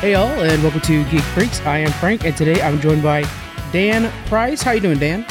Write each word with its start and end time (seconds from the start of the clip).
Hey 0.00 0.14
all, 0.14 0.28
and 0.28 0.62
welcome 0.62 0.80
to 0.80 1.04
Geek 1.10 1.20
Freaks. 1.20 1.60
I 1.66 1.76
am 1.76 1.92
Frank, 1.92 2.24
and 2.24 2.34
today 2.34 2.62
I'm 2.62 2.80
joined 2.80 3.02
by 3.02 3.20
Dan 3.70 4.10
Price. 4.28 4.62
How 4.62 4.70
you 4.70 4.80
doing, 4.80 4.98
Dan? 4.98 5.26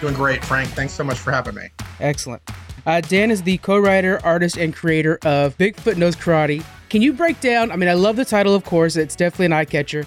Doing 0.00 0.14
great, 0.14 0.42
Frank. 0.42 0.70
Thanks 0.70 0.94
so 0.94 1.04
much 1.04 1.18
for 1.18 1.30
having 1.30 1.56
me. 1.56 1.68
Excellent. 2.00 2.40
Uh, 2.86 3.02
Dan 3.02 3.30
is 3.30 3.42
the 3.42 3.58
co-writer, 3.58 4.18
artist, 4.24 4.56
and 4.56 4.74
creator 4.74 5.18
of 5.26 5.58
Bigfoot 5.58 5.98
Knows 5.98 6.16
Karate. 6.16 6.64
Can 6.88 7.02
you 7.02 7.12
break 7.12 7.38
down? 7.40 7.70
I 7.70 7.76
mean, 7.76 7.90
I 7.90 7.92
love 7.92 8.16
the 8.16 8.24
title, 8.24 8.54
of 8.54 8.64
course. 8.64 8.96
It's 8.96 9.14
definitely 9.14 9.44
an 9.44 9.52
eye 9.52 9.66
catcher. 9.66 10.06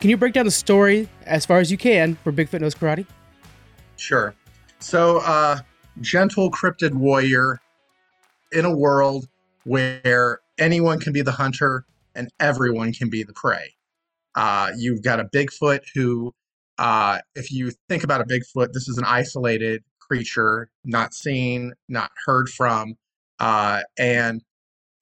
Can 0.00 0.10
you 0.10 0.16
break 0.16 0.32
down 0.32 0.44
the 0.44 0.50
story 0.50 1.08
as 1.26 1.46
far 1.46 1.60
as 1.60 1.70
you 1.70 1.78
can 1.78 2.16
for 2.24 2.32
Bigfoot 2.32 2.60
Knows 2.60 2.74
Karate? 2.74 3.06
Sure. 3.98 4.34
So, 4.80 5.18
uh, 5.18 5.60
gentle 6.00 6.50
cryptid 6.50 6.92
warrior 6.92 7.60
in 8.50 8.64
a 8.64 8.76
world 8.76 9.28
where 9.62 10.40
anyone 10.58 10.98
can 10.98 11.12
be 11.12 11.22
the 11.22 11.30
hunter 11.30 11.84
and 12.16 12.28
everyone 12.40 12.92
can 12.92 13.10
be 13.10 13.22
the 13.22 13.32
prey. 13.32 13.74
Uh, 14.34 14.72
you've 14.76 15.02
got 15.02 15.20
a 15.20 15.24
Bigfoot 15.24 15.80
who, 15.94 16.32
uh, 16.78 17.18
if 17.34 17.50
you 17.52 17.72
think 17.88 18.04
about 18.04 18.20
a 18.20 18.24
Bigfoot, 18.24 18.72
this 18.72 18.88
is 18.88 18.98
an 18.98 19.04
isolated 19.04 19.82
creature, 20.00 20.68
not 20.84 21.14
seen, 21.14 21.72
not 21.88 22.10
heard 22.26 22.48
from, 22.48 22.94
uh, 23.38 23.82
and 23.98 24.42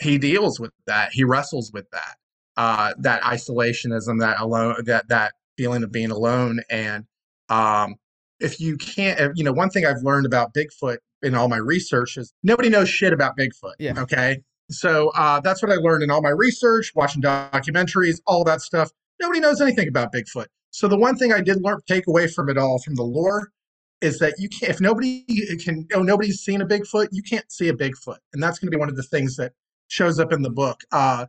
he 0.02 0.18
deals 0.18 0.60
with 0.60 0.72
that. 0.86 1.10
He 1.12 1.24
wrestles 1.24 1.70
with 1.72 1.86
that, 1.90 2.16
uh, 2.56 2.94
that 2.98 3.22
isolationism, 3.22 4.20
that 4.20 4.40
alone, 4.40 4.84
that 4.86 5.08
that 5.08 5.32
feeling 5.56 5.82
of 5.82 5.92
being 5.92 6.10
alone. 6.10 6.60
And 6.70 7.04
um, 7.48 7.96
if 8.40 8.60
you 8.60 8.76
can't, 8.76 9.36
you 9.36 9.44
know, 9.44 9.52
one 9.52 9.70
thing 9.70 9.86
I've 9.86 10.02
learned 10.02 10.26
about 10.26 10.52
Bigfoot 10.54 10.98
in 11.22 11.34
all 11.34 11.48
my 11.48 11.56
research 11.56 12.16
is 12.16 12.32
nobody 12.42 12.68
knows 12.68 12.88
shit 12.88 13.12
about 13.12 13.36
Bigfoot. 13.36 13.74
Yeah. 13.78 14.00
Okay. 14.00 14.42
So 14.70 15.10
uh, 15.10 15.40
that's 15.40 15.62
what 15.62 15.70
I 15.70 15.76
learned 15.76 16.02
in 16.02 16.10
all 16.10 16.22
my 16.22 16.30
research, 16.30 16.92
watching 16.94 17.22
documentaries, 17.22 18.20
all 18.26 18.44
that 18.44 18.60
stuff. 18.60 18.90
Nobody 19.20 19.40
knows 19.40 19.60
anything 19.60 19.88
about 19.88 20.12
Bigfoot. 20.12 20.46
So 20.70 20.88
the 20.88 20.98
one 20.98 21.16
thing 21.16 21.32
I 21.32 21.40
did 21.40 21.62
learn, 21.62 21.80
take 21.86 22.06
away 22.06 22.26
from 22.26 22.48
it 22.48 22.58
all, 22.58 22.78
from 22.78 22.96
the 22.96 23.02
lore, 23.02 23.52
is 24.00 24.18
that 24.18 24.34
you 24.38 24.48
can't. 24.48 24.70
If 24.70 24.80
nobody 24.80 25.24
can, 25.62 25.86
oh, 25.94 26.02
nobody's 26.02 26.40
seen 26.40 26.60
a 26.60 26.66
Bigfoot, 26.66 27.08
you 27.12 27.22
can't 27.22 27.50
see 27.50 27.68
a 27.68 27.72
Bigfoot, 27.72 28.18
and 28.32 28.42
that's 28.42 28.58
going 28.58 28.70
to 28.70 28.76
be 28.76 28.80
one 28.80 28.88
of 28.88 28.96
the 28.96 29.02
things 29.02 29.36
that 29.36 29.52
shows 29.88 30.18
up 30.18 30.32
in 30.32 30.42
the 30.42 30.50
book. 30.50 30.80
Uh, 30.90 31.26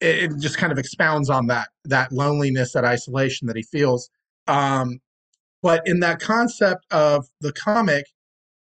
it, 0.00 0.32
it 0.32 0.38
just 0.38 0.56
kind 0.56 0.72
of 0.72 0.78
expounds 0.78 1.28
on 1.28 1.46
that 1.48 1.68
that 1.84 2.10
loneliness, 2.12 2.72
that 2.72 2.84
isolation 2.84 3.46
that 3.48 3.56
he 3.56 3.62
feels. 3.62 4.08
Um, 4.46 5.00
but 5.62 5.86
in 5.86 6.00
that 6.00 6.20
concept 6.20 6.86
of 6.90 7.26
the 7.40 7.52
comic, 7.52 8.06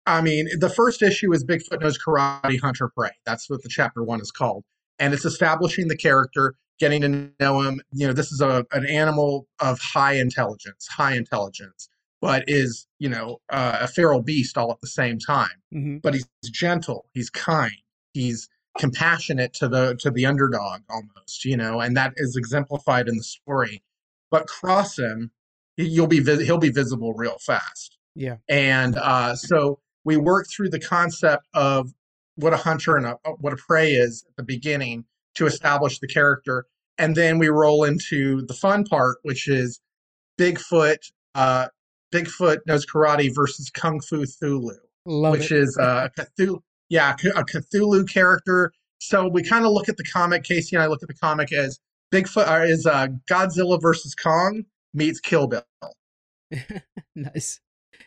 I 0.08 0.22
mean, 0.22 0.48
the 0.58 0.70
first 0.70 1.02
issue 1.02 1.32
is 1.34 1.44
Bigfoot 1.44 1.82
knows 1.82 1.98
karate, 1.98 2.58
hunter, 2.58 2.88
prey. 2.88 3.10
That's 3.26 3.48
what 3.50 3.62
the 3.62 3.68
chapter 3.68 4.02
one 4.02 4.22
is 4.22 4.30
called, 4.30 4.64
and 4.98 5.12
it's 5.12 5.26
establishing 5.26 5.88
the 5.88 5.96
character, 5.96 6.54
getting 6.78 7.02
to 7.02 7.30
know 7.38 7.60
him. 7.60 7.82
You 7.92 8.06
know, 8.06 8.14
this 8.14 8.32
is 8.32 8.40
a 8.40 8.64
an 8.72 8.86
animal 8.86 9.46
of 9.60 9.78
high 9.78 10.14
intelligence, 10.14 10.88
high 10.88 11.14
intelligence, 11.14 11.90
but 12.22 12.44
is 12.46 12.86
you 12.98 13.10
know 13.10 13.38
uh, 13.50 13.80
a 13.82 13.86
feral 13.88 14.22
beast 14.22 14.56
all 14.56 14.72
at 14.72 14.80
the 14.80 14.86
same 14.86 15.18
time. 15.18 15.62
Mm-hmm. 15.74 15.98
But 15.98 16.14
he's 16.14 16.26
gentle, 16.50 17.06
he's 17.12 17.28
kind, 17.28 17.76
he's 18.14 18.48
compassionate 18.78 19.52
to 19.54 19.68
the 19.68 19.94
to 20.00 20.10
the 20.10 20.24
underdog 20.24 20.80
almost. 20.88 21.44
You 21.44 21.58
know, 21.58 21.80
and 21.80 21.94
that 21.98 22.14
is 22.16 22.34
exemplified 22.34 23.08
in 23.08 23.16
the 23.16 23.24
story. 23.24 23.82
But 24.30 24.46
cross 24.46 24.98
him, 24.98 25.32
you'll 25.76 26.06
be 26.06 26.20
vis- 26.20 26.46
he'll 26.46 26.56
be 26.56 26.70
visible 26.70 27.12
real 27.12 27.36
fast. 27.44 27.98
Yeah. 28.14 28.36
And 28.48 28.96
uh, 28.96 29.36
so 29.36 29.80
we 30.04 30.16
work 30.16 30.46
through 30.48 30.70
the 30.70 30.80
concept 30.80 31.46
of 31.54 31.92
what 32.36 32.52
a 32.52 32.56
hunter 32.56 32.96
and 32.96 33.06
a, 33.06 33.16
what 33.40 33.52
a 33.52 33.56
prey 33.56 33.92
is 33.92 34.24
at 34.28 34.36
the 34.36 34.42
beginning 34.42 35.04
to 35.34 35.46
establish 35.46 35.98
the 35.98 36.06
character, 36.06 36.66
and 36.98 37.16
then 37.16 37.38
we 37.38 37.48
roll 37.48 37.84
into 37.84 38.42
the 38.46 38.54
fun 38.54 38.84
part, 38.84 39.18
which 39.22 39.48
is 39.48 39.80
Bigfoot. 40.38 41.10
Uh, 41.34 41.68
Bigfoot 42.12 42.58
knows 42.66 42.86
karate 42.86 43.34
versus 43.34 43.70
Kung 43.70 44.00
Fu 44.00 44.24
Thulu, 44.24 44.76
Love 45.04 45.32
which 45.32 45.52
it. 45.52 45.58
is 45.58 45.76
uh, 45.78 46.08
a 46.16 46.20
Cthulhu, 46.20 46.60
yeah, 46.88 47.14
a 47.36 47.44
Cthulhu 47.44 48.08
character. 48.08 48.72
So 49.00 49.28
we 49.28 49.42
kind 49.42 49.64
of 49.64 49.72
look 49.72 49.88
at 49.88 49.96
the 49.96 50.04
comic. 50.04 50.44
Casey 50.44 50.74
and 50.74 50.82
I 50.82 50.86
look 50.86 51.02
at 51.02 51.08
the 51.08 51.14
comic 51.14 51.52
as 51.52 51.78
Bigfoot 52.12 52.48
uh, 52.48 52.64
is 52.64 52.86
uh, 52.86 53.08
Godzilla 53.30 53.80
versus 53.80 54.14
Kong 54.14 54.64
meets 54.94 55.20
Kill 55.20 55.46
Bill. 55.46 55.62
nice. 57.14 57.60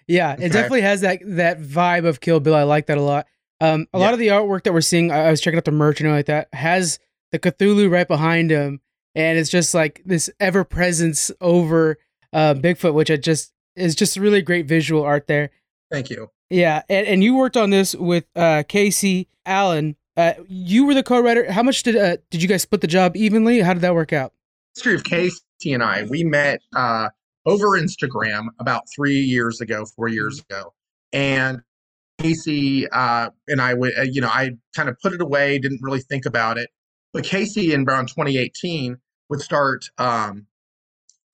Yeah, 0.07 0.33
it 0.33 0.35
Okay. 0.39 0.49
definitely 0.49 0.81
has 0.81 1.01
that 1.01 1.19
that 1.23 1.61
vibe 1.61 2.05
of 2.05 2.19
Kill 2.19 2.39
Bill. 2.39 2.55
I 2.55 2.63
like 2.63 2.87
that 2.87 2.97
a 2.97 3.01
lot. 3.01 3.27
Um, 3.59 3.87
a 3.93 3.99
lot 3.99 4.13
of 4.13 4.19
the 4.19 4.27
artwork 4.29 4.63
that 4.63 4.73
we're 4.73 4.81
seeing, 4.81 5.11
I 5.11 5.27
I 5.27 5.31
was 5.31 5.39
checking 5.41 5.57
out 5.57 5.65
the 5.65 5.71
merch 5.71 5.99
and 6.01 6.09
all 6.09 6.15
like 6.15 6.25
that, 6.25 6.47
has 6.53 6.99
the 7.31 7.39
Cthulhu 7.39 7.89
right 7.91 8.07
behind 8.07 8.49
him, 8.51 8.81
and 9.15 9.37
it's 9.37 9.49
just 9.49 9.73
like 9.73 10.01
this 10.05 10.29
ever 10.39 10.63
presence 10.63 11.31
over 11.39 11.97
uh, 12.33 12.53
Bigfoot, 12.55 12.93
which 12.93 13.11
I 13.11 13.17
just 13.17 13.53
is 13.75 13.95
just 13.95 14.17
really 14.17 14.41
great 14.41 14.65
visual 14.65 15.03
art 15.03 15.27
there. 15.27 15.51
Thank 15.91 16.09
you. 16.09 16.29
Yeah, 16.49 16.81
and, 16.89 17.07
and 17.07 17.23
you 17.23 17.35
worked 17.35 17.55
on 17.55 17.69
this 17.69 17.95
with 17.95 18.25
uh, 18.35 18.63
Casey 18.67 19.29
Allen. 19.45 19.95
Uh, 20.17 20.33
you 20.47 20.85
were 20.85 20.93
the 20.93 21.03
co-writer. 21.03 21.49
How 21.51 21.63
much 21.63 21.83
did 21.83 21.95
uh, 21.95 22.17
did 22.31 22.41
you 22.41 22.49
guys 22.49 22.63
split 22.63 22.81
the 22.81 22.87
job 22.87 23.15
evenly? 23.15 23.61
How 23.61 23.73
did 23.73 23.81
that 23.83 23.93
work 23.93 24.11
out? 24.11 24.33
history 24.75 24.95
of 24.95 25.03
Casey 25.03 25.39
and 25.73 25.83
I, 25.83 26.03
we 26.03 26.23
met 26.23 26.61
uh, 26.75 27.09
over 27.45 27.69
Instagram 27.69 28.47
about 28.59 28.83
three 28.95 29.19
years 29.19 29.61
ago, 29.61 29.85
four 29.85 30.07
years 30.07 30.39
ago, 30.39 30.73
and 31.11 31.61
Casey 32.19 32.87
uh, 32.89 33.29
and 33.47 33.61
I 33.61 33.73
would, 33.73 33.97
uh, 33.97 34.03
you 34.03 34.21
know, 34.21 34.29
I 34.29 34.51
kind 34.75 34.89
of 34.89 34.99
put 35.01 35.13
it 35.13 35.21
away, 35.21 35.57
didn't 35.59 35.81
really 35.81 36.01
think 36.01 36.25
about 36.25 36.57
it, 36.57 36.69
but 37.13 37.23
Casey 37.23 37.73
in 37.73 37.87
around 37.87 38.07
2018 38.07 38.97
would 39.29 39.41
start 39.41 39.85
um, 39.97 40.45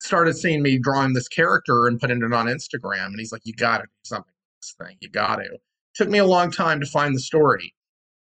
started 0.00 0.36
seeing 0.36 0.62
me 0.62 0.78
drawing 0.78 1.12
this 1.12 1.28
character 1.28 1.86
and 1.86 2.00
putting 2.00 2.22
it 2.22 2.32
on 2.32 2.46
Instagram, 2.46 3.06
and 3.06 3.18
he's 3.18 3.32
like, 3.32 3.42
"You 3.44 3.52
got 3.54 3.78
to 3.78 3.84
do 3.84 3.90
something 4.04 4.32
with 4.32 4.62
this 4.62 4.74
thing. 4.86 4.96
You 5.00 5.10
got 5.10 5.36
to." 5.36 5.58
Took 5.94 6.08
me 6.08 6.18
a 6.18 6.24
long 6.24 6.50
time 6.50 6.80
to 6.80 6.86
find 6.86 7.14
the 7.14 7.20
story. 7.20 7.74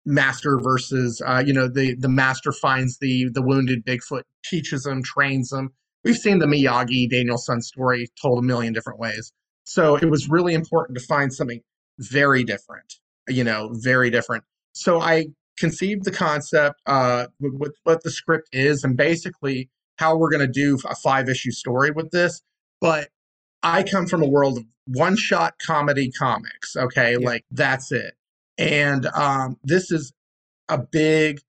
Master 0.07 0.59
versus, 0.61 1.21
uh, 1.27 1.43
you 1.45 1.53
know, 1.53 1.69
the 1.69 1.95
the 1.97 2.09
master 2.09 2.53
finds 2.53 2.99
the 2.99 3.29
the 3.31 3.43
wounded 3.43 3.85
Bigfoot, 3.85 4.23
teaches 4.45 4.87
him, 4.87 5.03
trains 5.03 5.53
him. 5.53 5.73
We've 6.05 6.17
seen 6.17 6.39
the 6.39 6.47
Miyagi 6.47 7.09
Daniel-san 7.09 7.63
story 7.63 8.09
told 8.21 8.39
a 8.39 8.43
million 8.43 8.73
different 8.73 8.99
ways. 8.99 9.33
So 9.65 9.97
it 9.97 10.11
was 10.11 10.29
really 10.29 10.55
important 10.55 10.99
to 10.99 11.05
find 11.05 11.33
something 11.33 11.61
very 11.99 12.45
different, 12.45 12.95
you 13.29 13.45
know, 13.45 13.71
very 13.73 14.11
different. 14.11 14.45
So 14.75 15.01
I 15.01 15.27
conceived 15.59 16.05
the 16.05 16.11
concept, 16.11 16.81
uh, 16.87 17.29
with, 17.41 17.55
with 17.55 17.73
what 17.85 18.03
the 18.03 18.11
script 18.11 18.49
is, 18.53 18.85
and 18.85 18.97
basically 18.97 19.71
how 19.99 20.17
we're 20.17 20.31
going 20.31 20.47
to 20.47 20.53
do 20.53 20.79
a 20.85 20.95
five 20.97 21.29
issue 21.29 21.53
story 21.53 21.91
with 21.91 22.11
this. 22.11 22.43
But 22.81 23.09
I 23.63 23.83
come 23.83 24.07
from 24.07 24.23
a 24.23 24.29
world 24.29 24.59
of 24.59 24.65
one 24.87 25.17
shot 25.17 25.55
comedy 25.65 26.11
comics. 26.11 26.77
Okay, 26.77 27.13
Yeah. 27.13 27.27
like 27.27 27.45
that's 27.51 27.91
it. 27.93 28.15
And 28.59 29.07
um, 29.07 29.57
this 29.65 29.91
is 29.91 30.13
a 30.69 30.79
big, 30.79 31.41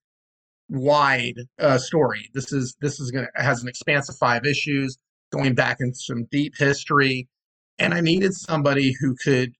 wide 0.68 1.40
uh, 1.58 1.78
story. 1.78 2.30
This 2.34 2.52
is 2.52 2.76
this 2.80 3.00
is 3.00 3.10
gonna 3.10 3.28
has 3.36 3.62
an 3.62 3.68
expanse 3.68 4.08
of 4.08 4.16
five 4.16 4.44
issues, 4.44 4.98
going 5.32 5.54
back 5.54 5.78
into 5.80 5.96
some 5.96 6.26
deep 6.30 6.54
history. 6.56 7.28
And 7.78 7.92
I 7.92 8.00
needed 8.00 8.34
somebody 8.34 8.94
who 8.98 9.14
could 9.22 9.52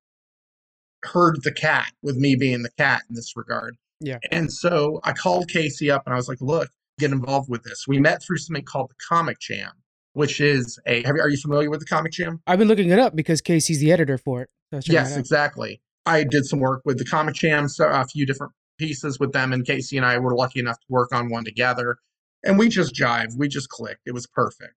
herd 1.05 1.43
the 1.43 1.53
cat 1.53 1.93
with 2.03 2.17
me 2.17 2.35
being 2.35 2.63
the 2.63 2.71
cat 2.79 3.03
in 3.09 3.15
this 3.15 3.37
regard. 3.37 3.77
Yeah. 4.01 4.19
And 4.31 4.53
so 4.53 5.01
I 5.05 5.13
called 5.13 5.49
Casey 5.49 5.91
up 5.91 6.03
and 6.07 6.15
I 6.15 6.17
was 6.17 6.29
like, 6.29 6.41
look, 6.41 6.71
get 6.99 7.13
involved 7.13 7.49
with 7.49 7.63
this. 7.63 7.85
We 7.87 7.99
met 7.99 8.23
through 8.23 8.39
something 8.39 8.65
called 8.65 8.91
the 8.91 8.95
Comic 9.09 9.39
Jam, 9.39 9.73
which 10.15 10.41
is 10.41 10.79
a 10.87 11.03
have 11.03 11.17
you, 11.17 11.23
are 11.23 11.29
you 11.29 11.37
familiar 11.37 11.71
with 11.71 11.81
the 11.81 11.87
Comic 11.87 12.13
Jam? 12.13 12.41
I've 12.47 12.59
been 12.59 12.69
looking 12.69 12.91
it 12.91 12.99
up 12.99 13.15
because 13.15 13.41
Casey's 13.41 13.81
the 13.81 13.93
editor 13.93 14.19
for 14.19 14.43
it. 14.43 14.51
So 14.73 14.93
Yes, 14.93 15.17
exactly. 15.17 15.81
I 16.07 16.25
did 16.25 16.45
some 16.45 16.61
work 16.61 16.83
with 16.85 16.99
the 16.99 17.05
Comic 17.05 17.35
Jam, 17.35 17.69
so 17.69 17.89
a 17.89 18.05
few 18.07 18.27
different 18.27 18.53
pieces 18.79 19.19
with 19.19 19.33
them, 19.33 19.53
and 19.53 19.67
Casey 19.67 19.97
and 19.97 20.07
I 20.07 20.19
were 20.19 20.35
lucky 20.35 20.61
enough 20.61 20.79
to 20.79 20.87
work 20.89 21.13
on 21.13 21.31
one 21.31 21.45
together. 21.45 21.99
And 22.45 22.59
we 22.59 22.69
just 22.69 22.95
jived, 22.95 23.37
we 23.37 23.49
just 23.49 23.69
clicked. 23.69 24.03
It 24.07 24.13
was 24.13 24.27
perfect. 24.27 24.75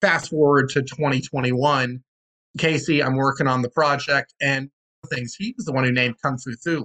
Fast 0.00 0.30
forward 0.30 0.68
to 0.70 0.82
2021, 0.82 2.02
Casey, 2.58 3.02
I'm 3.02 3.16
working 3.16 3.46
on 3.46 3.62
the 3.62 3.70
project, 3.70 4.34
and 4.40 4.70
things 5.10 5.34
he 5.34 5.54
was 5.56 5.66
the 5.66 5.72
one 5.72 5.84
who 5.84 5.92
named 5.92 6.16
Kung 6.22 6.38
Fu 6.38 6.52
Thulu. 6.52 6.84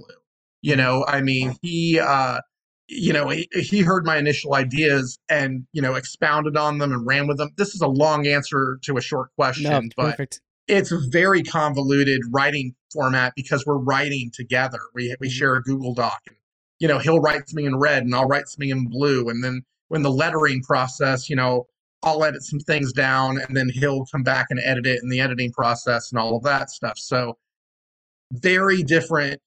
You 0.62 0.76
know, 0.76 1.04
I 1.06 1.20
mean, 1.20 1.56
he, 1.62 2.00
uh, 2.00 2.40
you 2.88 3.12
know, 3.12 3.28
he, 3.28 3.48
he 3.52 3.80
heard 3.80 4.04
my 4.06 4.16
initial 4.16 4.54
ideas 4.54 5.18
and 5.28 5.66
you 5.72 5.82
know 5.82 5.94
expounded 5.94 6.56
on 6.56 6.78
them 6.78 6.92
and 6.92 7.06
ran 7.06 7.26
with 7.26 7.38
them. 7.38 7.50
This 7.56 7.74
is 7.74 7.80
a 7.80 7.88
long 7.88 8.26
answer 8.26 8.78
to 8.82 8.96
a 8.96 9.00
short 9.00 9.30
question, 9.36 9.70
No, 9.70 9.82
but 9.96 10.10
perfect. 10.12 10.40
It's 10.68 10.92
a 10.92 10.98
very 11.10 11.42
convoluted 11.42 12.20
writing 12.30 12.74
format 12.92 13.32
because 13.36 13.64
we're 13.66 13.78
writing 13.78 14.30
together. 14.32 14.78
We 14.94 15.14
we 15.20 15.28
Mhm. 15.28 15.32
share 15.32 15.54
a 15.56 15.62
Google 15.62 15.94
Doc, 15.94 16.20
and 16.26 16.36
you 16.78 16.88
know 16.88 16.98
he'll 16.98 17.20
write 17.20 17.48
something 17.48 17.66
in 17.66 17.76
red 17.78 18.04
and 18.04 18.14
I'll 18.14 18.26
write 18.26 18.48
something 18.48 18.70
in 18.70 18.86
blue, 18.88 19.28
and 19.28 19.42
then 19.44 19.62
when 19.88 20.02
the 20.02 20.10
lettering 20.10 20.62
process, 20.62 21.28
you 21.28 21.36
know, 21.36 21.66
I'll 22.02 22.24
edit 22.24 22.42
some 22.42 22.60
things 22.60 22.92
down, 22.92 23.38
and 23.38 23.56
then 23.56 23.68
he'll 23.68 24.06
come 24.06 24.22
back 24.22 24.46
and 24.50 24.58
edit 24.60 24.86
it 24.86 25.02
in 25.02 25.08
the 25.10 25.20
editing 25.20 25.52
process 25.52 26.10
and 26.10 26.18
all 26.18 26.36
of 26.36 26.42
that 26.44 26.70
stuff. 26.70 26.98
So 26.98 27.38
very 28.32 28.82
different 28.82 29.40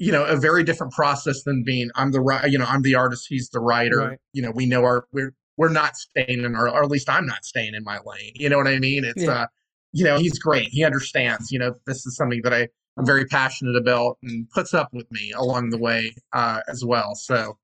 you 0.00 0.12
know, 0.12 0.24
a 0.24 0.36
very 0.36 0.62
different 0.62 0.92
process 0.92 1.42
than 1.42 1.64
being 1.64 1.90
I'm 1.96 2.12
the 2.12 2.20
right, 2.20 2.48
you 2.48 2.56
know, 2.56 2.66
I'm 2.66 2.82
the 2.82 2.94
artist, 2.94 3.26
he's 3.28 3.48
the 3.48 3.58
writer. 3.58 3.98
Right. 3.98 4.18
You 4.32 4.42
know, 4.42 4.52
we 4.52 4.64
know 4.64 4.84
our 4.84 5.06
we're 5.12 5.34
we're 5.56 5.70
not 5.70 5.96
staying 5.96 6.44
in 6.44 6.54
our, 6.54 6.68
or 6.68 6.84
at 6.84 6.88
least 6.88 7.10
I'm 7.10 7.26
not 7.26 7.44
staying 7.44 7.74
in 7.74 7.82
my 7.82 7.98
lane. 8.06 8.30
You 8.36 8.48
know 8.48 8.58
what 8.58 8.68
I 8.68 8.78
mean? 8.78 9.04
It's 9.04 9.24
Yeah. 9.24 9.32
uh, 9.32 9.46
you 9.92 10.04
know, 10.04 10.18
he's 10.18 10.38
great. 10.38 10.68
He 10.68 10.84
understands. 10.84 11.50
You 11.50 11.58
know, 11.58 11.74
this 11.86 12.06
is 12.06 12.16
something 12.16 12.40
that 12.44 12.52
I 12.52 12.68
I'm 12.96 13.06
very 13.06 13.26
passionate 13.26 13.76
about 13.76 14.18
and 14.22 14.48
puts 14.50 14.74
up 14.74 14.88
with 14.92 15.10
me 15.12 15.32
along 15.32 15.70
the 15.70 15.78
way 15.78 16.14
uh, 16.32 16.60
as 16.68 16.84
well. 16.84 17.14
So, 17.14 17.56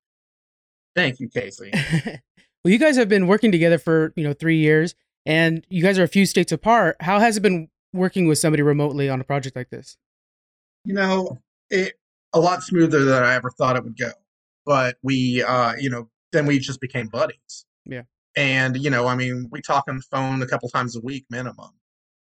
thank 0.94 1.19
you, 1.19 1.29
Casey. 1.29 1.71
well, 2.06 2.73
you 2.73 2.79
guys 2.79 2.97
have 2.97 3.09
been 3.09 3.26
working 3.26 3.50
together 3.50 3.79
for 3.79 4.12
you 4.17 4.25
know 4.25 4.32
three 4.32 4.59
years, 4.59 4.94
and 5.26 5.67
you 5.71 5.82
guys 5.82 5.99
are 5.99 6.05
a 6.05 6.09
few 6.09 6.26
states 6.26 6.53
apart. 6.53 6.97
How 7.00 7.19
has 7.19 7.37
it 7.37 7.41
been 7.41 7.69
working 7.93 8.27
with 8.27 8.38
somebody 8.38 8.62
remotely 8.62 9.09
on 9.09 9.20
a 9.20 9.25
project 9.25 9.56
like 9.56 9.70
this? 9.70 9.97
you 10.85 10.94
know, 10.94 11.38
it 11.70 11.94
a 12.32 12.41
lot 12.41 12.62
smoother 12.62 13.05
than 13.05 13.23
I 13.23 13.35
ever 13.35 13.50
thought 13.50 13.77
it 13.77 13.85
would 13.85 13.99
go. 13.99 14.11
But 14.67 14.97
we, 15.03 15.43
uh, 15.43 15.75
you 15.79 15.91
know, 15.91 16.09
then 16.32 16.47
we 16.47 16.59
just 16.59 16.81
became 16.81 17.09
buddies. 17.09 17.67
Yeah. 17.85 18.03
And 18.37 18.77
you 18.77 18.91
know, 18.91 19.06
I 19.06 19.15
mean, 19.15 19.49
we 19.50 19.61
talk 19.61 19.85
on 19.88 19.97
the 19.97 20.03
phone 20.11 20.43
a 20.43 20.47
couple 20.47 20.69
times 20.69 20.97
a 20.97 21.00
week 21.00 21.27
minimum, 21.31 21.70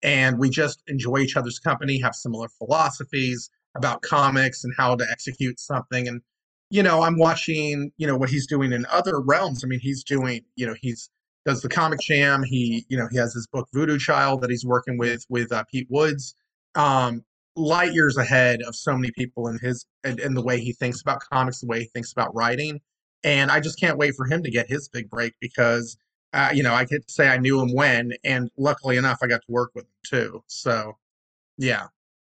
and 0.03 0.37
we 0.37 0.49
just 0.49 0.83
enjoy 0.87 1.19
each 1.19 1.37
other's 1.37 1.59
company, 1.59 1.99
have 1.99 2.13
similar 2.13 2.49
philosophies 2.49 3.49
about 3.75 4.01
comics 4.01 4.63
and 4.63 4.73
how 4.77 4.95
to 4.95 5.05
execute 5.09 5.59
something. 5.59 6.07
And 6.07 6.21
you 6.69 6.81
know, 6.81 7.03
I'm 7.03 7.19
watching, 7.19 7.91
you 7.97 8.07
know, 8.07 8.17
what 8.17 8.29
he's 8.29 8.47
doing 8.47 8.73
in 8.73 8.85
other 8.91 9.19
realms. 9.19 9.63
I 9.63 9.67
mean, 9.67 9.79
he's 9.79 10.03
doing, 10.03 10.41
you 10.55 10.65
know, 10.65 10.75
he's 10.81 11.09
does 11.45 11.61
the 11.61 11.69
comic 11.69 11.99
jam. 11.99 12.43
He, 12.43 12.85
you 12.89 12.97
know, 12.97 13.07
he 13.11 13.17
has 13.17 13.33
his 13.33 13.47
book 13.47 13.67
Voodoo 13.73 13.99
Child 13.99 14.41
that 14.41 14.49
he's 14.49 14.65
working 14.65 14.97
with 14.97 15.23
with 15.29 15.51
uh, 15.51 15.63
Pete 15.71 15.87
Woods. 15.89 16.35
Um, 16.75 17.23
light 17.55 17.93
years 17.93 18.17
ahead 18.17 18.61
of 18.63 18.75
so 18.75 18.95
many 18.95 19.11
people 19.11 19.47
in 19.47 19.59
his 19.59 19.85
in, 20.03 20.19
in 20.19 20.33
the 20.33 20.41
way 20.41 20.59
he 20.59 20.73
thinks 20.73 21.01
about 21.01 21.21
comics, 21.31 21.59
the 21.59 21.67
way 21.67 21.81
he 21.81 21.85
thinks 21.85 22.11
about 22.11 22.33
writing. 22.33 22.81
And 23.23 23.51
I 23.51 23.59
just 23.59 23.79
can't 23.79 23.97
wait 23.97 24.15
for 24.15 24.25
him 24.25 24.43
to 24.43 24.51
get 24.51 24.67
his 24.67 24.89
big 24.89 25.09
break 25.09 25.33
because 25.39 25.97
uh, 26.33 26.49
you 26.53 26.63
know 26.63 26.73
I 26.73 26.85
get 26.85 27.07
to 27.07 27.13
say 27.13 27.27
I 27.27 27.37
knew 27.37 27.59
him 27.61 27.73
when, 27.73 28.13
and 28.23 28.49
luckily 28.57 28.97
enough, 28.97 29.19
I 29.21 29.27
got 29.27 29.41
to 29.41 29.51
work 29.51 29.71
with 29.75 29.85
him 29.85 29.91
too. 30.05 30.43
So 30.47 30.97
yeah. 31.57 31.87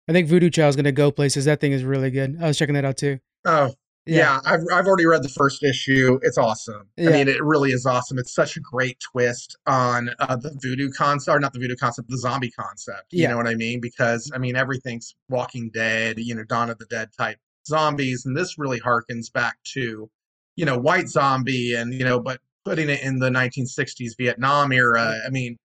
I 0.07 0.11
think 0.11 0.27
Voodoo 0.27 0.49
Child's 0.49 0.75
gonna 0.75 0.91
go 0.91 1.11
places. 1.11 1.45
That 1.45 1.61
thing 1.61 1.71
is 1.71 1.83
really 1.83 2.09
good. 2.09 2.37
I 2.41 2.47
was 2.47 2.57
checking 2.57 2.75
that 2.75 2.85
out 2.85 2.97
too. 2.97 3.19
Oh 3.45 3.71
yeah, 4.05 4.39
I've 4.43 4.61
I've 4.73 4.87
already 4.87 5.05
read 5.05 5.21
the 5.21 5.29
first 5.29 5.61
issue. 5.63 6.19
It's 6.23 6.37
awesome. 6.37 6.87
Yeah. 6.97 7.09
I 7.09 7.13
mean, 7.13 7.27
it 7.27 7.43
really 7.43 7.71
is 7.71 7.85
awesome. 7.85 8.17
It's 8.17 8.33
such 8.33 8.57
a 8.57 8.59
great 8.59 8.97
twist 8.99 9.55
on 9.67 10.09
uh, 10.19 10.35
the 10.35 10.57
voodoo 10.61 10.89
concept, 10.91 11.35
or 11.35 11.39
not 11.39 11.53
the 11.53 11.59
voodoo 11.59 11.75
concept, 11.75 12.09
the 12.09 12.17
zombie 12.17 12.49
concept. 12.49 13.11
You 13.11 13.23
Yeah. 13.23 13.29
know 13.31 13.37
what 13.37 13.47
I 13.47 13.53
mean? 13.55 13.79
Because 13.81 14.31
I 14.33 14.39
mean, 14.39 14.55
everything's 14.55 15.15
Walking 15.29 15.69
Dead, 15.71 16.17
you 16.17 16.33
know, 16.33 16.43
Dawn 16.43 16.71
of 16.71 16.79
the 16.79 16.85
Dead 16.85 17.09
type 17.15 17.37
zombies, 17.67 18.25
and 18.25 18.35
this 18.35 18.57
really 18.57 18.79
harkens 18.79 19.31
back 19.31 19.57
to, 19.73 20.09
you 20.55 20.65
know, 20.65 20.77
White 20.77 21.09
Zombie, 21.09 21.75
and 21.75 21.93
you 21.93 22.03
know, 22.03 22.19
but 22.19 22.39
putting 22.65 22.89
it 22.89 23.01
in 23.01 23.19
the 23.19 23.29
1960s 23.29 24.11
Vietnam 24.17 24.71
era. 24.71 25.15
I 25.25 25.29
mean. 25.29 25.57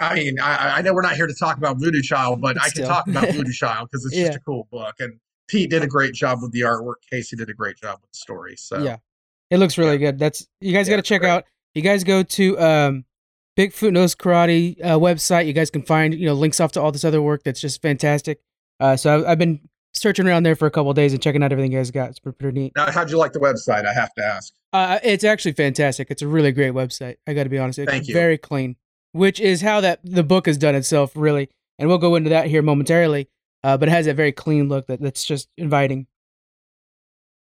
I 0.00 0.14
mean, 0.14 0.38
I, 0.38 0.74
I 0.76 0.82
know 0.82 0.94
we're 0.94 1.02
not 1.02 1.16
here 1.16 1.26
to 1.26 1.34
talk 1.34 1.56
about 1.56 1.80
Voodoo 1.80 2.00
Child, 2.02 2.40
but 2.40 2.54
But 2.54 2.62
I 2.64 2.70
can 2.70 2.84
talk 2.84 3.08
about 3.08 3.32
Voodoo 3.32 3.50
Child 3.52 3.88
because 3.90 4.04
it's 4.06 4.14
Yeah. 4.14 4.26
just 4.26 4.38
a 4.38 4.40
cool 4.42 4.68
book. 4.70 4.94
And 5.00 5.18
Pete 5.48 5.70
did 5.70 5.82
a 5.82 5.88
great 5.88 6.14
job 6.14 6.38
with 6.40 6.52
the 6.52 6.60
artwork. 6.60 6.94
Casey 7.10 7.34
did 7.34 7.50
a 7.50 7.52
great 7.52 7.76
job 7.78 7.98
with 8.00 8.12
the 8.12 8.16
story. 8.16 8.54
So 8.56 8.80
Yeah, 8.80 8.98
it 9.50 9.58
looks 9.58 9.76
really 9.76 9.98
good. 9.98 10.16
That's 10.16 10.46
you 10.60 10.72
guys 10.72 10.86
Yeah, 10.86 10.92
got 10.92 10.96
to 11.04 11.08
check 11.08 11.22
great. 11.22 11.30
out. 11.30 11.46
You 11.74 11.82
guys 11.82 12.04
go 12.04 12.22
to 12.22 12.58
um, 12.60 13.04
Bigfoot 13.58 13.92
Knows 13.92 14.14
Karate 14.14 14.80
uh, 14.84 15.00
website. 15.00 15.46
You 15.48 15.52
guys 15.52 15.68
can 15.68 15.82
find 15.82 16.14
you 16.14 16.26
know 16.26 16.34
links 16.34 16.60
off 16.60 16.70
to 16.72 16.80
all 16.80 16.92
this 16.92 17.04
other 17.04 17.20
work 17.20 17.42
that's 17.42 17.60
just 17.60 17.82
fantastic. 17.82 18.38
Uh, 18.78 18.96
so 18.96 19.16
I've, 19.18 19.26
I've 19.30 19.38
been 19.38 19.58
searching 19.94 20.26
around 20.26 20.44
there 20.44 20.56
for 20.56 20.66
a 20.66 20.70
couple 20.70 20.92
days 20.94 21.12
and 21.12 21.22
checking 21.22 21.42
out 21.42 21.52
everything 21.52 21.72
you 21.72 21.78
guys 21.78 21.90
got. 21.90 22.10
It's 22.10 22.18
pretty, 22.18 22.36
pretty 22.36 22.60
neat. 22.60 22.72
Now, 22.76 22.90
how'd 22.90 23.10
you 23.10 23.18
like 23.18 23.32
the 23.32 23.40
website? 23.40 23.86
I 23.86 23.92
have 23.92 24.12
to 24.14 24.24
ask. 24.24 24.52
Uh, 24.72 24.98
it's 25.02 25.24
actually 25.24 25.52
fantastic. 25.52 26.08
It's 26.10 26.22
a 26.22 26.28
really 26.28 26.52
great 26.52 26.72
website. 26.72 27.16
I 27.26 27.34
got 27.34 27.44
to 27.44 27.48
be 27.48 27.58
honest. 27.58 27.78
It's 27.78 27.90
Thank 27.90 28.08
you. 28.08 28.14
very 28.14 28.38
clean, 28.38 28.76
which 29.12 29.40
is 29.40 29.62
how 29.62 29.80
that 29.80 30.00
the 30.04 30.22
book 30.22 30.46
has 30.46 30.58
done 30.58 30.74
itself 30.74 31.12
really. 31.14 31.48
And 31.78 31.88
we'll 31.88 31.98
go 31.98 32.16
into 32.16 32.30
that 32.30 32.46
here 32.46 32.62
momentarily. 32.62 33.28
Uh, 33.64 33.76
but 33.76 33.88
it 33.88 33.92
has 33.92 34.06
that 34.06 34.14
very 34.14 34.32
clean 34.32 34.68
look 34.68 34.86
that, 34.86 35.00
that's 35.00 35.24
just 35.24 35.48
inviting. 35.56 36.06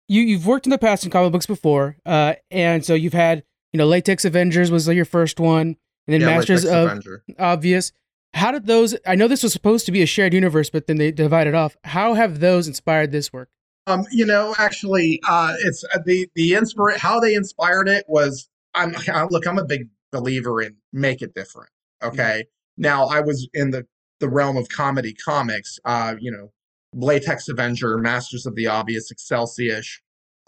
You 0.08 0.22
you've 0.22 0.46
worked 0.46 0.66
in 0.66 0.72
the 0.72 0.78
past 0.78 1.06
in 1.06 1.10
comic 1.10 1.32
books 1.32 1.46
before, 1.46 1.96
uh, 2.06 2.34
and 2.50 2.84
so 2.84 2.94
you've 2.94 3.14
had 3.14 3.44
you 3.72 3.78
know 3.78 3.86
Latex 3.86 4.26
Avengers 4.26 4.70
was 4.70 4.88
your 4.90 5.06
first 5.06 5.40
one, 5.40 5.68
and 5.68 5.78
then 6.08 6.20
Yeah, 6.20 6.36
Masters 6.36 6.66
Latex 6.66 6.76
of 6.76 6.92
Avenger. 6.92 7.24
Obvious. 7.40 7.94
How 8.34 8.52
did 8.52 8.66
those? 8.66 8.96
I 9.06 9.16
know 9.16 9.28
this 9.28 9.44
was 9.44 9.54
supposed 9.54 9.86
to 9.88 9.92
be 9.92 10.02
a 10.02 10.06
shared 10.06 10.34
universe, 10.34 10.70
but 10.70 10.88
then 10.88 10.98
they 10.98 11.12
divided 11.12 11.54
off. 11.54 11.76
How 11.84 12.14
have 12.14 12.40
those 12.40 12.68
inspired 12.68 13.12
this 13.12 13.34
work? 13.34 13.50
Um, 13.88 14.06
you 14.12 14.26
know, 14.26 14.56
actually, 14.58 15.20
uh, 15.28 15.56
it's 15.60 15.84
uh, 15.94 16.00
the 16.06 16.30
the 16.36 16.54
inspire 16.54 16.98
how 16.98 17.20
they 17.20 17.34
inspired 17.34 17.90
it 17.90 18.06
was. 18.08 18.48
I'm 18.74 18.96
I- 19.10 19.26
look. 19.30 19.46
I'm 19.46 19.58
a 19.58 19.66
big 19.66 19.90
believer 20.12 20.62
in 20.62 20.76
make 20.94 21.22
it 21.22 21.34
different. 21.34 21.70
Okay. 22.04 22.46
Now, 22.78 23.06
I 23.08 23.20
was 23.20 23.48
in 23.54 23.72
the 23.72 23.86
the 24.20 24.30
realm 24.30 24.56
of 24.56 24.70
comedy 24.70 25.14
comics. 25.14 25.78
Uh, 25.84 26.16
you 26.20 26.32
know, 26.32 26.52
Latex 26.94 27.50
Avenger, 27.50 27.98
Masters 27.98 28.46
of 28.46 28.56
the 28.56 28.68
Obvious, 28.68 29.12
Excelsior. 29.12 29.82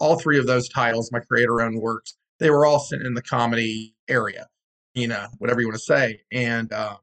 All 0.00 0.18
three 0.18 0.38
of 0.38 0.46
those 0.46 0.68
titles, 0.68 1.12
my 1.12 1.20
creator-owned 1.20 1.80
works, 1.80 2.16
they 2.40 2.50
were 2.50 2.66
all 2.66 2.80
sent 2.80 3.02
in 3.02 3.14
the 3.14 3.22
comedy 3.22 3.94
area. 4.08 4.48
You 4.94 5.08
know, 5.08 5.26
whatever 5.38 5.60
you 5.60 5.66
want 5.66 5.78
to 5.78 5.84
say, 5.84 6.22
and. 6.32 6.72
Uh, 6.72 6.96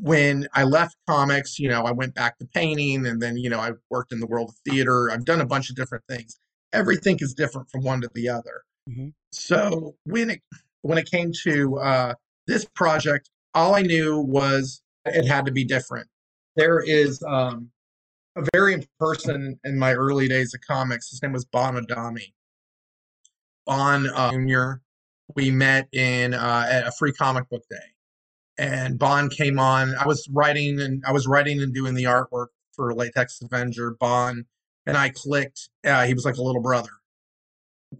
when 0.00 0.48
I 0.54 0.64
left 0.64 0.96
comics, 1.08 1.58
you 1.58 1.68
know, 1.68 1.82
I 1.82 1.92
went 1.92 2.14
back 2.14 2.38
to 2.38 2.46
painting 2.46 3.06
and 3.06 3.20
then, 3.20 3.36
you 3.36 3.50
know, 3.50 3.60
I 3.60 3.72
worked 3.90 4.12
in 4.12 4.20
the 4.20 4.26
world 4.26 4.50
of 4.50 4.56
theater. 4.70 5.10
I've 5.10 5.24
done 5.24 5.40
a 5.40 5.46
bunch 5.46 5.70
of 5.70 5.76
different 5.76 6.04
things. 6.08 6.38
Everything 6.72 7.18
is 7.20 7.34
different 7.34 7.70
from 7.70 7.82
one 7.82 8.00
to 8.02 8.10
the 8.14 8.28
other. 8.28 8.62
Mhm. 8.88 9.14
So 9.32 9.96
when 10.04 10.30
it 10.30 10.42
when 10.82 10.98
it 10.98 11.10
came 11.10 11.32
to 11.44 11.78
uh, 11.78 12.14
this 12.46 12.64
project, 12.74 13.30
all 13.54 13.74
I 13.74 13.82
knew 13.82 14.18
was 14.18 14.82
it 15.04 15.26
had 15.26 15.46
to 15.46 15.52
be 15.52 15.64
different. 15.64 16.08
There 16.56 16.80
is 16.80 17.22
um, 17.22 17.70
a 18.36 18.44
very 18.52 18.74
important 18.74 18.98
person 18.98 19.60
in 19.64 19.78
my 19.78 19.94
early 19.94 20.28
days 20.28 20.54
of 20.54 20.60
comics. 20.60 21.10
His 21.10 21.22
name 21.22 21.32
was 21.32 21.44
Bon 21.44 21.76
Adami. 21.76 22.34
Bon 23.66 24.08
uh, 24.08 24.32
Jr. 24.32 24.80
We 25.34 25.50
met 25.50 25.88
in 25.92 26.34
uh, 26.34 26.66
at 26.70 26.86
a 26.86 26.92
free 26.92 27.12
comic 27.12 27.48
book 27.48 27.64
day 27.68 27.76
and 28.58 28.98
Bond 28.98 29.30
came 29.30 29.58
on. 29.58 29.94
I 29.96 30.06
was 30.06 30.28
writing 30.32 30.80
and 30.80 31.02
I 31.06 31.12
was 31.12 31.26
writing 31.26 31.62
and 31.62 31.72
doing 31.72 31.94
the 31.94 32.04
artwork 32.04 32.48
for 32.72 32.92
Latex 32.92 33.40
Avenger. 33.40 33.92
Bond 33.92 34.44
and 34.86 34.96
I 34.96 35.10
clicked. 35.10 35.70
Uh, 35.84 36.06
he 36.06 36.14
was 36.14 36.24
like 36.24 36.36
a 36.36 36.42
little 36.42 36.62
brother. 36.62 36.90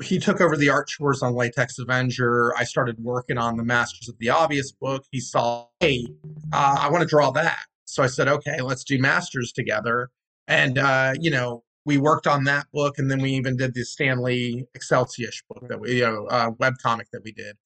He 0.02 0.18
took 0.18 0.40
over 0.40 0.56
the 0.56 0.68
art 0.68 0.88
chores 0.88 1.22
on 1.22 1.34
Latex 1.34 1.78
Avenger. 1.78 2.54
I 2.56 2.64
started 2.64 3.02
working 3.02 3.38
on 3.38 3.56
the 3.56 3.64
Masters 3.64 4.08
of 4.08 4.18
the 4.18 4.28
Obvious 4.28 4.70
book. 4.72 5.04
He 5.10 5.20
saw, 5.20 5.66
hey, 5.80 6.06
uh, 6.52 6.76
I 6.78 6.90
want 6.90 7.02
to 7.02 7.08
draw 7.08 7.30
that. 7.30 7.64
So 7.86 8.02
I 8.02 8.06
said, 8.06 8.28
okay, 8.28 8.60
let's 8.60 8.84
do 8.84 8.98
Masters 8.98 9.50
together. 9.52 10.10
And 10.46 10.78
uh, 10.78 11.14
you 11.20 11.30
know, 11.30 11.62
we 11.86 11.96
worked 11.96 12.26
on 12.26 12.44
that 12.44 12.66
book, 12.72 12.98
and 12.98 13.10
then 13.10 13.22
we 13.22 13.32
even 13.32 13.56
did 13.56 13.72
the 13.72 13.84
Stanley 13.84 14.66
Excelsior 14.74 15.30
book 15.48 15.68
that 15.68 15.80
we, 15.80 15.96
you 15.96 16.02
know, 16.02 16.26
uh, 16.26 16.50
web 16.58 16.74
comic 16.82 17.08
that 17.12 17.22
we 17.24 17.32
did. 17.32 17.56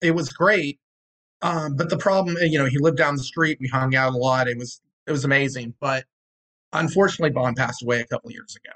It 0.00 0.14
was 0.14 0.30
great 0.30 0.78
um, 1.42 1.76
but 1.76 1.90
the 1.90 1.98
problem, 1.98 2.36
you 2.42 2.58
know, 2.58 2.66
he 2.66 2.78
lived 2.78 2.98
down 2.98 3.16
the 3.16 3.22
street. 3.22 3.58
We 3.60 3.68
hung 3.68 3.94
out 3.94 4.14
a 4.14 4.16
lot. 4.16 4.48
It 4.48 4.58
was 4.58 4.80
it 5.06 5.12
was 5.12 5.24
amazing. 5.24 5.74
But 5.80 6.04
unfortunately, 6.72 7.30
Bond 7.30 7.56
passed 7.56 7.82
away 7.82 8.00
a 8.00 8.06
couple 8.06 8.28
of 8.28 8.34
years 8.34 8.56
ago. 8.56 8.74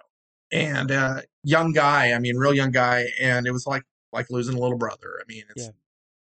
And 0.51 0.91
uh, 0.91 1.23
young 1.45 1.73
guy, 1.73 2.13
I 2.13 2.19
mean, 2.19 2.37
real 2.37 2.55
young 2.55 2.71
guy, 2.71 3.07
and 3.21 3.47
it 3.47 3.53
was 3.53 3.67
like 3.67 3.83
like 4.13 4.31
losing 4.31 4.57
a 4.57 4.61
little 4.61 4.79
brother. 4.79 5.19
I 5.21 5.25
mean, 5.29 5.45
it's 5.55 5.67
Yeah. 5.67 5.71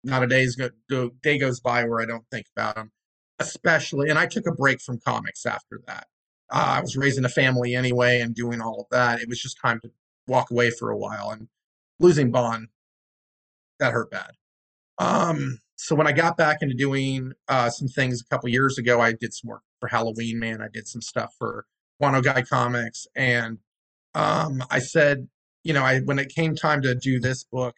not 0.04 0.22
a 0.22 0.26
day's 0.26 0.56
go, 0.56 0.70
go 0.88 1.10
day 1.22 1.38
goes 1.38 1.60
by 1.60 1.84
where 1.84 2.00
I 2.00 2.06
don't 2.06 2.24
think 2.30 2.46
about 2.54 2.76
him. 2.76 2.92
Especially, 3.38 4.10
and 4.10 4.18
I 4.18 4.26
took 4.26 4.46
a 4.46 4.52
break 4.52 4.82
from 4.82 4.98
comics 4.98 5.46
after 5.46 5.80
that. 5.86 6.06
Uh, 6.50 6.74
I 6.76 6.80
was 6.82 6.96
raising 6.96 7.24
a 7.24 7.28
family 7.30 7.74
anyway 7.74 8.20
and 8.20 8.34
doing 8.34 8.60
all 8.60 8.80
of 8.80 8.86
that. 8.90 9.20
It 9.22 9.28
was 9.28 9.40
just 9.40 9.58
time 9.58 9.80
to 9.80 9.90
walk 10.26 10.50
away 10.50 10.70
for 10.70 10.90
a 10.90 10.96
while. 10.96 11.30
And 11.30 11.48
losing 11.98 12.30
Bond, 12.30 12.68
that 13.78 13.92
hurt 13.94 14.10
bad. 14.10 14.32
Um, 14.98 15.60
so 15.82 15.94
when 15.96 16.06
I 16.06 16.12
got 16.12 16.36
back 16.36 16.58
into 16.60 16.74
doing 16.74 17.32
uh, 17.48 17.70
some 17.70 17.88
things 17.88 18.20
a 18.20 18.24
couple 18.26 18.50
years 18.50 18.76
ago, 18.76 19.00
I 19.00 19.12
did 19.12 19.32
some 19.32 19.48
work 19.48 19.62
for 19.80 19.88
Halloween 19.88 20.38
Man. 20.38 20.60
I 20.60 20.68
did 20.70 20.86
some 20.86 21.00
stuff 21.00 21.34
for 21.38 21.64
Guano 21.98 22.20
Guy 22.20 22.42
Comics, 22.42 23.06
and 23.16 23.58
um, 24.14 24.62
I 24.70 24.78
said, 24.78 25.28
you 25.64 25.72
know, 25.72 25.82
I 25.82 26.00
when 26.00 26.18
it 26.18 26.28
came 26.34 26.54
time 26.54 26.82
to 26.82 26.94
do 26.94 27.18
this 27.18 27.44
book, 27.44 27.76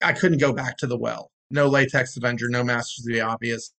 I 0.00 0.12
couldn't 0.12 0.38
go 0.38 0.52
back 0.52 0.76
to 0.78 0.86
the 0.86 0.96
well. 0.96 1.32
No 1.50 1.66
Latex 1.66 2.16
Avenger, 2.16 2.48
no 2.48 2.62
Masters 2.62 3.04
of 3.04 3.12
the 3.12 3.20
Obvious. 3.20 3.72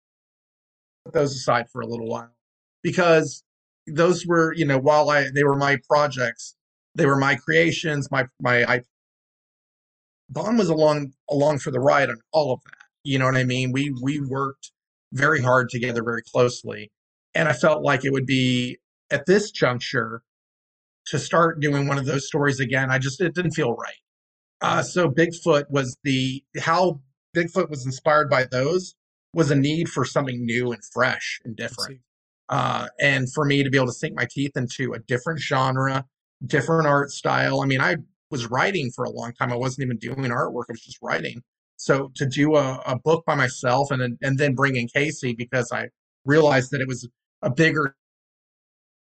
Put 1.05 1.14
those 1.14 1.33
aside 1.33 1.71
for 1.71 1.81
a 1.81 1.87
little 1.87 2.09
while 2.09 2.35
because 2.83 3.45
those 3.87 4.26
were, 4.26 4.52
you 4.52 4.67
know, 4.67 4.79
while 4.79 5.11
I 5.11 5.29
they 5.33 5.45
were 5.45 5.57
my 5.57 5.79
projects, 5.88 6.57
they 6.97 7.07
were 7.07 7.17
my 7.17 7.37
creations, 7.37 8.11
my 8.11 8.26
my 8.41 8.64
I 8.64 8.83
Bond 10.29 10.59
was 10.59 10.69
along 10.69 11.12
along 11.31 11.61
for 11.61 11.71
the 11.71 11.79
ride 11.79 12.11
on 12.11 12.19
all 12.33 12.52
of 12.52 12.61
that. 12.64 12.82
You 13.05 13.19
know 13.19 13.27
what 13.27 13.37
I 13.37 13.45
mean? 13.45 13.73
We 13.73 13.95
we 14.03 14.21
worked 14.21 14.71
very 15.13 15.41
hard 15.43 15.69
together, 15.69 16.03
very 16.03 16.23
closely, 16.23 16.91
and 17.35 17.49
I 17.49 17.53
felt 17.53 17.83
like 17.83 18.05
it 18.05 18.13
would 18.13 18.27
be 18.27 18.79
at 19.11 19.27
this 19.27 19.51
juncture 19.51 20.23
to 21.07 21.19
start 21.19 21.61
doing 21.61 21.89
one 21.89 21.99
of 21.99 22.07
those 22.07 22.27
stories 22.27 22.61
again. 22.61 22.91
I 22.91 22.99
just 22.99 23.21
it 23.21 23.35
didn't 23.35 23.53
feel 23.53 23.75
right. 23.75 23.95
Uh, 24.61 24.83
so 24.83 25.09
Bigfoot 25.11 25.65
was 25.71 25.97
the 26.05 26.45
how 26.61 27.01
Bigfoot 27.37 27.69
was 27.69 27.85
inspired 27.85 28.31
by 28.31 28.45
those 28.45 28.95
was 29.35 29.51
a 29.51 29.57
need 29.57 29.89
for 29.89 30.05
something 30.05 30.45
new 30.45 30.73
and 30.73 30.83
fresh 30.93 31.41
and 31.45 31.57
different. 31.57 32.01
Uh, 32.49 32.89
and 33.01 33.33
for 33.33 33.45
me 33.45 33.63
to 33.63 33.71
be 33.71 33.79
able 33.79 33.87
to 33.87 33.93
sink 33.93 34.15
my 34.15 34.27
teeth 34.31 34.53
into 34.57 34.93
a 34.93 34.99
different 35.01 35.41
genre, 35.41 36.05
different 36.45 36.87
art 36.87 37.11
style. 37.11 37.63
I 37.63 37.67
mean, 37.67 37.81
I 37.81 37.97
was 38.31 38.51
writing 38.51 38.91
for 38.95 39.05
a 39.05 39.11
long 39.11 39.33
time. 39.33 39.53
I 39.53 39.57
wasn't 39.57 39.87
even 39.87 39.97
doing 39.97 40.31
artwork. 40.31 40.65
I 40.69 40.73
was 40.73 40.83
just 40.83 40.99
writing. 41.03 41.43
So 41.83 42.12
to 42.15 42.27
do 42.27 42.55
a, 42.55 42.81
a 42.87 42.97
book 42.97 43.25
by 43.27 43.35
myself 43.35 43.91
and 43.91 44.01
then, 44.01 44.17
and 44.23 44.39
then 44.39 44.55
bring 44.55 44.77
in 44.77 44.87
Casey 44.87 45.35
because 45.35 45.73
I 45.73 45.89
realized 46.25 46.71
that 46.71 46.81
it 46.81 46.87
was 46.87 47.09
a 47.43 47.51
bigger 47.51 47.97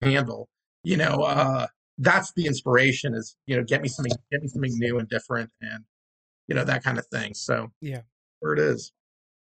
handle, 0.01 0.49
you 0.83 0.97
know, 0.97 1.21
uh, 1.21 1.67
that's 1.99 2.33
the 2.35 2.47
inspiration 2.47 3.13
is, 3.13 3.35
you 3.45 3.55
know, 3.55 3.63
get 3.63 3.83
me 3.83 3.89
something, 3.89 4.11
get 4.31 4.41
me 4.41 4.47
something 4.47 4.71
new 4.79 4.97
and 4.97 5.07
different 5.07 5.51
and, 5.61 5.83
you 6.47 6.55
know, 6.55 6.63
that 6.63 6.83
kind 6.83 6.97
of 6.97 7.05
thing. 7.13 7.35
So 7.35 7.69
yeah, 7.79 8.01
where 8.39 8.53
it 8.53 8.59
is. 8.59 8.91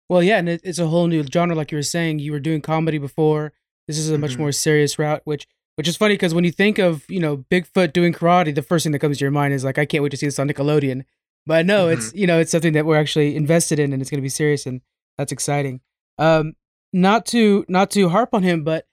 Well, 0.10 0.22
yeah. 0.22 0.38
And 0.40 0.50
it, 0.50 0.60
it's 0.66 0.80
a 0.80 0.88
whole 0.88 1.08
new 1.08 1.24
genre. 1.24 1.56
Like 1.56 1.72
you 1.72 1.78
were 1.78 1.84
saying, 1.84 2.20
you 2.20 2.34
were 2.34 2.40
doing 2.42 2.60
comedy 2.60 2.98
before. 2.98 3.54
This 3.88 3.98
is 3.98 4.10
a 4.10 4.18
much 4.18 4.36
Mhm. 4.36 4.40
more 4.40 4.52
serious 4.52 5.00
route, 5.00 5.22
which, 5.24 5.48
which 5.76 5.88
is 5.88 5.96
funny 5.96 6.16
because 6.16 6.34
when 6.34 6.44
you 6.44 6.52
think 6.52 6.80
of, 6.80 7.10
you 7.10 7.22
know, 7.22 7.46
Bigfoot 7.50 7.94
doing 7.94 8.12
karate, 8.12 8.54
the 8.54 8.62
first 8.62 8.84
thing 8.84 8.92
that 8.92 9.00
comes 9.00 9.20
to 9.20 9.24
your 9.24 9.32
mind 9.32 9.54
is 9.54 9.64
like, 9.64 9.78
I 9.78 9.86
can't 9.86 10.04
wait 10.04 10.10
to 10.10 10.18
see 10.18 10.28
this 10.28 10.38
on 10.38 10.50
Nickelodeon. 10.50 11.06
But 11.46 11.66
no, 11.66 11.90
it's, 11.90 12.14
you 12.14 12.28
know, 12.28 12.40
it's 12.40 12.52
something 12.52 12.74
that 12.74 12.86
we're 12.86 13.00
actually 13.00 13.36
invested 13.36 13.80
in 13.80 13.94
and 13.94 14.02
it's 14.02 14.12
going 14.12 14.20
to 14.20 14.24
be 14.24 14.30
serious. 14.30 14.66
And 14.66 14.82
that's 15.18 15.32
exciting. 15.32 15.82
Um, 16.18 16.54
not 16.94 17.26
to, 17.28 17.66
not 17.68 17.90
to 17.92 18.10
harp 18.10 18.34
on 18.34 18.44
him, 18.44 18.64
but 18.64 18.86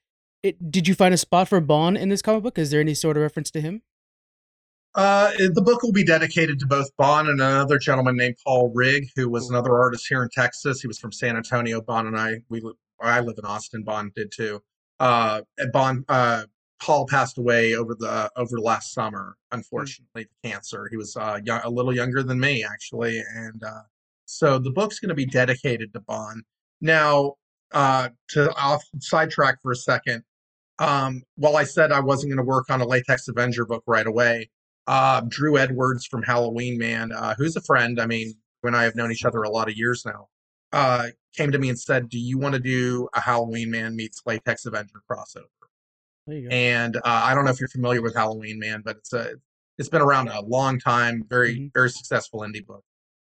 it, 0.43 0.71
did 0.71 0.89
you 0.89 0.95
find 0.95 1.13
a 1.13 1.19
spot 1.19 1.49
for 1.49 1.61
Bond 1.61 1.97
in 1.99 2.09
this 2.09 2.23
comic 2.23 2.43
book? 2.43 2.59
Is 2.59 2.71
there 2.71 2.81
any 2.81 2.95
sort 2.95 3.17
of 3.17 3.23
reference 3.23 3.51
to 3.51 3.61
him? 3.61 3.83
Uh, 4.95 5.31
the 5.53 5.63
book 5.63 5.83
will 5.83 5.93
be 5.93 6.05
dedicated 6.05 6.59
to 6.59 6.67
both 6.67 6.89
Bond 6.97 7.29
and 7.29 7.41
another 7.41 7.79
gentleman 7.79 8.17
named 8.17 8.37
Paul 8.45 8.73
Rigg, 8.75 9.09
who 9.15 9.29
was 9.29 9.51
another 9.51 9.79
artist 9.79 10.07
here 10.09 10.23
in 10.23 10.29
Texas. 10.31 10.81
He 10.81 10.89
was 10.89 10.99
from 10.99 11.13
San 11.13 11.37
Antonio. 11.37 11.81
Bond 11.81 12.09
and 12.09 12.19
I, 12.19 12.39
we, 12.49 12.63
I 13.01 13.21
live 13.21 13.37
in 13.39 13.45
Austin. 13.45 13.85
Bond 13.85 14.13
did 14.15 14.33
too. 14.33 14.63
Uh, 14.99 15.43
and 15.59 15.71
Bond, 15.73 16.05
uh, 16.09 16.45
Paul 16.81 17.07
passed 17.07 17.39
away 17.39 17.75
over 17.75 17.95
the 17.95 18.31
over 18.37 18.59
last 18.61 18.93
summer. 18.93 19.37
Unfortunately, 19.53 20.25
to 20.25 20.49
cancer. 20.49 20.89
He 20.91 20.97
was 20.97 21.17
uh, 21.17 21.41
young, 21.45 21.61
a 21.65 21.71
little 21.71 21.95
younger 21.95 22.23
than 22.23 22.39
me 22.39 22.65
actually, 22.65 23.23
and 23.35 23.63
uh, 23.63 23.83
so 24.27 24.59
the 24.59 24.71
book's 24.71 25.01
going 25.01 25.09
to 25.09 25.15
be 25.15 25.27
dedicated 25.27 25.93
to 25.93 26.01
Bond. 26.01 26.43
Now, 26.81 27.35
uh, 27.73 28.11
to 28.31 28.55
off 28.55 28.85
sidetrack 29.01 29.61
for 29.63 29.73
a 29.73 29.77
second. 29.77 30.23
Um, 30.81 31.23
while 31.35 31.57
I 31.57 31.65
said 31.65 31.91
I 31.91 31.99
wasn't 31.99 32.31
going 32.31 32.45
to 32.45 32.49
work 32.49 32.71
on 32.71 32.81
a 32.81 32.87
Latex 32.87 33.27
Avenger 33.27 33.67
book 33.67 33.83
right 33.89 34.07
away, 34.07 34.49
uh, 34.87 35.23
Drew 35.27 35.59
Edwards 35.59 36.07
from 36.07 36.23
Halloween 36.23 36.79
Man, 36.79 37.11
uh, 37.11 37.35
who's 37.37 37.57
a 37.57 37.61
friend. 37.63 38.01
I 38.01 38.07
mean, 38.07 38.35
when 38.61 38.75
I 38.75 38.85
have 38.85 38.95
known 38.95 39.13
each 39.13 39.25
other 39.25 39.43
a 39.43 39.51
lot 39.51 39.69
of 39.69 39.77
years 39.77 40.05
now. 40.05 40.29
Uh, 40.73 41.09
came 41.35 41.51
to 41.51 41.59
me 41.59 41.69
and 41.69 41.79
said, 41.79 42.09
"Do 42.09 42.19
you 42.19 42.39
want 42.39 42.55
to 42.55 42.61
do 42.61 43.09
a 43.15 43.21
Halloween 43.21 43.71
Man 43.71 43.97
meets 43.97 44.23
Latex 44.27 44.67
Avenger 44.67 45.03
crossover?" 45.11 45.47
There 46.29 46.37
you 46.39 46.49
go. 46.49 46.55
And 46.55 46.97
uh, 46.97 47.01
I 47.05 47.35
don't 47.35 47.45
know 47.47 47.51
if 47.51 47.59
you're 47.59 47.69
familiar 47.71 48.03
with 48.03 48.15
Halloween 48.15 48.59
Man, 48.59 48.83
but 48.85 48.97
it's 48.99 49.13
a 49.13 49.35
it's 49.79 49.89
been 49.89 50.03
around 50.03 50.29
a 50.29 50.41
long 50.43 50.79
time, 50.79 51.25
very 51.29 51.55
Mhm. 51.57 51.71
very 51.73 51.89
successful 51.91 52.41
indie 52.41 52.65
book. 52.67 52.85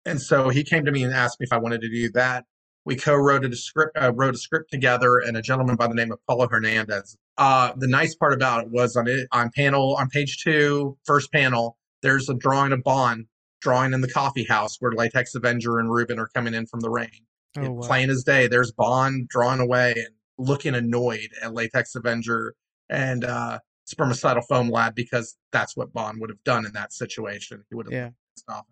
And 0.05 0.21
so 0.23 0.49
he 0.49 0.63
came 0.65 0.85
to 0.85 0.93
me 0.93 1.03
and 1.03 1.13
asked 1.13 1.41
me 1.41 1.45
if 1.45 1.53
I 1.53 1.59
wanted 1.59 1.81
to 1.83 1.89
do 1.91 2.11
that. 2.13 2.45
We 2.85 2.95
co-wrote 2.95 3.45
a 3.45 3.57
script, 3.57 3.99
uh, 4.01 4.13
wrote 4.15 4.37
a 4.37 4.39
script 4.39 4.71
together, 4.71 5.19
and 5.19 5.37
a 5.37 5.43
gentleman 5.43 5.75
by 5.75 5.89
the 5.89 5.95
name 5.95 6.13
of 6.13 6.21
Paulo 6.29 6.47
Hernandez. 6.49 7.17
Uh, 7.37 7.73
the 7.77 7.89
nice 7.89 8.15
part 8.15 8.33
about 8.33 8.63
it 8.65 8.71
was 8.71 8.95
on 8.97 9.09
it 9.09 9.27
on 9.33 9.51
panel 9.55 9.97
on 9.97 10.09
page 10.09 10.43
two, 10.43 10.97
first 11.05 11.33
panel. 11.33 11.77
There's 12.03 12.29
a 12.31 12.35
drawing 12.35 12.73
of 12.73 12.83
Bond 12.85 13.27
drawing 13.61 13.93
in 13.93 14.01
the 14.01 14.09
coffee 14.11 14.45
house 14.49 14.77
where 14.79 14.93
Latex 14.93 15.35
Avenger 15.35 15.79
and 15.81 15.91
Ruben 15.91 16.19
are 16.21 16.29
coming 16.29 16.55
in 16.55 16.67
from 16.67 16.81
the 16.81 16.91
rain 16.91 17.11
Oh, 17.59 17.73
wow. 17.73 17.87
plain 17.87 18.09
as 18.11 18.23
day. 18.23 18.47
There's 18.47 18.71
Bond 18.71 19.29
drawn 19.29 19.59
away 19.61 19.93
and 19.97 20.15
looking 20.39 20.75
annoyed 20.75 21.31
at 21.43 21.53
Latex 21.53 21.95
Avenger 21.97 22.55
and 22.91 23.25
uh, 23.25 23.59
Spermicidal 23.89 24.43
Foam 24.49 24.69
Lad 24.71 24.95
because 24.95 25.37
that's 25.53 25.77
what 25.77 25.93
Bond 25.93 26.21
would 26.21 26.31
have 26.31 26.43
done 26.45 26.67
in 26.67 26.73
that 26.73 26.93
situation. 26.93 27.65
He 27.69 27.75
would 27.75 27.87
have 27.87 27.93
Yeah. 27.93 28.11
stopped. 28.37 28.71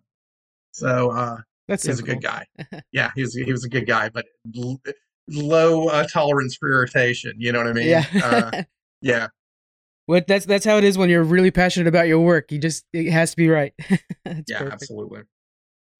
So 0.71 1.11
uh, 1.11 1.37
That's 1.67 1.83
he 1.83 1.89
was 1.89 1.99
so 1.99 2.03
a 2.03 2.07
good 2.07 2.21
guy. 2.21 2.45
Yeah, 2.91 3.11
he 3.15 3.21
was 3.21 3.33
he 3.33 3.51
was 3.51 3.63
a 3.63 3.69
good 3.69 3.87
guy, 3.87 4.09
but 4.09 4.25
l- 4.57 4.81
low 5.29 5.87
uh, 5.87 6.05
tolerance 6.07 6.55
for 6.55 6.69
irritation. 6.71 7.33
You 7.37 7.51
know 7.51 7.59
what 7.59 7.67
I 7.67 7.73
mean? 7.73 7.87
Yeah. 7.87 8.05
uh, 8.23 8.63
yeah. 9.01 9.27
What 10.05 10.27
that's 10.27 10.45
that's 10.45 10.65
how 10.65 10.77
it 10.77 10.83
is 10.83 10.97
when 10.97 11.09
you're 11.09 11.23
really 11.23 11.51
passionate 11.51 11.87
about 11.87 12.07
your 12.07 12.19
work. 12.19 12.51
You 12.51 12.59
just 12.59 12.85
it 12.93 13.09
has 13.11 13.31
to 13.31 13.37
be 13.37 13.49
right. 13.49 13.73
Yeah. 14.47 14.57
perfect. 14.59 14.73
Absolutely. 14.83 15.21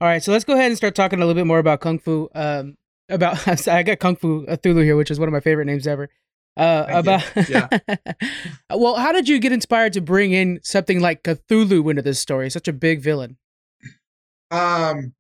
All 0.02 0.08
right, 0.10 0.22
so 0.22 0.32
let's 0.34 0.44
go 0.44 0.54
ahead 0.54 0.68
and 0.68 0.76
start 0.78 0.94
talking 0.94 1.20
a 1.20 1.26
little 1.26 1.40
bit 1.40 1.48
more 1.48 1.60
about 1.60 1.80
kung 1.80 2.00
fu. 2.00 2.28
Um, 2.36 2.76
about 3.08 3.68
I 3.68 3.82
got 3.84 4.00
kung 4.00 4.16
fu 4.18 4.46
Cthulhu 4.46 4.84
here, 4.84 4.96
which 4.98 5.10
is 5.10 5.20
one 5.20 5.30
of 5.30 5.34
my 5.34 5.40
favorite 5.40 5.66
names 5.66 5.88
ever. 5.88 6.10
Uh, 6.58 6.86
about 6.90 7.24
well, 8.74 8.96
how 8.96 9.12
did 9.12 9.28
you 9.28 9.40
get 9.40 9.52
inspired 9.52 9.94
to 9.94 10.02
bring 10.02 10.32
in 10.32 10.60
something 10.64 11.00
like 11.02 11.24
Cthulhu 11.24 11.90
into 11.90 12.02
this 12.02 12.20
story? 12.20 12.50
Such 12.50 12.68
a 12.68 12.74
big 12.74 13.02
villain. 13.02 13.38
Um. 14.52 15.14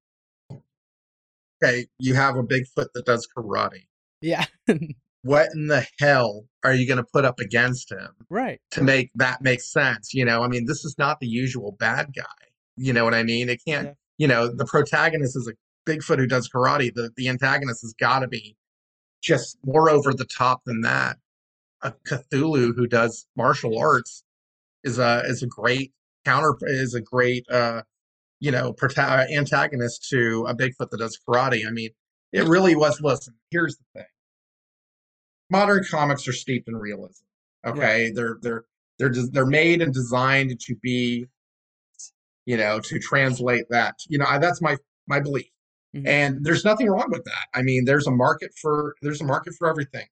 Okay, 1.63 1.87
you 1.99 2.15
have 2.15 2.35
a 2.35 2.43
Bigfoot 2.43 2.87
that 2.93 3.05
does 3.05 3.27
karate. 3.35 3.85
Yeah, 4.21 4.45
What 5.23 5.49
in 5.55 5.67
the 5.67 5.85
hell 5.99 6.45
are 6.63 6.73
you 6.73 6.87
going 6.87 6.97
to 6.97 7.03
put 7.11 7.25
up 7.25 7.39
against 7.39 7.91
him? 7.91 8.09
right. 8.29 8.59
to 8.71 8.83
make 8.83 9.09
that 9.15 9.41
make 9.41 9.61
sense. 9.61 10.13
You 10.13 10.25
know, 10.25 10.43
I 10.43 10.47
mean, 10.47 10.65
this 10.65 10.85
is 10.85 10.95
not 10.97 11.19
the 11.19 11.27
usual 11.27 11.71
bad 11.79 12.13
guy. 12.15 12.23
You 12.77 12.93
know 12.93 13.03
what 13.05 13.13
I 13.13 13.23
mean? 13.23 13.49
It 13.49 13.61
can't, 13.65 13.87
Yeah. 13.87 13.93
you 14.17 14.27
know, 14.27 14.47
the 14.53 14.65
protagonist 14.65 15.35
is 15.35 15.47
a 15.47 15.53
Bigfoot 15.89 16.17
who 16.19 16.27
does 16.27 16.49
karate. 16.49 16.93
The 16.93 17.11
the 17.17 17.29
antagonist 17.29 17.81
has 17.81 17.93
got 17.99 18.19
to 18.19 18.27
be 18.27 18.55
just 19.23 19.57
more 19.65 19.89
over 19.89 20.13
the 20.13 20.25
top 20.25 20.61
than 20.65 20.81
that. 20.81 21.17
A 21.85 21.93
Cthulhu 22.07 22.75
who 22.75 22.87
does 22.87 23.27
martial 23.37 23.77
arts 23.77 24.23
is 24.83 24.97
a 24.99 25.21
is 25.25 25.43
a 25.43 25.47
great 25.47 25.93
counter 26.25 26.55
is 26.63 26.93
a 26.95 27.01
great 27.01 27.45
uh 27.49 27.83
you 28.39 28.51
know 28.51 28.73
prota- 28.73 29.31
antagonist 29.31 30.07
to 30.09 30.45
a 30.47 30.55
Bigfoot 30.55 30.89
that 30.89 30.97
does 30.99 31.19
karate. 31.27 31.67
I 31.67 31.71
mean, 31.71 31.91
it 32.33 32.45
really 32.47 32.75
was. 32.75 32.99
Listen, 33.01 33.35
here's 33.51 33.77
the 33.77 33.83
thing: 33.99 34.09
modern 35.49 35.83
comics 35.89 36.27
are 36.27 36.33
steeped 36.33 36.67
in 36.67 36.75
realism. 36.75 37.23
Okay, 37.65 38.11
they're 38.15 38.37
they're 38.41 38.63
they're 38.99 39.09
des- 39.09 39.29
they're 39.31 39.45
made 39.45 39.81
and 39.81 39.93
designed 39.93 40.59
to 40.59 40.75
be, 40.81 41.27
you 42.45 42.57
know, 42.57 42.79
to 42.79 42.99
translate 42.99 43.65
that. 43.69 43.95
You 44.07 44.17
know, 44.19 44.25
I, 44.27 44.37
that's 44.39 44.61
my 44.61 44.77
my 45.07 45.19
belief, 45.19 45.49
Mhm. 45.95 46.07
and 46.07 46.45
there's 46.45 46.65
nothing 46.65 46.87
wrong 46.89 47.09
with 47.11 47.23
that. 47.25 47.47
I 47.53 47.61
mean, 47.61 47.85
there's 47.85 48.07
a 48.07 48.11
market 48.11 48.51
for 48.61 48.95
there's 49.01 49.21
a 49.21 49.25
market 49.25 49.53
for 49.57 49.69
everything, 49.69 50.07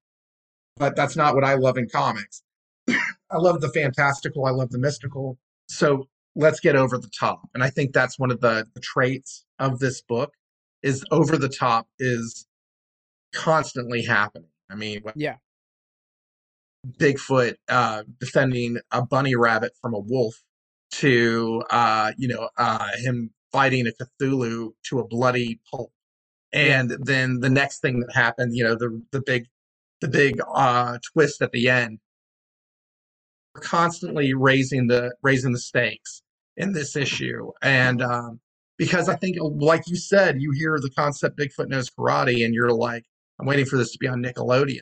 but 0.78 0.96
that's 0.96 1.16
not 1.16 1.36
what 1.36 1.44
I 1.44 1.56
love 1.56 1.78
in 1.78 1.88
comics. 1.90 2.44
I 2.90 3.38
love 3.38 3.62
the 3.62 3.70
fantastical. 3.70 4.46
I 4.46 4.52
love 4.52 4.70
the 4.70 4.80
mystical. 4.80 5.38
So 5.68 6.08
let's 6.36 6.60
get 6.60 6.76
over 6.76 6.98
the 6.98 7.10
top, 7.20 7.42
and 7.54 7.64
I 7.64 7.70
think 7.70 7.94
that's 7.94 8.20
one 8.20 8.32
of 8.32 8.42
the, 8.42 8.68
the 8.74 8.82
traits 8.82 9.46
of 9.60 9.80
this 9.80 10.02
book 10.02 10.34
is 10.82 11.06
over 11.12 11.38
the 11.38 11.50
top 11.50 11.88
is 12.00 12.46
constantly 13.34 14.04
happening. 14.04 14.50
I 14.70 14.76
mean, 14.76 15.02
Yeah. 15.16 15.36
Bigfoot 16.98 17.56
uh, 17.70 18.04
defending 18.20 18.78
a 18.92 19.02
bunny 19.02 19.36
rabbit 19.36 19.72
from 19.82 19.94
a 19.94 20.00
wolf 20.00 20.36
to 20.92 21.64
uh, 21.70 22.12
you 22.18 22.28
know 22.28 22.50
uh, 22.58 22.90
him 22.98 23.32
fighting 23.52 23.88
a 23.88 23.92
Cthulhu 23.92 24.72
to 24.90 25.00
a 25.00 25.08
bloody 25.08 25.62
pulp, 25.72 25.92
and 26.52 26.92
then 27.00 27.40
the 27.40 27.50
next 27.50 27.80
thing 27.80 28.02
that 28.02 28.14
happened, 28.14 28.56
you 28.56 28.64
know, 28.66 28.76
the 28.76 29.02
the 29.12 29.22
big 29.22 29.46
the 30.04 30.10
big 30.10 30.36
uh, 30.54 30.98
twist 31.14 31.42
at 31.42 31.52
the 31.54 31.70
end. 31.70 31.98
We're 33.56 33.62
constantly 33.62 34.34
raising 34.34 34.88
the 34.88 35.16
raising 35.24 35.54
the 35.54 35.60
stakes 35.60 36.22
in 36.58 36.74
this 36.74 36.96
issue, 36.96 37.52
and 37.62 38.02
um, 38.02 38.40
because 38.78 39.08
I 39.08 39.16
think, 39.16 39.38
like 39.40 39.84
you 39.88 39.96
said, 39.96 40.42
you 40.42 40.52
hear 40.52 40.78
the 40.80 40.90
concept 40.90 41.38
Bigfoot 41.40 41.70
knows 41.70 41.90
karate, 41.90 42.44
and 42.46 42.54
you're 42.54 42.74
like, 42.74 43.06
I'm 43.40 43.46
waiting 43.48 43.66
for 43.66 43.78
this 43.78 43.92
to 43.94 43.98
be 43.98 44.08
on 44.08 44.22
Nickelodeon. 44.22 44.82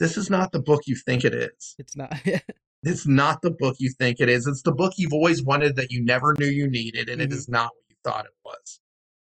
This 0.00 0.16
is 0.16 0.30
not 0.30 0.52
the 0.52 0.60
book 0.60 0.82
you 0.86 0.96
think 0.96 1.24
it 1.24 1.34
is. 1.34 1.74
It's 1.78 1.96
not. 1.96 2.12
It's 2.84 3.06
not 3.06 3.42
the 3.42 3.52
book 3.52 3.76
you 3.78 3.90
think 3.96 4.18
it 4.18 4.28
is. 4.28 4.48
It's 4.48 4.62
the 4.62 4.72
book 4.72 4.94
you've 4.96 5.12
always 5.12 5.40
wanted 5.40 5.76
that 5.76 5.92
you 5.92 6.04
never 6.04 6.34
knew 6.36 6.48
you 6.48 6.68
needed, 6.68 7.08
and 7.08 7.22
it 7.22 7.30
Mhm. 7.30 7.34
is 7.34 7.48
not 7.48 7.66
what 7.66 7.84
you 7.88 7.94
thought 8.02 8.24
it 8.24 8.32
was. 8.44 8.80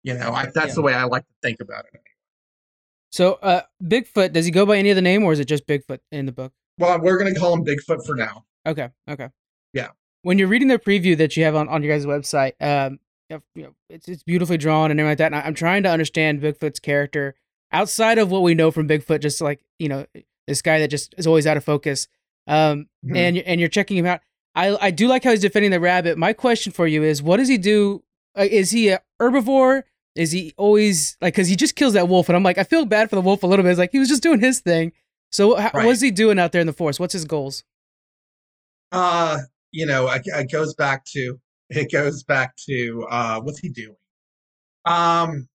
You 0.03 0.15
know, 0.15 0.33
I, 0.33 0.47
that's 0.53 0.67
Yeah. 0.71 0.73
the 0.73 0.81
way 0.81 0.93
I 0.93 1.05
like 1.05 1.25
to 1.25 1.33
think 1.41 1.61
about 1.61 1.85
it. 1.93 2.01
So, 3.11 3.33
uh, 3.41 3.61
Bigfoot 3.83 4.33
does 4.33 4.45
he 4.45 4.51
go 4.51 4.65
by 4.65 4.77
any 4.77 4.91
other 4.91 5.01
name, 5.01 5.23
or 5.23 5.31
is 5.33 5.39
it 5.39 5.45
just 5.45 5.65
Bigfoot 5.67 5.99
in 6.11 6.25
the 6.25 6.31
book? 6.31 6.51
Well, 6.77 6.99
we're 6.99 7.17
going 7.17 7.33
to 7.33 7.39
call 7.39 7.53
him 7.53 7.63
Bigfoot 7.63 8.05
for 8.05 8.15
now. 8.15 8.45
Okay. 8.65 8.89
Okay. 9.09 9.29
Yeah. 9.73 9.89
When 10.23 10.37
you're 10.39 10.47
reading 10.47 10.67
the 10.67 10.79
preview 10.79 11.15
that 11.17 11.37
you 11.37 11.43
have 11.45 11.55
on, 11.55 11.69
on 11.69 11.83
your 11.83 11.95
guys' 11.95 12.05
website, 12.05 12.53
um, 12.59 12.99
you 13.29 13.41
know, 13.63 13.73
it's 13.89 14.07
it's 14.07 14.23
beautifully 14.23 14.57
drawn 14.57 14.91
and 14.91 14.99
everything 14.99 15.11
like 15.11 15.17
that. 15.19 15.25
And 15.27 15.35
I, 15.35 15.41
I'm 15.41 15.53
trying 15.53 15.83
to 15.83 15.89
understand 15.89 16.41
Bigfoot's 16.41 16.79
character 16.79 17.35
outside 17.71 18.17
of 18.17 18.31
what 18.31 18.41
we 18.43 18.53
know 18.55 18.71
from 18.71 18.87
Bigfoot, 18.87 19.21
just 19.21 19.39
like 19.41 19.61
you 19.79 19.87
know 19.89 20.05
this 20.47 20.61
guy 20.61 20.79
that 20.79 20.89
just 20.89 21.15
is 21.17 21.25
always 21.27 21.47
out 21.47 21.57
of 21.57 21.63
focus. 21.63 22.07
Um, 22.47 22.87
Mhm. 23.05 23.15
and 23.17 23.35
you're, 23.35 23.45
and 23.47 23.59
you're 23.59 23.69
checking 23.69 23.97
him 23.97 24.05
out. 24.05 24.21
I 24.55 24.75
I 24.87 24.91
do 24.91 25.07
like 25.07 25.23
how 25.23 25.31
he's 25.31 25.39
defending 25.41 25.71
the 25.71 25.79
rabbit. 25.79 26.17
My 26.17 26.33
question 26.33 26.71
for 26.73 26.85
you 26.87 27.03
is, 27.03 27.21
what 27.23 27.37
does 27.37 27.47
he 27.47 27.57
do? 27.57 28.03
Uh, 28.37 28.47
is 28.49 28.71
he 28.71 28.89
a 28.89 29.01
herbivore? 29.21 29.83
Is 30.15 30.31
he 30.31 30.53
always 30.57 31.17
like 31.21 31.33
because 31.33 31.47
he 31.47 31.55
just 31.55 31.75
kills 31.75 31.93
that 31.93 32.07
wolf? 32.07 32.29
And 32.29 32.35
I'm 32.35 32.43
like, 32.43 32.57
I 32.57 32.63
feel 32.63 32.85
bad 32.85 33.09
for 33.09 33.15
the 33.17 33.21
wolf 33.21 33.43
a 33.43 33.47
little 33.47 33.63
bit. 33.63 33.69
It's 33.71 33.79
like 33.79 33.91
he 33.91 33.99
was 33.99 34.07
just 34.09 34.23
doing 34.23 34.39
his 34.39 34.59
thing. 34.61 34.93
So 35.31 35.55
how, 35.55 35.71
Right. 35.73 35.85
what's 35.85 35.99
he 36.01 36.11
doing 36.11 36.39
out 36.39 36.51
there 36.53 36.61
in 36.61 36.67
the 36.67 36.73
forest? 36.73 36.99
What's 36.99 37.13
his 37.13 37.25
goals? 37.25 37.63
Uh, 38.91 39.39
you 39.71 39.85
know, 39.85 40.09
it, 40.09 40.21
it 40.25 40.49
goes 40.51 40.73
back 40.75 41.03
to 41.07 41.39
it 41.69 41.91
goes 41.91 42.23
back 42.23 42.55
to 42.67 43.05
uh 43.09 43.41
what's 43.41 43.59
he 43.59 43.69
doing? 43.69 43.97
Um 44.85 45.47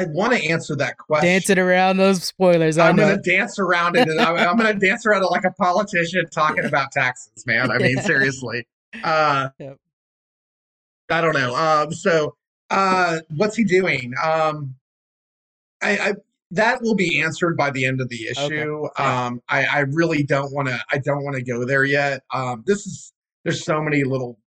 I 0.00 0.06
want 0.08 0.32
to 0.32 0.44
answer 0.50 0.74
that 0.76 0.98
question. 0.98 1.28
Dancing 1.28 1.58
around 1.58 1.98
those 1.98 2.24
spoilers. 2.24 2.78
I'm 2.78 2.96
gonna 2.96 3.18
dance 3.18 3.58
around 3.58 3.96
it 3.96 4.08
and 4.08 4.20
I'm, 4.20 4.36
I'm 4.36 4.56
gonna 4.56 4.74
dance 4.78 5.06
around 5.06 5.22
it 5.22 5.26
like 5.30 5.44
a 5.44 5.52
politician 5.52 6.24
talking 6.30 6.64
about 6.64 6.90
taxes, 6.92 7.44
man. 7.46 7.70
I 7.70 7.78
mean, 7.78 7.96
Yeah. 7.96 8.02
seriously. 8.02 8.66
Uh 9.02 9.50
Yep. 9.58 9.78
I 11.10 11.20
don't 11.20 11.34
know. 11.34 11.54
Um 11.54 11.92
so 11.92 12.36
uh 12.70 13.20
what's 13.36 13.56
he 13.56 13.64
doing? 13.64 14.12
Um 14.22 14.76
I, 15.82 15.98
I 15.98 16.12
that 16.50 16.82
will 16.82 16.94
be 16.94 17.20
answered 17.20 17.56
by 17.56 17.70
the 17.70 17.84
end 17.84 18.00
of 18.00 18.08
the 18.08 18.28
issue. 18.28 18.86
Yeah. 18.98 19.24
Um 19.26 19.40
I, 19.48 19.64
I 19.66 19.78
really 19.80 20.22
don't 20.22 20.52
wanna 20.52 20.78
I 20.92 20.98
don't 20.98 21.24
wanna 21.24 21.42
go 21.42 21.64
there 21.64 21.84
yet. 21.84 22.22
Um 22.32 22.62
this 22.66 22.86
is 22.86 23.12
there's 23.44 23.64
so 23.64 23.80
many 23.82 24.04
little 24.04 24.38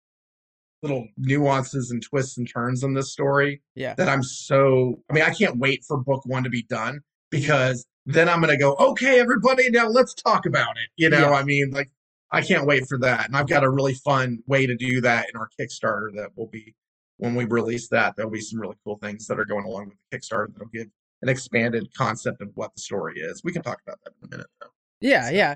little 0.83 1.09
nuances 1.17 1.91
and 1.91 2.03
twists 2.03 2.37
and 2.39 2.49
turns 2.49 2.83
in 2.85 2.95
this 2.95 3.11
story 3.11 3.63
Yeah. 3.75 3.95
that 3.95 4.09
I'm 4.09 4.23
so 4.23 5.03
I 5.11 5.15
mean, 5.15 5.25
I 5.25 5.31
can't 5.31 5.59
wait 5.59 5.85
for 5.87 5.97
book 5.97 6.25
one 6.27 6.45
to 6.45 6.51
be 6.51 6.63
done 6.63 7.01
because 7.31 7.87
then 8.05 8.29
I'm 8.29 8.41
gonna 8.41 8.57
go, 8.59 8.75
okay, 8.77 9.19
everybody, 9.19 9.69
now 9.71 9.89
let's 9.89 10.15
talk 10.15 10.47
about 10.47 10.77
it. 10.77 10.91
You 10.97 11.11
know, 11.11 11.31
Yeah. 11.31 11.37
I 11.37 11.43
mean, 11.43 11.71
like 11.73 11.91
I 12.33 12.43
can't 12.43 12.67
wait 12.67 12.89
for 12.89 12.99
that. 12.99 13.27
And 13.27 13.37
I've 13.37 13.49
got 13.49 13.63
a 13.65 13.71
really 13.71 13.95
fun 13.95 14.39
way 14.47 14.67
to 14.67 14.77
do 14.77 15.01
that 15.03 15.27
in 15.33 15.39
our 15.39 15.49
Kickstarter 15.59 16.15
that 16.17 16.31
will 16.37 16.49
be 16.49 16.75
when 17.19 17.35
we 17.35 17.45
release 17.45 17.89
that, 17.89 18.15
there'll 18.17 18.31
be 18.31 18.41
some 18.41 18.61
really 18.61 18.77
cool 18.85 18.99
things 19.03 19.27
that 19.27 19.39
are 19.39 19.45
going 19.45 19.65
along 19.65 19.89
with 19.89 19.97
the 20.11 20.19
Kickstarter 20.19 20.53
that'll 20.53 20.69
give 20.69 20.89
an 21.23 21.29
expanded 21.29 21.89
concept 21.97 22.43
of 22.43 22.51
what 22.55 22.75
the 22.75 22.81
story 22.81 23.21
is. 23.21 23.43
We 23.43 23.53
can 23.53 23.63
talk 23.63 23.81
about 23.87 23.99
that 24.05 24.13
in 24.21 24.29
a 24.29 24.31
minute 24.31 24.47
though. 24.61 24.67
Yeah, 25.01 25.29
So, 25.29 25.35
yeah. 25.35 25.55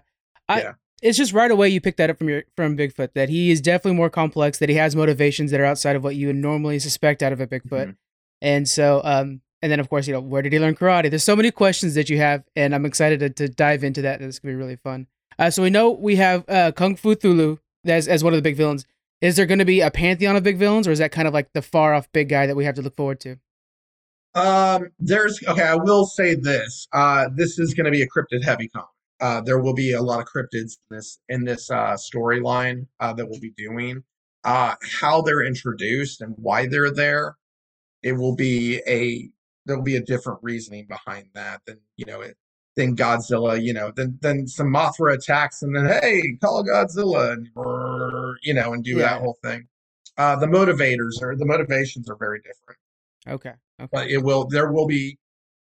I 0.49 0.61
yeah. 0.63 0.73
it's 1.03 1.19
just 1.19 1.33
right 1.33 1.51
away 1.51 1.69
you 1.69 1.81
pick 1.81 1.97
that 1.97 2.09
up 2.11 2.19
from 2.19 2.29
your 2.29 2.45
from 2.57 2.77
Bigfoot 2.77 3.13
that 3.15 3.29
he 3.29 3.51
is 3.51 3.61
definitely 3.61 3.97
more 3.97 4.11
complex, 4.11 4.59
that 4.59 4.69
he 4.69 4.77
has 4.77 4.97
motivations 4.97 5.51
that 5.51 5.61
are 5.61 5.65
outside 5.67 5.97
of 5.97 6.05
what 6.05 6.17
you 6.17 6.29
would 6.29 6.37
normally 6.37 6.79
suspect 6.79 7.23
out 7.23 7.33
of 7.33 7.41
a 7.41 7.47
Bigfoot. 7.47 7.89
Mhm. 7.89 7.97
And 8.41 8.69
so 8.69 9.03
um 9.05 9.43
and 9.63 9.71
then 9.71 9.81
of 9.81 9.91
course, 9.91 10.07
you 10.07 10.15
know, 10.15 10.21
where 10.21 10.41
did 10.41 10.53
he 10.55 10.59
learn 10.59 10.75
karate? 10.75 11.11
There's 11.11 11.25
so 11.25 11.37
many 11.37 11.51
questions 11.51 11.95
that 11.95 12.09
you 12.09 12.17
have, 12.17 12.45
and 12.57 12.75
I'm 12.75 12.87
excited 12.87 13.21
to, 13.21 13.29
to 13.31 13.49
dive 13.49 13.85
into 13.85 14.01
that. 14.03 14.23
It's 14.23 14.39
gonna 14.39 14.53
be 14.53 14.57
really 14.57 14.77
fun. 14.77 15.07
Uh, 15.39 15.51
so 15.51 15.63
we 15.63 15.71
know 15.71 15.91
we 15.91 16.17
have 16.17 16.45
uh, 16.49 16.73
Kung 16.73 16.97
Fu 16.97 17.15
Thulu 17.15 17.59
as 17.85 18.09
as 18.09 18.23
one 18.23 18.33
of 18.33 18.39
the 18.39 18.43
big 18.43 18.57
villains. 18.57 18.85
Is 19.21 19.37
there 19.37 19.47
going 19.47 19.59
to 19.59 19.65
be 19.65 19.81
a 19.81 19.91
pantheon 19.91 20.37
of 20.37 20.43
big 20.43 20.57
villains, 20.57 20.89
or 20.89 20.93
is 20.93 20.99
that 20.99 21.13
kind 21.13 21.29
of 21.29 21.35
like 21.35 21.53
the 21.53 21.63
far 21.63 21.95
off 21.95 22.11
big 22.13 22.29
guy 22.29 22.47
that 22.47 22.57
we 22.57 22.65
have 22.65 22.75
to 22.77 22.83
look 22.83 22.97
forward 22.97 23.21
to? 23.21 23.37
Um, 24.35 24.89
there's 24.99 25.43
okay. 25.47 25.63
I 25.63 25.75
will 25.75 26.07
say 26.07 26.35
this. 26.35 26.87
Uh, 26.93 27.29
this 27.35 27.59
is 27.59 27.75
going 27.75 27.87
to 27.87 27.91
be 27.91 28.03
a 28.03 28.09
cryptid 28.09 28.45
heavy 28.45 28.69
comic. 28.69 28.89
Uh, 29.21 29.41
there 29.43 29.59
will 29.59 29.75
be 29.75 29.93
a 29.93 30.01
lot 30.01 30.21
of 30.21 30.27
cryptids 30.27 30.79
in 30.91 30.97
this 30.97 31.19
in 31.29 31.45
this 31.45 31.71
uh, 31.71 31.95
storyline 31.95 32.87
uh, 33.01 33.13
that 33.13 33.29
we'll 33.29 33.41
be 33.41 33.53
doing. 33.57 34.03
Uh, 34.45 34.75
how 35.01 35.21
they're 35.21 35.45
introduced 35.45 36.23
and 36.23 36.35
why 36.39 36.67
they're 36.67 36.91
there, 36.91 37.37
it 38.03 38.13
will 38.13 38.35
be 38.35 38.81
a 38.87 39.29
there'll 39.67 39.83
be 39.83 39.97
a 39.97 40.03
different 40.03 40.39
reasoning 40.43 40.87
behind 40.89 41.27
that 41.35 41.61
than 41.67 41.79
you 41.97 42.07
know 42.07 42.23
it 42.23 42.37
than 42.77 42.97
Godzilla. 42.97 43.63
You 43.63 43.73
know, 43.73 43.93
then 43.95 44.19
then 44.23 44.47
some 44.47 44.69
Mothra 44.69 45.15
attacks 45.15 45.63
and 45.63 45.75
then 45.75 45.87
hey, 45.87 46.37
call 46.43 46.65
Godzilla 46.65 47.33
and 47.33 47.49
you 48.43 48.55
know 48.55 48.73
and 48.73 48.85
do 48.85 48.93
Yeah. 48.93 48.99
that 49.15 49.21
whole 49.21 49.39
thing. 49.43 49.67
Uh, 50.19 50.37
the 50.37 50.47
motivators 50.47 51.23
or 51.23 51.35
the 51.37 51.47
motivations 51.47 52.11
are 52.11 52.17
very 52.17 52.41
different 52.41 52.79
Okay, 53.27 53.55
okay, 53.81 53.89
but 53.91 54.09
it 54.11 54.19
will 54.19 54.47
there 54.49 54.71
will 54.71 54.87
be 54.87 55.17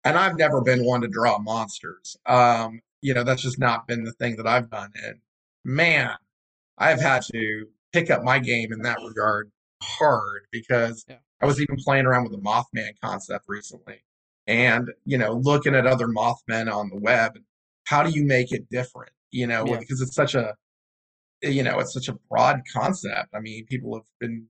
and 0.03 0.17
i've 0.17 0.35
never 0.35 0.61
been 0.61 0.83
one 0.83 1.01
to 1.01 1.07
draw 1.07 1.37
monsters 1.37 2.15
um 2.25 2.79
you 3.01 3.13
know 3.13 3.23
that's 3.23 3.41
just 3.43 3.59
not 3.59 3.85
been 3.87 4.03
the 4.03 4.13
thing 4.13 4.35
that 4.37 4.47
i've 4.47 4.67
done 4.71 4.89
and 5.03 5.17
man 5.63 6.15
i've 6.79 6.99
had 6.99 7.21
to 7.21 7.67
pick 7.93 8.09
up 8.09 8.23
my 8.23 8.39
game 8.39 8.71
in 8.73 8.81
that 8.81 8.97
regard 9.07 9.51
hard 9.83 10.43
because 10.51 11.05
Yeah. 11.07 11.17
i 11.41 11.45
was 11.45 11.61
even 11.61 11.75
playing 11.77 12.05
around 12.07 12.23
with 12.23 12.31
the 12.31 12.39
mothman 12.39 12.93
concept 13.03 13.45
recently 13.47 14.01
and 14.47 14.89
you 15.05 15.17
know 15.17 15.33
looking 15.33 15.75
at 15.75 15.85
other 15.87 16.07
mothmen 16.07 16.67
on 16.67 16.89
the 16.89 16.97
web 16.97 17.37
how 17.85 18.03
do 18.03 18.09
you 18.09 18.25
make 18.25 18.51
it 18.51 18.69
different 18.69 19.11
you 19.31 19.45
know 19.47 19.65
Yeah. 19.65 19.79
because 19.79 20.01
it's 20.01 20.15
such 20.15 20.35
a 20.35 20.55
you 21.41 21.63
know 21.63 21.79
it's 21.79 21.93
such 21.93 22.07
a 22.07 22.17
broad 22.29 22.61
concept 22.73 23.29
i 23.33 23.39
mean 23.39 23.65
people 23.65 23.93
have 23.95 24.05
been 24.19 24.47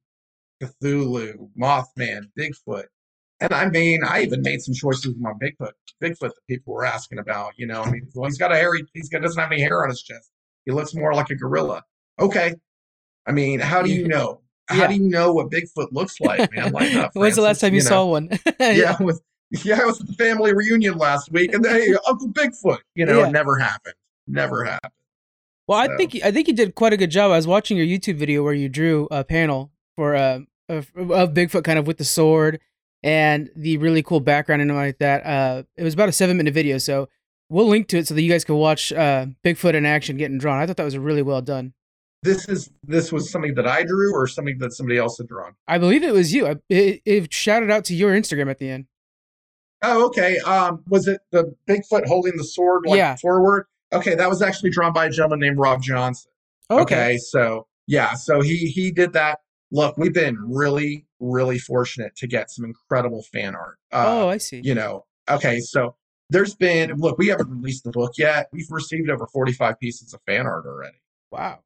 Cthulhu, 0.61 1.49
Mothman, 1.59 2.25
Bigfoot. 2.37 2.85
And 3.39 3.51
I 3.53 3.67
mean, 3.69 4.01
I 4.03 4.21
even 4.21 4.41
made 4.43 4.61
some 4.61 4.75
choices 4.75 5.07
with 5.07 5.17
my 5.17 5.31
Bigfoot, 5.33 5.71
Bigfoot 6.01 6.19
that 6.19 6.47
people 6.47 6.73
were 6.73 6.85
asking 6.85 7.17
about. 7.17 7.53
You 7.57 7.65
know, 7.65 7.81
I 7.81 7.89
mean, 7.89 8.07
well, 8.13 8.29
he's 8.29 8.37
got 8.37 8.51
a 8.51 8.55
hairy, 8.55 8.83
he's 8.93 9.09
got 9.09 9.23
doesn't 9.23 9.41
have 9.41 9.51
any 9.51 9.61
hair 9.61 9.83
on 9.83 9.89
his 9.89 10.03
chest. 10.03 10.29
He 10.65 10.71
looks 10.71 10.93
more 10.93 11.13
like 11.13 11.31
a 11.31 11.35
gorilla. 11.35 11.83
Okay. 12.19 12.53
I 13.25 13.31
mean, 13.31 13.59
how 13.59 13.81
do 13.81 13.89
you 13.91 14.05
mm. 14.05 14.09
know? 14.09 14.41
How 14.67 14.75
Yeah. 14.77 14.87
do 14.87 14.93
you 14.93 15.09
know 15.09 15.33
what 15.33 15.49
Bigfoot 15.49 15.91
looks 15.91 16.19
like, 16.21 16.53
man? 16.53 16.71
Like, 16.71 17.11
When's 17.15 17.35
the 17.35 17.41
last 17.41 17.61
time 17.61 17.73
you, 17.73 17.81
know? 17.81 17.89
saw 17.89 18.05
one? 18.05 18.29
Yeah, 18.59 18.95
I 18.99 19.03
was, 19.03 19.19
yeah, 19.63 19.79
I 19.81 19.85
was 19.85 19.99
at 20.01 20.07
the 20.07 20.13
family 20.13 20.53
reunion 20.53 20.97
last 20.97 21.31
week, 21.31 21.53
and 21.53 21.65
hey, 21.65 21.93
Uncle 22.07 22.29
Bigfoot. 22.29 22.79
You 22.95 23.05
know, 23.05 23.19
Yeah. 23.19 23.27
it 23.27 23.31
never 23.31 23.57
happened. 23.57 23.95
Never 24.27 24.63
happened. 24.63 24.93
Well, 25.67 25.77
I 25.79 25.87
So- 25.87 25.97
think 25.97 26.15
I 26.23 26.31
think 26.31 26.47
you 26.47 26.53
did 26.53 26.75
quite 26.75 26.93
a 26.93 26.97
good 26.97 27.11
job. 27.11 27.31
I 27.31 27.35
was 27.37 27.47
watching 27.47 27.77
your 27.77 27.85
YouTube 27.85 28.15
video 28.15 28.43
where 28.43 28.53
you 28.53 28.69
drew 28.69 29.07
a 29.11 29.23
panel 29.23 29.71
for 29.95 30.15
uh, 30.15 30.39
of, 30.69 30.91
of 30.95 31.33
Bigfoot, 31.33 31.63
kind 31.63 31.77
of 31.79 31.87
with 31.87 31.97
the 31.97 32.05
sword 32.05 32.59
and 33.03 33.49
the 33.55 33.77
really 33.77 34.03
cool 34.03 34.19
background 34.19 34.61
and 34.61 34.73
like 34.75 34.99
that. 34.99 35.25
Uh, 35.25 35.63
it 35.75 35.83
was 35.83 35.93
about 35.93 36.07
a 36.09 36.11
seven 36.13 36.37
minute 36.37 36.53
video, 36.53 36.77
so 36.77 37.09
we'll 37.49 37.67
link 37.67 37.87
to 37.89 37.97
it 37.97 38.07
so 38.07 38.13
that 38.13 38.21
you 38.21 38.31
guys 38.31 38.43
can 38.45 38.55
watch 38.55 38.91
uh, 38.93 39.25
Bigfoot 39.43 39.73
in 39.73 39.85
action 39.85 40.17
getting 40.17 40.37
drawn. 40.37 40.59
I 40.59 40.65
thought 40.65 40.77
that 40.77 40.85
was 40.85 40.97
really 40.97 41.21
well 41.21 41.41
done. 41.41 41.73
This 42.23 42.47
is 42.47 42.69
this 42.83 43.11
was 43.11 43.31
something 43.31 43.55
that 43.55 43.67
I 43.67 43.83
drew, 43.83 44.13
or 44.13 44.27
something 44.27 44.59
that 44.59 44.73
somebody 44.73 44.97
else 44.99 45.17
had 45.17 45.27
drawn. 45.27 45.55
I 45.67 45.77
believe 45.79 46.03
it 46.03 46.13
was 46.13 46.33
you. 46.33 46.47
I, 46.47 46.55
it, 46.69 47.01
it 47.05 47.33
shouted 47.33 47.71
out 47.71 47.83
to 47.85 47.95
your 47.95 48.11
Instagram 48.13 48.49
at 48.49 48.59
the 48.59 48.69
end. 48.69 48.85
Oh, 49.83 50.05
okay. 50.07 50.37
Um, 50.39 50.83
was 50.87 51.07
it 51.07 51.21
the 51.31 51.55
Bigfoot 51.67 52.05
holding 52.05 52.37
the 52.37 52.43
sword 52.43 52.83
like 52.85 52.97
Yeah. 52.97 53.15
forward? 53.15 53.65
Okay, 53.93 54.15
that 54.15 54.29
was 54.29 54.41
actually 54.41 54.69
drawn 54.69 54.93
by 54.93 55.07
a 55.07 55.09
gentleman 55.09 55.39
named 55.39 55.57
Rob 55.57 55.81
Johnson. 55.81 56.31
Okay. 56.69 57.17
so 57.17 57.67
yeah, 57.87 58.13
so 58.13 58.41
he 58.41 58.67
he 58.67 58.91
did 58.91 59.13
that. 59.13 59.39
Look, 59.71 59.97
we've 59.97 60.13
been 60.13 60.37
really 60.39 61.05
really 61.19 61.59
fortunate 61.59 62.15
to 62.17 62.27
get 62.27 62.49
some 62.49 62.63
incredible 62.65 63.23
fan 63.33 63.55
art. 63.55 63.77
Uh, 63.91 64.05
oh, 64.07 64.29
I 64.29 64.37
see. 64.37 64.61
you 64.63 64.73
know, 64.73 65.05
okay, 65.29 65.59
so 65.59 65.95
there's 66.29 66.55
been 66.55 66.95
look, 66.97 67.17
we 67.17 67.27
haven't 67.27 67.49
released 67.49 67.83
the 67.83 67.91
book 67.91 68.13
yet. 68.17 68.47
We've 68.53 68.69
received 68.69 69.09
over 69.09 69.27
45 69.27 69.77
pieces 69.79 70.13
of 70.13 70.21
fan 70.25 70.45
art 70.45 70.65
already. 70.65 70.97
Wow. 71.31 71.59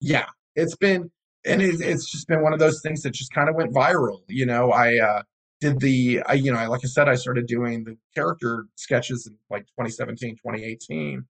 Yeah, 0.00 0.26
it's 0.54 0.76
been 0.76 1.10
and 1.46 1.62
it, 1.62 1.80
it's 1.80 2.10
just 2.10 2.28
been 2.28 2.42
one 2.42 2.52
of 2.52 2.58
those 2.58 2.82
things 2.82 3.02
that 3.02 3.10
just 3.12 3.32
kind 3.32 3.48
of 3.48 3.54
went 3.54 3.72
viral. 3.72 4.20
You 4.28 4.44
know, 4.44 4.70
I 4.72 4.98
uh, 4.98 5.22
did 5.60 5.80
the, 5.80 6.22
I, 6.26 6.34
you 6.34 6.52
know, 6.52 6.58
I, 6.58 6.66
like 6.66 6.82
I 6.84 6.88
said, 6.88 7.08
I 7.08 7.14
started 7.16 7.46
doing 7.46 7.84
the 7.84 7.96
character 8.14 8.66
sketches 8.76 9.26
in 9.26 9.36
like 9.50 9.66
2017, 9.66 10.36
2018. 10.36 11.24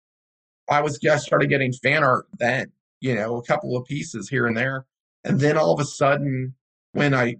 I 0.70 0.80
was, 0.82 0.98
I 1.10 1.16
started 1.16 1.48
getting 1.48 1.72
fan 1.72 2.04
art 2.04 2.26
then, 2.38 2.70
you 3.00 3.14
know, 3.14 3.36
a 3.36 3.42
couple 3.42 3.76
of 3.76 3.86
pieces 3.86 4.28
here 4.28 4.46
and 4.46 4.56
there. 4.56 4.84
And 5.24 5.40
then 5.40 5.56
all 5.56 5.72
of 5.72 5.80
a 5.80 5.84
sudden, 5.84 6.54
when 6.92 7.14
I 7.14 7.36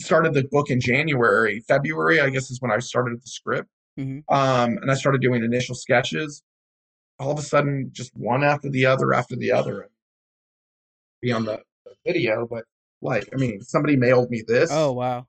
started 0.00 0.34
the 0.34 0.44
book 0.44 0.70
in 0.70 0.80
January, 0.80 1.60
February, 1.60 2.20
I 2.20 2.30
guess 2.30 2.50
is 2.50 2.60
when 2.60 2.72
I 2.72 2.78
started 2.78 3.22
the 3.22 3.28
script. 3.28 3.68
Mhm. 3.98 4.24
Um, 4.28 4.78
and 4.78 4.90
I 4.90 4.94
started 4.94 5.20
doing 5.20 5.44
initial 5.44 5.74
sketches. 5.74 6.42
All 7.20 7.30
of 7.30 7.38
a 7.38 7.42
sudden, 7.42 7.90
just 7.92 8.16
one 8.16 8.42
after 8.42 8.68
the 8.68 8.86
other 8.86 9.12
after 9.12 9.36
the 9.36 9.52
other. 9.52 9.88
Be 11.20 11.32
on 11.32 11.44
the 11.44 11.62
video, 12.04 12.46
but 12.46 12.64
like, 13.02 13.28
I 13.32 13.36
mean, 13.36 13.60
somebody 13.60 13.96
mailed 13.96 14.30
me 14.30 14.42
this. 14.46 14.70
Oh, 14.72 14.92
wow. 14.92 15.26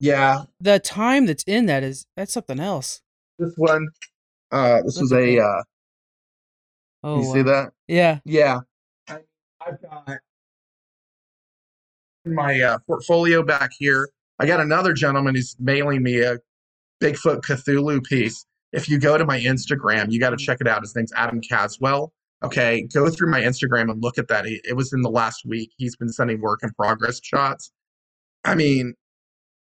Yeah, 0.00 0.42
The 0.60 0.78
time 0.80 1.26
that's 1.26 1.44
in 1.44 1.66
that 1.66 1.82
is 1.82 2.06
that's 2.16 2.32
something 2.32 2.58
else. 2.58 3.00
this 3.38 3.52
one. 3.56 3.86
Uh, 4.50 4.82
this 4.82 4.98
was 5.00 5.12
a. 5.12 5.38
Uh, 5.38 5.62
Oh, 7.02 7.18
you 7.20 7.32
see 7.32 7.42
that? 7.42 7.72
Yeah. 7.88 8.18
Yeah, 8.26 8.60
I, 9.08 9.20
I've 9.66 9.80
got 9.80 10.18
my 12.26 12.60
uh, 12.60 12.78
portfolio 12.86 13.42
back 13.42 13.70
here. 13.78 14.10
I 14.38 14.46
got 14.46 14.60
another 14.60 14.92
gentleman 14.92 15.34
who's 15.34 15.56
mailing 15.58 16.02
me 16.02 16.20
a 16.20 16.38
Bigfoot 17.02 17.40
Cthulhu 17.40 18.04
piece. 18.04 18.44
If 18.72 18.88
you 18.88 18.98
go 18.98 19.16
to 19.18 19.24
my 19.24 19.40
Instagram, 19.40 20.10
you 20.12 20.20
got 20.20 20.30
to 20.30 20.36
check 20.36 20.58
it 20.60 20.68
out. 20.68 20.82
His 20.82 20.94
name's 20.94 21.12
Adam 21.14 21.40
Caswell. 21.40 22.12
Okay, 22.42 22.86
go 22.92 23.08
through 23.10 23.30
my 23.30 23.40
Instagram 23.40 23.90
and 23.90 24.02
look 24.02 24.18
at 24.18 24.28
that. 24.28 24.46
It, 24.46 24.60
it 24.68 24.72
was 24.74 24.92
in 24.92 25.02
the 25.02 25.10
last 25.10 25.44
week. 25.46 25.72
He's 25.76 25.96
been 25.96 26.08
sending 26.10 26.40
work 26.40 26.60
in 26.62 26.70
progress 26.70 27.20
shots. 27.22 27.72
I 28.44 28.54
mean, 28.54 28.94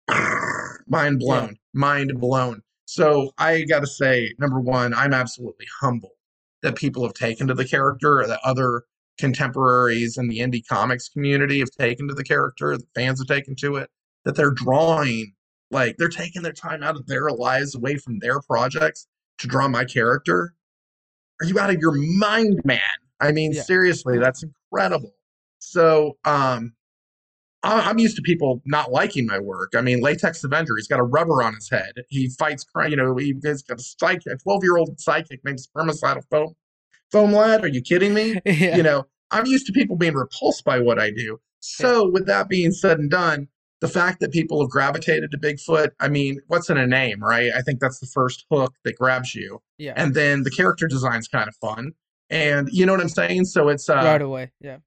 mind 0.86 1.18
blown, 1.18 1.56
mind 1.74 2.18
blown. 2.20 2.62
So 2.86 3.32
I 3.38 3.62
got 3.62 3.80
to 3.80 3.86
say, 3.86 4.32
number 4.38 4.60
one, 4.60 4.94
I'm 4.94 5.12
absolutely 5.12 5.66
humbled 5.80 6.12
that 6.62 6.76
people 6.76 7.02
have 7.02 7.14
taken 7.14 7.46
to 7.48 7.54
the 7.54 7.64
character 7.64 8.20
or 8.20 8.26
that 8.26 8.40
other 8.44 8.84
contemporaries 9.18 10.18
in 10.18 10.28
the 10.28 10.38
indie 10.38 10.66
comics 10.66 11.08
community 11.08 11.58
have 11.60 11.70
taken 11.70 12.08
to 12.08 12.14
the 12.14 12.24
character, 12.24 12.76
the 12.76 12.86
fans 12.94 13.18
have 13.18 13.26
taken 13.26 13.56
to 13.56 13.76
it, 13.76 13.90
that 14.24 14.36
they're 14.36 14.50
drawing 14.50 15.32
like 15.70 15.96
they're 15.96 16.08
taking 16.08 16.42
their 16.42 16.52
time 16.52 16.82
out 16.82 16.96
of 16.96 17.06
their 17.06 17.30
lives 17.30 17.74
away 17.74 17.96
from 17.96 18.18
their 18.20 18.40
projects 18.40 19.08
to 19.38 19.48
draw 19.48 19.66
my 19.68 19.84
character. 19.84 20.54
Are 21.40 21.46
you 21.46 21.58
out 21.58 21.70
of 21.70 21.80
your 21.80 21.92
mind, 21.92 22.60
man? 22.64 22.80
I 23.20 23.32
mean, 23.32 23.52
yeah. 23.52 23.62
seriously, 23.62 24.18
that's 24.18 24.44
incredible. 24.44 25.14
So, 25.58 26.16
um, 26.24 26.74
I'm 27.66 27.98
used 27.98 28.16
to 28.16 28.22
people 28.22 28.62
not 28.64 28.90
liking 28.90 29.26
my 29.26 29.38
work. 29.38 29.72
I 29.76 29.80
mean, 29.80 30.00
Latex 30.00 30.42
Avenger, 30.44 30.76
he's 30.76 30.88
got 30.88 31.00
a 31.00 31.04
rubber 31.04 31.42
on 31.42 31.54
his 31.54 31.68
head. 31.68 31.92
He 32.08 32.28
fights 32.30 32.64
crime. 32.64 32.90
You 32.90 32.96
know, 32.96 33.16
he's 33.16 33.62
got 33.62 33.78
a 33.78 33.82
psychic, 33.82 34.32
a 34.32 34.36
12 34.36 34.64
year 34.64 34.76
old 34.76 35.00
psychic 35.00 35.44
named 35.44 35.58
Spermicidal 35.58 36.22
Foam. 36.30 36.54
Foam 37.12 37.32
Lad, 37.32 37.64
are 37.64 37.68
you 37.68 37.80
kidding 37.80 38.14
me? 38.14 38.40
yeah. 38.44 38.76
You 38.76 38.82
know, 38.82 39.04
I'm 39.30 39.46
used 39.46 39.66
to 39.66 39.72
people 39.72 39.96
being 39.96 40.14
repulsed 40.14 40.64
by 40.64 40.78
what 40.78 40.98
I 40.98 41.10
do. 41.10 41.38
So, 41.60 42.04
yeah. 42.04 42.10
with 42.12 42.26
that 42.26 42.48
being 42.48 42.72
said 42.72 42.98
and 42.98 43.10
done, 43.10 43.48
the 43.80 43.88
fact 43.88 44.20
that 44.20 44.32
people 44.32 44.60
have 44.60 44.70
gravitated 44.70 45.30
to 45.30 45.38
Bigfoot, 45.38 45.90
I 46.00 46.08
mean, 46.08 46.40
what's 46.46 46.70
in 46.70 46.76
a 46.76 46.86
name, 46.86 47.22
right? 47.22 47.52
I 47.54 47.60
think 47.62 47.80
that's 47.80 48.00
the 48.00 48.06
first 48.06 48.46
hook 48.50 48.74
that 48.84 48.96
grabs 48.96 49.34
you. 49.34 49.60
Yeah. 49.78 49.92
And 49.96 50.14
then 50.14 50.44
the 50.44 50.50
character 50.50 50.86
design's 50.86 51.28
kind 51.28 51.48
of 51.48 51.54
fun. 51.56 51.92
And 52.30 52.68
you 52.72 52.86
know 52.86 52.92
what 52.92 53.00
I'm 53.00 53.08
saying? 53.08 53.44
So 53.44 53.68
it's 53.68 53.88
uh, 53.88 53.96
right 53.96 54.22
away. 54.22 54.50
Yeah. 54.60 54.78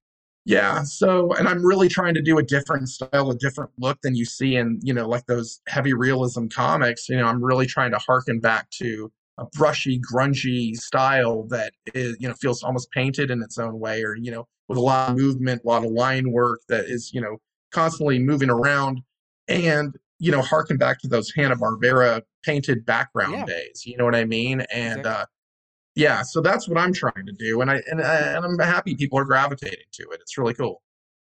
Yeah. 0.50 0.82
So, 0.82 1.32
and 1.34 1.48
I'm 1.48 1.64
really 1.64 1.88
trying 1.88 2.16
to 2.16 2.24
do 2.24 2.40
a 2.40 2.44
different 2.44 2.90
style, 2.90 3.30
a 3.30 3.38
different 3.38 3.70
look 3.78 4.02
than 4.02 4.16
you 4.16 4.26
see 4.26 4.56
in, 4.56 4.80
you 4.82 4.96
know, 4.96 5.08
like 5.08 5.28
those 5.28 5.62
heavy 5.68 5.94
realism 5.94 6.48
comics. 6.48 7.08
You 7.08 7.18
know, 7.18 7.28
I'm 7.28 7.44
really 7.44 7.68
trying 7.68 7.92
to 7.92 8.00
harken 8.00 8.40
back 8.40 8.68
to 8.72 9.12
a 9.38 9.46
brushy, 9.54 10.02
grungy 10.12 10.76
style 10.76 11.44
that 11.50 11.74
is, 11.94 12.18
you 12.20 12.28
know, 12.28 12.34
feels 12.34 12.64
almost 12.64 12.90
painted 12.90 13.30
in 13.30 13.44
its 13.44 13.60
own 13.60 13.80
way, 13.80 14.04
or 14.04 14.16
you 14.16 14.32
know, 14.32 14.48
with 14.68 14.80
a 14.80 14.82
lot 14.82 15.12
of 15.12 15.18
movement, 15.18 15.62
a 15.64 15.68
lot 15.68 15.86
of 15.86 15.92
line 15.92 16.32
work 16.32 16.62
that 16.68 16.86
is, 16.86 17.14
you 17.14 17.22
know, 17.22 17.38
constantly 17.72 18.18
moving 18.18 18.50
around, 18.50 19.02
and 19.48 19.94
you 20.18 20.32
know, 20.32 20.42
harken 20.42 20.78
back 20.78 21.00
to 21.02 21.08
those 21.08 21.32
Hanna 21.32 21.58
Barbera 21.58 22.24
painted 22.44 22.88
background 22.88 23.34
yeah. 23.34 23.46
days. 23.46 23.84
You 23.86 23.98
know 23.98 24.06
what 24.06 24.16
I 24.16 24.26
mean? 24.26 24.62
And 24.74 25.02
exactly. 25.02 25.12
uh, 25.12 25.26
yeah, 26.00 26.22
so 26.22 26.42
that's 26.42 26.68
what 26.68 26.78
I'm 26.78 26.94
trying 26.94 27.26
to 27.26 27.34
do, 27.34 27.62
and 27.62 27.70
I 27.70 27.82
and, 27.88 28.00
and 28.00 28.46
I'm 28.46 28.58
happy 28.60 28.96
people 28.96 29.20
are 29.20 29.26
gravitating 29.26 29.86
to 29.94 30.04
it. 30.12 30.20
It's 30.22 30.38
really 30.38 30.54
cool. 30.54 30.82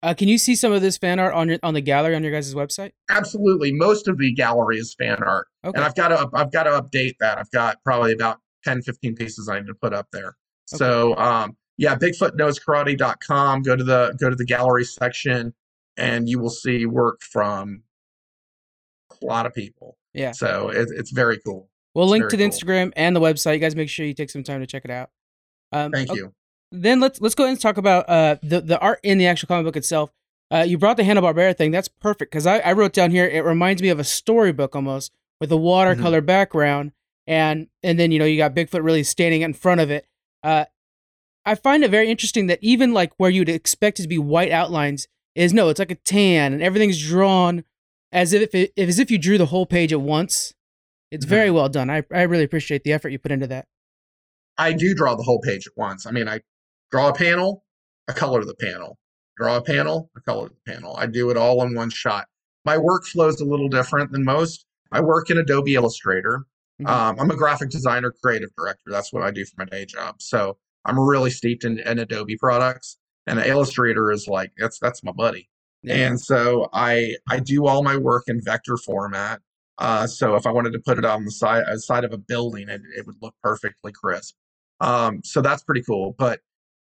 Uh, 0.02 0.14
can 0.14 0.28
you 0.28 0.38
see 0.38 0.56
some 0.56 0.72
of 0.72 0.82
this 0.82 0.98
fan 0.98 1.20
art 1.20 1.34
on 1.34 1.50
your 1.50 1.60
on 1.64 1.74
the 1.74 1.82
gallery 1.82 2.16
on 2.16 2.24
your 2.24 2.32
guys' 2.32 2.54
website? 2.56 2.92
Absolutely, 3.10 3.72
most 3.72 4.08
of 4.08 4.18
the 4.18 4.32
gallery 4.32 4.78
is 4.78 4.96
fan 4.96 5.18
art, 5.24 5.48
okay. 5.64 5.76
and 5.76 5.86
I've 5.86 5.96
got 5.96 6.10
to 6.10 6.30
I've 6.34 6.52
got 6.52 6.64
to 6.64 6.72
update 6.72 7.16
that. 7.20 7.38
I've 7.38 7.52
got 7.52 7.78
probably 7.84 8.14
about 8.14 8.40
10, 8.64 8.82
15 8.82 9.16
pieces 9.16 9.48
I 9.48 9.60
need 9.60 9.68
to 9.68 9.76
put 9.76 9.94
up 9.94 10.08
there. 10.12 10.36
Okay. 10.74 10.78
So 10.78 11.16
um, 11.18 11.56
yeah, 11.78 11.96
BigfootKnowsKarate.com. 11.96 13.62
Go 13.62 13.76
to 13.76 13.84
the 13.84 14.16
go 14.20 14.30
to 14.30 14.36
the 14.36 14.46
gallery 14.46 14.86
section, 14.86 15.54
and 15.96 16.28
you 16.28 16.40
will 16.40 16.50
see 16.50 16.86
work 16.86 17.22
from 17.22 17.84
a 19.22 19.26
lot 19.26 19.46
of 19.46 19.54
people. 19.54 19.98
Yeah. 20.14 20.32
So 20.32 20.70
it, 20.70 20.90
it's 20.92 21.12
very 21.12 21.40
cool. 21.46 21.70
We'll 21.96 22.06
it's 22.06 22.12
link 22.12 22.30
to 22.30 22.38
the 22.38 22.44
cool. 22.44 22.52
Instagram 22.52 22.94
and 22.96 23.16
the 23.16 23.22
website. 23.22 23.54
You 23.54 23.60
guys 23.60 23.76
make 23.76 23.90
sure 23.90 24.06
you 24.06 24.14
take 24.14 24.30
some 24.30 24.44
time 24.44 24.60
to 24.60 24.68
check 24.68 24.86
it 24.86 24.92
out. 24.92 25.10
Um, 25.72 25.92
Thank 25.92 26.12
okay. 26.12 26.20
you 26.20 26.34
then 26.72 27.00
let's 27.00 27.22
let's 27.22 27.36
go 27.36 27.44
ahead 27.44 27.54
and 27.54 27.62
talk 27.62 27.78
about 27.78 28.10
uh, 28.10 28.38
the 28.42 28.62
the 28.62 28.80
art 28.80 29.00
in 29.04 29.18
the 29.18 29.28
actual 29.28 29.48
comic 29.48 29.66
book 29.66 29.78
itself. 29.78 30.12
Uh, 30.52 30.66
you 30.68 30.78
brought 30.78 30.98
the 30.98 31.04
Hanna 31.04 31.22
Barbera 31.22 31.58
thing. 31.58 31.72
That's 31.72 31.88
perfect 31.88 32.32
because 32.32 32.46
I, 32.46 32.60
I 32.60 32.74
wrote 32.74 32.94
down 32.94 33.12
here. 33.12 33.26
It 33.26 33.44
reminds 33.44 33.82
me 33.82 33.90
of 33.90 34.00
a 34.00 34.04
storybook 34.04 34.76
almost 34.76 35.12
with 35.40 35.52
a 35.52 35.58
watercolor 35.58 36.20
mm-hmm. 36.20 36.28
background, 36.28 36.92
and 37.28 37.68
and 37.84 38.00
then 38.00 38.12
you 38.12 38.20
know 38.20 38.26
you 38.26 38.38
got 38.38 38.56
Bigfoot 38.56 38.84
really 38.84 39.04
standing 39.04 39.42
in 39.42 39.54
front 39.54 39.82
of 39.82 39.90
it. 39.90 40.08
Uh, 40.44 40.66
I 41.46 41.56
find 41.56 41.84
it 41.84 41.92
very 41.92 42.10
interesting 42.10 42.48
that 42.48 42.60
even 42.62 42.94
like 42.94 43.14
where 43.18 43.30
you'd 43.30 43.50
expect 43.50 44.00
it 44.00 44.04
to 44.04 44.08
be 44.08 44.18
white 44.18 44.52
outlines 44.52 45.08
is 45.36 45.54
no, 45.54 45.70
it's 45.70 45.80
like 45.80 45.92
a 45.92 45.96
tan, 45.96 46.54
and 46.54 46.64
everything's 46.64 47.02
drawn 47.02 47.64
as 48.12 48.34
if 48.34 48.54
it, 48.56 48.72
as 48.78 49.00
if 49.00 49.12
you 49.12 49.18
drew 49.18 49.38
the 49.38 49.48
whole 49.48 49.66
page 49.66 49.92
at 49.92 50.02
once. 50.02 50.54
It's 51.16 51.26
mm-hmm. 51.26 51.36
very 51.36 51.52
well 51.52 51.70
done. 51.70 51.90
I 51.90 52.04
I 52.14 52.24
really 52.24 52.44
appreciate 52.44 52.84
the 52.84 52.94
effort 52.94 53.10
you 53.10 53.20
put 53.20 53.32
into 53.32 53.48
that. 53.48 53.68
I 54.58 54.72
do 54.72 54.94
draw 54.94 55.16
the 55.16 55.24
whole 55.24 55.42
page 55.42 55.68
at 55.68 55.74
once. 55.76 56.06
I 56.06 56.12
mean, 56.12 56.30
I 56.30 56.40
Draw 56.92 57.10
a 57.10 57.14
panel, 57.14 57.66
I 58.08 58.14
color 58.14 58.46
the 58.46 58.56
panel. 58.56 58.98
Draw 59.38 59.58
a 59.58 59.62
panel, 59.62 60.10
I 60.16 60.22
color 60.22 60.50
the 60.50 60.72
panel. 60.72 60.96
I 60.98 61.08
do 61.08 61.30
it 61.30 61.38
all 61.38 61.62
in 61.64 61.76
one 61.76 61.90
shot. 61.90 62.28
My 62.64 62.78
workflow 62.78 63.28
is 63.28 63.42
a 63.42 63.46
little 63.46 63.68
different 63.68 64.12
than 64.12 64.24
most. 64.24 64.66
I 64.92 65.02
work 65.02 65.30
in 65.30 65.38
Adobe 65.38 65.76
Illustrator. 65.76 66.46
Mm-hmm. 66.82 66.88
Um, 66.88 67.20
I'm 67.20 67.32
a 67.32 67.36
graphic 67.36 67.70
designer, 67.70 68.14
creative 68.24 68.50
director. 68.58 68.92
That's 68.92 69.12
what 69.12 69.24
I 69.24 69.32
do 69.32 69.44
for 69.46 69.56
my 69.58 69.66
day 69.66 69.86
job. 69.86 70.22
So 70.22 70.58
I'm 70.86 71.00
really 71.00 71.32
steeped 71.32 71.66
in, 71.66 71.80
in 71.80 72.00
Adobe 72.00 72.38
products, 72.38 72.98
and 73.28 73.40
Illustrator 73.40 74.12
is 74.12 74.28
like 74.28 74.52
that's 74.58 74.80
that's 74.80 75.04
my 75.04 75.12
buddy. 75.12 75.50
Yeah. 75.84 75.96
And 75.96 76.22
so 76.22 76.70
I 76.72 77.16
I 77.28 77.40
do 77.40 77.66
all 77.66 77.84
my 77.84 77.98
work 77.98 78.24
in 78.28 78.42
vector 78.42 78.78
format. 78.78 79.42
Uh, 79.78 80.08
so 80.08 80.36
if 80.36 80.46
I 80.46 80.52
wanted 80.52 80.74
to 80.74 80.80
put 80.80 80.98
it 80.98 81.06
on 81.06 81.26
the 81.26 81.32
side 81.32 81.64
uh, 81.64 81.78
side 81.78 82.04
of 82.04 82.14
a 82.14 82.18
building, 82.18 82.70
it, 82.70 82.82
it 82.98 83.06
would 83.06 83.18
look 83.22 83.36
perfectly 83.44 83.92
crisp. 83.92 84.36
Um, 84.80 85.22
so 85.24 85.42
that's 85.42 85.64
pretty 85.64 85.84
cool. 85.84 86.16
But 86.18 86.40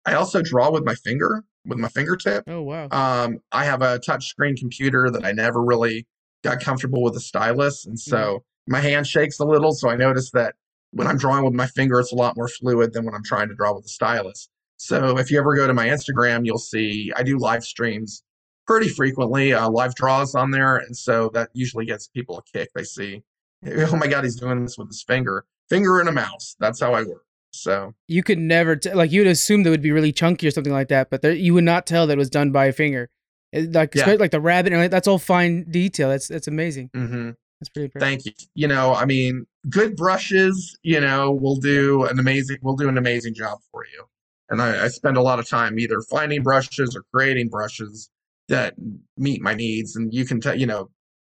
I 0.06 0.14
also 0.14 0.40
draw 0.42 0.70
with 0.70 0.84
my 0.84 0.94
finger, 0.94 1.44
with 1.66 1.78
my 1.78 1.88
fingertip. 1.88 2.44
Oh 2.46 2.62
wow. 2.62 2.88
Um, 2.90 3.40
I 3.52 3.64
have 3.64 3.82
a 3.82 3.98
touch 3.98 4.26
screen 4.26 4.56
computer 4.56 5.10
that 5.10 5.24
I 5.24 5.32
never 5.32 5.62
really 5.62 6.06
got 6.42 6.60
comfortable 6.60 7.02
with 7.02 7.16
a 7.16 7.20
stylus, 7.20 7.84
and 7.84 7.98
so 7.98 8.16
mm-hmm. 8.16 8.72
my 8.72 8.80
hand 8.80 9.06
shakes 9.06 9.38
a 9.38 9.44
little. 9.44 9.72
So 9.72 9.90
I 9.90 9.96
noticed 9.96 10.32
that 10.32 10.54
when 10.92 11.06
I'm 11.06 11.18
drawing 11.18 11.44
with 11.44 11.54
my 11.54 11.66
finger, 11.66 12.00
it's 12.00 12.12
a 12.12 12.16
lot 12.16 12.36
more 12.36 12.48
fluid 12.48 12.94
than 12.94 13.04
when 13.04 13.14
I'm 13.14 13.24
trying 13.24 13.48
to 13.48 13.54
draw 13.54 13.74
with 13.74 13.84
a 13.84 13.88
stylus. 13.88 14.48
So 14.78 15.18
if 15.18 15.30
you 15.30 15.38
ever 15.38 15.54
go 15.56 15.66
to 15.66 15.74
my 15.74 15.88
Instagram, 15.88 16.46
you'll 16.46 16.58
see 16.58 17.12
I 17.14 17.22
do 17.22 17.36
live 17.36 17.64
streams 17.64 18.22
pretty 18.68 18.88
frequently, 18.88 19.52
uh, 19.52 19.68
live 19.68 19.94
draws 19.94 20.34
on 20.34 20.50
there, 20.50 20.76
and 20.76 20.96
so 20.96 21.30
that 21.30 21.48
usually 21.54 21.86
gets 21.86 22.06
people 22.06 22.38
a 22.38 22.42
kick. 22.56 22.68
They 22.74 22.84
see, 22.84 23.22
oh 23.66 23.96
my 23.96 24.06
god, 24.06 24.24
he's 24.24 24.36
doing 24.36 24.62
this 24.62 24.78
with 24.78 24.88
his 24.88 25.02
finger, 25.02 25.44
finger 25.68 25.98
and 25.98 26.08
a 26.08 26.12
mouse. 26.12 26.54
That's 26.60 26.80
how 26.80 26.92
I 26.92 27.02
work. 27.02 27.24
So 27.50 27.94
you 28.06 28.22
could 28.22 28.38
never 28.38 28.76
t- 28.76 28.92
like 28.92 29.10
you 29.10 29.22
would 29.22 29.30
assume 29.30 29.62
that 29.62 29.70
would 29.70 29.82
be 29.82 29.90
really 29.90 30.12
chunky 30.12 30.46
or 30.46 30.50
something 30.50 30.72
like 30.72 30.88
that, 30.88 31.08
but 31.10 31.22
there, 31.22 31.32
you 31.32 31.54
would 31.54 31.64
not 31.64 31.86
tell 31.86 32.06
that 32.06 32.12
it 32.12 32.18
was 32.18 32.30
done 32.30 32.52
by 32.52 32.66
a 32.66 32.72
finger. 32.72 33.08
It, 33.52 33.72
like 33.72 33.94
yeah. 33.94 34.12
like 34.12 34.30
the 34.30 34.40
rabbit, 34.40 34.74
and 34.74 34.82
like, 34.82 34.90
that's 34.90 35.08
all 35.08 35.18
fine 35.18 35.64
detail. 35.70 36.10
That's 36.10 36.28
that's 36.28 36.46
amazing. 36.46 36.90
Mm-hmm. 36.94 37.30
That's 37.58 37.70
pretty. 37.70 37.86
Impressive. 37.86 38.06
Thank 38.06 38.26
you. 38.26 38.32
You 38.54 38.68
know, 38.68 38.94
I 38.94 39.06
mean, 39.06 39.46
good 39.70 39.96
brushes. 39.96 40.78
You 40.82 41.00
know, 41.00 41.32
will 41.32 41.56
do 41.56 42.04
an 42.04 42.18
amazing. 42.18 42.58
We'll 42.60 42.76
do 42.76 42.90
an 42.90 42.98
amazing 42.98 43.32
job 43.32 43.60
for 43.72 43.86
you. 43.86 44.04
And 44.50 44.60
I, 44.60 44.84
I 44.84 44.88
spend 44.88 45.16
a 45.16 45.22
lot 45.22 45.38
of 45.38 45.48
time 45.48 45.78
either 45.78 46.00
finding 46.02 46.42
brushes 46.42 46.94
or 46.94 47.04
creating 47.12 47.48
brushes 47.48 48.10
that 48.48 48.74
meet 49.16 49.42
my 49.42 49.54
needs. 49.54 49.96
And 49.96 50.12
you 50.12 50.24
can 50.24 50.40
tell, 50.40 50.58
you 50.58 50.66
know, 50.66 50.90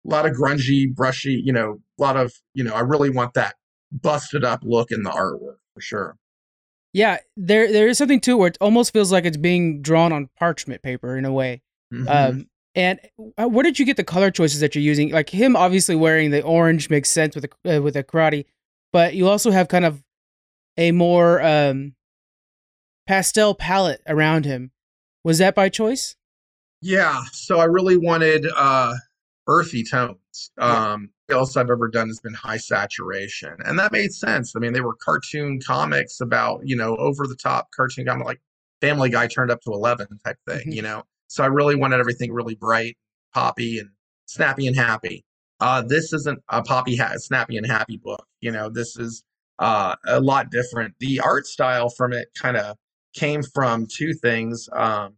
a 0.06 0.10
lot 0.10 0.26
of 0.26 0.32
grungy, 0.32 0.92
brushy. 0.94 1.40
You 1.44 1.52
know, 1.52 1.80
a 1.98 2.02
lot 2.02 2.16
of 2.16 2.32
you 2.52 2.64
know. 2.64 2.74
I 2.74 2.80
really 2.80 3.10
want 3.10 3.34
that 3.34 3.54
busted 3.90 4.44
up 4.44 4.60
look 4.64 4.90
in 4.90 5.02
the 5.02 5.10
artwork 5.10 5.56
for 5.74 5.80
sure. 5.80 6.16
Yeah, 6.92 7.18
there 7.36 7.72
there 7.72 7.88
is 7.88 7.98
something 7.98 8.20
too 8.20 8.36
where 8.36 8.48
it 8.48 8.58
almost 8.60 8.92
feels 8.92 9.10
like 9.10 9.24
it's 9.24 9.36
being 9.36 9.82
drawn 9.82 10.12
on 10.12 10.28
parchment 10.38 10.82
paper 10.82 11.16
in 11.16 11.24
a 11.24 11.32
way. 11.32 11.62
Mm-hmm. 11.92 12.08
Um, 12.08 12.46
and 12.74 13.00
uh, 13.38 13.48
where 13.48 13.62
did 13.62 13.78
you 13.78 13.84
get 13.84 13.96
the 13.96 14.04
color 14.04 14.30
choices 14.30 14.60
that 14.60 14.74
you're 14.74 14.82
using? 14.82 15.10
Like 15.10 15.30
him, 15.30 15.56
obviously 15.56 15.94
wearing 15.94 16.30
the 16.30 16.42
orange 16.42 16.90
makes 16.90 17.10
sense 17.10 17.34
with 17.34 17.46
a 17.46 17.76
uh, 17.76 17.80
with 17.80 17.96
a 17.96 18.04
karate, 18.04 18.46
but 18.92 19.14
you 19.14 19.28
also 19.28 19.50
have 19.50 19.68
kind 19.68 19.84
of 19.84 20.02
a 20.76 20.92
more 20.92 21.42
um, 21.42 21.94
pastel 23.06 23.54
palette 23.54 24.02
around 24.06 24.44
him. 24.44 24.72
Was 25.22 25.38
that 25.38 25.54
by 25.54 25.68
choice? 25.68 26.16
Yeah. 26.84 27.22
So 27.32 27.60
I 27.60 27.64
really 27.64 27.96
wanted 27.96 28.46
uh, 28.54 28.92
earthy 29.46 29.82
tones. 29.82 30.50
Um, 30.58 31.08
else 31.30 31.56
I've 31.56 31.70
ever 31.70 31.88
done 31.88 32.08
has 32.08 32.20
been 32.20 32.34
high 32.34 32.58
saturation. 32.58 33.56
And 33.64 33.78
that 33.78 33.90
made 33.90 34.12
sense. 34.12 34.54
I 34.54 34.58
mean, 34.58 34.74
they 34.74 34.82
were 34.82 34.94
cartoon 34.94 35.60
comics 35.60 36.20
about, 36.20 36.60
you 36.62 36.76
know, 36.76 36.94
over 36.96 37.26
the 37.26 37.36
top 37.36 37.68
cartoon 37.74 38.04
comic 38.04 38.26
like 38.26 38.40
Family 38.82 39.08
Guy 39.08 39.26
turned 39.28 39.50
up 39.50 39.62
to 39.62 39.72
11 39.72 40.08
type 40.26 40.36
thing, 40.46 40.58
mm-hmm. 40.58 40.72
you 40.72 40.82
know? 40.82 41.04
So 41.28 41.42
I 41.42 41.46
really 41.46 41.74
wanted 41.74 42.00
everything 42.00 42.30
really 42.30 42.54
bright, 42.54 42.98
poppy, 43.32 43.78
and 43.78 43.88
snappy 44.26 44.66
and 44.66 44.76
happy. 44.76 45.24
Uh, 45.60 45.80
this 45.80 46.12
isn't 46.12 46.38
a 46.50 46.62
poppy, 46.62 46.96
ha- 46.96 47.14
snappy 47.16 47.56
and 47.56 47.66
happy 47.66 47.96
book. 47.96 48.26
You 48.42 48.50
know, 48.50 48.68
this 48.68 48.98
is 48.98 49.24
uh, 49.58 49.96
a 50.06 50.20
lot 50.20 50.50
different. 50.50 50.94
The 51.00 51.20
art 51.20 51.46
style 51.46 51.88
from 51.88 52.12
it 52.12 52.28
kind 52.38 52.58
of 52.58 52.76
came 53.14 53.42
from 53.42 53.86
two 53.86 54.12
things. 54.12 54.68
Um, 54.74 55.14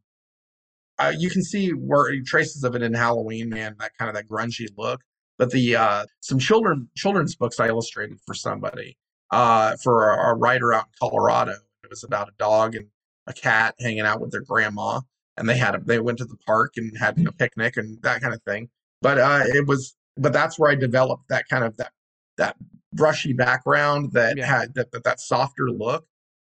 uh, 0.98 1.12
you 1.16 1.30
can 1.30 1.42
see 1.42 1.70
where 1.70 2.10
traces 2.24 2.64
of 2.64 2.74
it 2.74 2.82
in 2.82 2.94
Halloween 2.94 3.48
Man, 3.48 3.76
that 3.78 3.92
kind 3.98 4.08
of 4.08 4.14
that 4.14 4.28
grungy 4.28 4.66
look 4.76 5.00
but 5.38 5.50
the 5.50 5.76
uh, 5.76 6.06
some 6.20 6.38
children 6.38 6.88
children's 6.96 7.36
books 7.36 7.60
I 7.60 7.68
illustrated 7.68 8.18
for 8.26 8.34
somebody 8.34 8.96
uh, 9.30 9.76
for 9.82 10.10
a, 10.10 10.32
a, 10.32 10.34
writer 10.34 10.72
out 10.72 10.84
in 10.84 11.08
Colorado. 11.08 11.52
It 11.84 11.90
was 11.90 12.04
about 12.04 12.28
a 12.28 12.32
dog 12.38 12.74
and 12.74 12.86
a 13.26 13.32
cat 13.32 13.74
hanging 13.80 14.00
out 14.00 14.20
with 14.20 14.30
their 14.30 14.42
grandma, 14.42 15.00
and 15.36 15.48
they 15.48 15.56
had 15.56 15.74
a, 15.74 15.78
they 15.78 16.00
went 16.00 16.18
to 16.18 16.24
the 16.24 16.36
park 16.46 16.74
and 16.76 16.96
had 16.96 17.18
a 17.26 17.32
picnic 17.32 17.76
and 17.76 18.00
that 18.02 18.20
kind 18.20 18.34
of 18.34 18.42
thing. 18.42 18.68
But 19.02 19.18
uh, 19.18 19.42
it 19.46 19.66
was 19.66 19.94
but 20.16 20.32
that's 20.32 20.58
where 20.58 20.70
I 20.70 20.74
developed 20.74 21.28
that 21.28 21.48
kind 21.48 21.64
of 21.64 21.76
that 21.76 21.92
that 22.38 22.56
brushy 22.92 23.32
background 23.32 24.12
that 24.12 24.38
yeah. 24.38 24.46
had 24.46 24.74
that, 24.74 24.90
that 24.92 25.04
that 25.04 25.20
softer 25.20 25.70
look. 25.70 26.06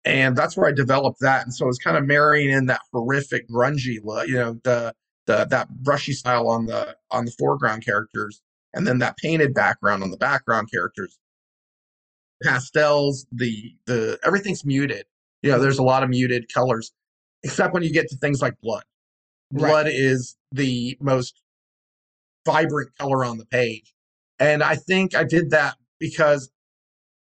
And 0.04 0.36
that's 0.36 0.56
where 0.56 0.68
I 0.68 0.72
developed 0.72 1.20
that. 1.20 1.44
And 1.44 1.54
so 1.54 1.64
I 1.64 1.68
was 1.68 1.78
kind 1.78 1.96
of 1.96 2.04
marrying 2.04 2.50
in 2.50 2.66
that 2.66 2.80
horrific 2.92 3.48
grungy 3.48 3.98
look, 4.02 4.28
you 4.28 4.34
know, 4.34 4.60
the 4.64 4.94
the 5.26 5.46
that 5.50 5.68
brushy 5.82 6.12
style 6.12 6.48
on 6.48 6.66
the 6.66 6.96
on 7.10 7.24
the 7.24 7.32
foreground 7.38 7.84
characters, 7.84 8.42
and 8.74 8.86
then 8.86 8.98
that 8.98 9.16
painted 9.16 9.54
background 9.54 10.02
on 10.02 10.10
the 10.10 10.16
background 10.16 10.70
characters. 10.72 11.18
Pastels, 12.42 13.26
the 13.30 13.74
the 13.86 14.18
everything's 14.24 14.64
muted. 14.64 15.06
You 15.42 15.52
know, 15.52 15.58
there's 15.58 15.78
a 15.78 15.84
lot 15.84 16.02
of 16.02 16.10
muted 16.10 16.52
colors, 16.52 16.92
except 17.42 17.74
when 17.74 17.82
you 17.82 17.92
get 17.92 18.08
to 18.08 18.16
things 18.16 18.42
like 18.42 18.54
blood. 18.60 18.84
Blood 19.52 19.86
right. 19.86 19.94
is 19.94 20.36
the 20.50 20.96
most 21.00 21.42
vibrant 22.46 22.90
color 22.98 23.24
on 23.24 23.38
the 23.38 23.46
page. 23.46 23.94
And 24.38 24.62
I 24.62 24.76
think 24.76 25.14
I 25.14 25.24
did 25.24 25.50
that 25.50 25.76
because 26.00 26.50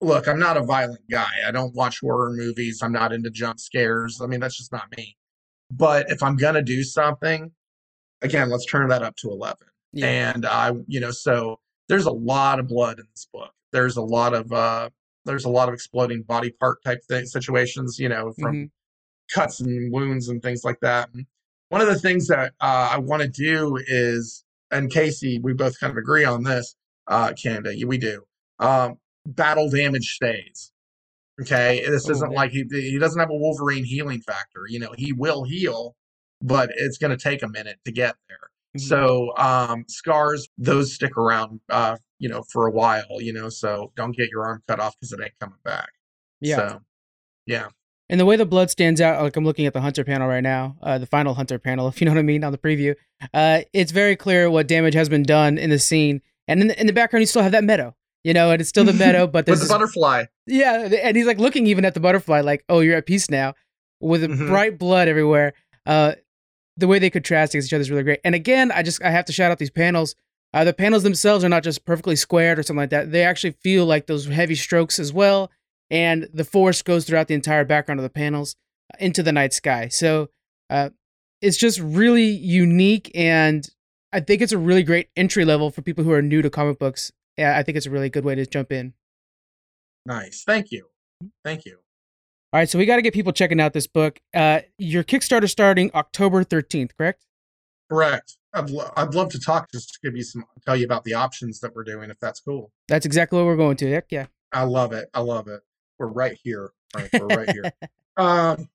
look, 0.02 0.26
I'm 0.26 0.38
not 0.38 0.56
a 0.56 0.62
violent 0.62 1.08
guy. 1.10 1.30
I 1.46 1.52
don't 1.52 1.74
watch 1.74 2.00
horror 2.00 2.32
movies. 2.32 2.80
I'm 2.82 2.92
not 2.92 3.12
into 3.12 3.30
jump 3.30 3.60
scares. 3.60 4.20
I 4.20 4.26
mean, 4.26 4.40
that's 4.40 4.56
just 4.56 4.72
not 4.72 4.94
me. 4.96 5.16
But 5.70 6.10
if 6.10 6.22
I'm 6.22 6.36
going 6.36 6.54
to 6.54 6.62
do 6.62 6.82
something, 6.82 7.52
again, 8.20 8.50
let's 8.50 8.66
turn 8.66 8.88
that 8.88 9.02
up 9.02 9.16
to 9.16 9.30
11. 9.30 9.56
Yeah. 9.92 10.06
And 10.06 10.44
I, 10.44 10.72
you 10.86 11.00
know, 11.00 11.12
so 11.12 11.60
there's 11.88 12.06
a 12.06 12.12
lot 12.12 12.58
of 12.58 12.68
blood 12.68 12.98
in 12.98 13.06
this 13.12 13.28
book. 13.32 13.52
There's 13.72 13.96
a 13.96 14.02
lot 14.02 14.34
of, 14.34 14.52
uh, 14.52 14.90
there's 15.24 15.44
a 15.44 15.50
lot 15.50 15.68
of 15.68 15.74
exploding 15.74 16.22
body 16.22 16.50
part 16.50 16.82
type 16.84 17.00
thing 17.08 17.24
situations, 17.24 17.98
you 17.98 18.08
know, 18.08 18.32
from 18.38 18.54
mm-hmm. 18.54 19.40
cuts 19.40 19.60
and 19.60 19.92
wounds 19.92 20.28
and 20.28 20.42
things 20.42 20.64
like 20.64 20.80
that. 20.80 21.10
And 21.14 21.26
one 21.68 21.80
of 21.80 21.86
the 21.86 21.98
things 21.98 22.26
that 22.26 22.52
uh, 22.60 22.90
I 22.92 22.98
want 22.98 23.22
to 23.22 23.28
do 23.28 23.78
is, 23.86 24.44
and 24.70 24.90
Casey, 24.90 25.38
we 25.38 25.52
both 25.52 25.78
kind 25.78 25.90
of 25.90 25.96
agree 25.96 26.24
on 26.24 26.42
this, 26.42 26.74
uh, 27.06 27.32
Canada, 27.40 27.72
we 27.86 27.98
do. 27.98 28.24
Um, 28.58 28.98
battle 29.26 29.68
damage 29.70 30.14
stays. 30.14 30.72
Okay, 31.40 31.82
this 31.86 32.08
isn't 32.08 32.32
like 32.32 32.50
he 32.50 32.64
he 32.70 32.98
doesn't 32.98 33.18
have 33.18 33.30
a 33.30 33.34
Wolverine 33.34 33.84
healing 33.84 34.20
factor. 34.20 34.64
You 34.68 34.78
know, 34.78 34.92
he 34.96 35.12
will 35.12 35.44
heal, 35.44 35.96
but 36.42 36.70
it's 36.76 36.98
going 36.98 37.10
to 37.10 37.16
take 37.16 37.42
a 37.42 37.48
minute 37.48 37.78
to 37.84 37.92
get 37.92 38.14
there. 38.28 38.50
Mm-hmm. 38.76 38.86
So 38.86 39.32
um, 39.36 39.84
scars 39.88 40.48
those 40.58 40.94
stick 40.94 41.16
around, 41.16 41.60
uh, 41.70 41.96
you 42.18 42.28
know, 42.28 42.42
for 42.52 42.66
a 42.66 42.70
while. 42.70 43.20
You 43.20 43.32
know, 43.32 43.48
so 43.48 43.92
don't 43.96 44.16
get 44.16 44.28
your 44.30 44.44
arm 44.44 44.62
cut 44.68 44.78
off 44.78 44.94
because 45.00 45.12
it 45.12 45.20
ain't 45.22 45.38
coming 45.40 45.58
back. 45.64 45.88
Yeah. 46.40 46.56
So, 46.56 46.80
yeah. 47.46 47.68
And 48.10 48.20
the 48.20 48.26
way 48.26 48.36
the 48.36 48.44
blood 48.44 48.68
stands 48.68 49.00
out, 49.00 49.22
like 49.22 49.36
I'm 49.36 49.44
looking 49.44 49.64
at 49.64 49.72
the 49.72 49.80
hunter 49.80 50.04
panel 50.04 50.28
right 50.28 50.42
now, 50.42 50.76
uh, 50.82 50.98
the 50.98 51.06
final 51.06 51.32
hunter 51.32 51.58
panel, 51.58 51.88
if 51.88 52.00
you 52.00 52.04
know 52.04 52.12
what 52.12 52.18
I 52.18 52.22
mean, 52.22 52.44
on 52.44 52.52
the 52.52 52.58
preview, 52.58 52.94
uh, 53.32 53.62
it's 53.72 53.90
very 53.90 54.16
clear 54.16 54.50
what 54.50 54.68
damage 54.68 54.94
has 54.94 55.08
been 55.08 55.22
done 55.22 55.56
in 55.56 55.70
the 55.70 55.78
scene. 55.78 56.20
And 56.46 56.60
in 56.60 56.68
the, 56.68 56.80
in 56.80 56.86
the 56.86 56.92
background, 56.92 57.22
you 57.22 57.26
still 57.26 57.42
have 57.42 57.52
that 57.52 57.64
meadow 57.64 57.94
you 58.24 58.32
know, 58.32 58.50
and 58.50 58.60
it's 58.60 58.68
still 58.68 58.84
the 58.84 58.92
meadow, 58.92 59.26
but 59.32 59.46
there's 59.46 59.60
with 59.60 59.68
the 59.68 59.74
butterfly. 59.74 60.24
Yeah, 60.46 60.88
and 61.02 61.16
he's 61.16 61.26
like 61.26 61.38
looking 61.38 61.66
even 61.66 61.84
at 61.84 61.94
the 61.94 62.00
butterfly, 62.00 62.40
like, 62.40 62.64
"Oh, 62.68 62.80
you're 62.80 62.96
at 62.96 63.06
peace 63.06 63.30
now," 63.30 63.54
with 64.00 64.22
mm-hmm. 64.22 64.48
bright 64.48 64.78
blood 64.78 65.08
everywhere. 65.08 65.54
Uh, 65.86 66.14
the 66.76 66.86
way 66.86 66.98
they 66.98 67.10
contrast 67.10 67.54
against 67.54 67.68
each 67.68 67.74
other 67.74 67.82
is 67.82 67.90
really 67.90 68.02
great. 68.02 68.20
And 68.24 68.34
again, 68.34 68.70
I 68.72 68.82
just 68.82 69.02
I 69.02 69.10
have 69.10 69.24
to 69.26 69.32
shout 69.32 69.50
out 69.50 69.58
these 69.58 69.70
panels. 69.70 70.14
Uh, 70.54 70.64
the 70.64 70.74
panels 70.74 71.02
themselves 71.02 71.44
are 71.44 71.48
not 71.48 71.62
just 71.62 71.84
perfectly 71.84 72.16
squared 72.16 72.58
or 72.58 72.62
something 72.62 72.82
like 72.82 72.90
that. 72.90 73.10
They 73.10 73.24
actually 73.24 73.52
feel 73.52 73.86
like 73.86 74.06
those 74.06 74.26
heavy 74.26 74.54
strokes 74.54 74.98
as 74.98 75.12
well, 75.12 75.50
and 75.90 76.28
the 76.32 76.44
force 76.44 76.82
goes 76.82 77.04
throughout 77.04 77.28
the 77.28 77.34
entire 77.34 77.64
background 77.64 78.00
of 78.00 78.04
the 78.04 78.10
panels 78.10 78.56
uh, 78.92 78.96
into 79.00 79.22
the 79.22 79.32
night 79.32 79.52
sky. 79.52 79.88
So 79.88 80.28
uh, 80.70 80.90
it's 81.40 81.56
just 81.56 81.80
really 81.80 82.26
unique, 82.26 83.10
and 83.14 83.66
I 84.12 84.20
think 84.20 84.42
it's 84.42 84.52
a 84.52 84.58
really 84.58 84.82
great 84.82 85.08
entry 85.16 85.44
level 85.44 85.70
for 85.70 85.82
people 85.82 86.04
who 86.04 86.12
are 86.12 86.22
new 86.22 86.42
to 86.42 86.50
comic 86.50 86.78
books 86.78 87.12
yeah, 87.36 87.56
I 87.56 87.62
think 87.62 87.76
it's 87.76 87.86
a 87.86 87.90
really 87.90 88.10
good 88.10 88.24
way 88.24 88.34
to 88.34 88.46
jump 88.46 88.72
in. 88.72 88.94
Nice. 90.06 90.42
Thank 90.44 90.70
you. 90.70 90.86
Thank 91.44 91.64
you. 91.64 91.78
All 92.52 92.60
right, 92.60 92.68
so 92.68 92.78
we 92.78 92.84
got 92.84 92.96
to 92.96 93.02
get 93.02 93.14
people 93.14 93.32
checking 93.32 93.60
out 93.60 93.72
this 93.72 93.86
book. 93.86 94.20
Uh, 94.34 94.60
your 94.76 95.02
Kickstarter 95.02 95.48
starting 95.48 95.90
October 95.94 96.44
13th, 96.44 96.90
correct? 96.98 97.24
Correct. 97.90 98.36
I'd, 98.52 98.68
lo- 98.68 98.90
I'd 98.94 99.14
love 99.14 99.30
to 99.30 99.40
talk 99.40 99.70
just 99.72 99.94
to 99.94 99.98
give 100.02 100.14
you 100.14 100.22
some, 100.22 100.44
tell 100.66 100.76
you 100.76 100.84
about 100.84 101.04
the 101.04 101.14
options 101.14 101.60
that 101.60 101.74
we're 101.74 101.84
doing, 101.84 102.10
if 102.10 102.18
that's 102.20 102.40
cool. 102.40 102.70
That's 102.88 103.06
exactly 103.06 103.38
what 103.38 103.46
we're 103.46 103.56
going 103.56 103.76
to. 103.78 103.90
Heck 103.90 104.06
yeah. 104.10 104.26
I 104.52 104.64
love 104.64 104.92
it. 104.92 105.08
I 105.14 105.20
love 105.20 105.48
it. 105.48 105.62
We're 105.98 106.08
right 106.08 106.38
here. 106.42 106.72
Right, 106.94 107.08
we're 107.12 107.26
right 107.26 107.50
here. 107.50 107.72
Um, 108.18 108.68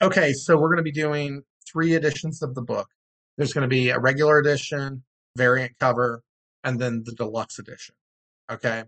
okay, 0.00 0.32
so 0.32 0.56
we're 0.56 0.68
going 0.68 0.76
to 0.76 0.84
be 0.84 0.92
doing 0.92 1.42
three 1.68 1.94
editions 1.94 2.42
of 2.42 2.54
the 2.54 2.62
book. 2.62 2.88
There's 3.36 3.52
going 3.52 3.62
to 3.62 3.68
be 3.68 3.90
a 3.90 3.98
regular 3.98 4.38
edition, 4.38 5.02
variant 5.36 5.76
cover, 5.80 6.22
and 6.62 6.78
then 6.78 7.02
the 7.04 7.10
deluxe 7.10 7.58
edition. 7.58 7.96
Okay. 8.50 8.84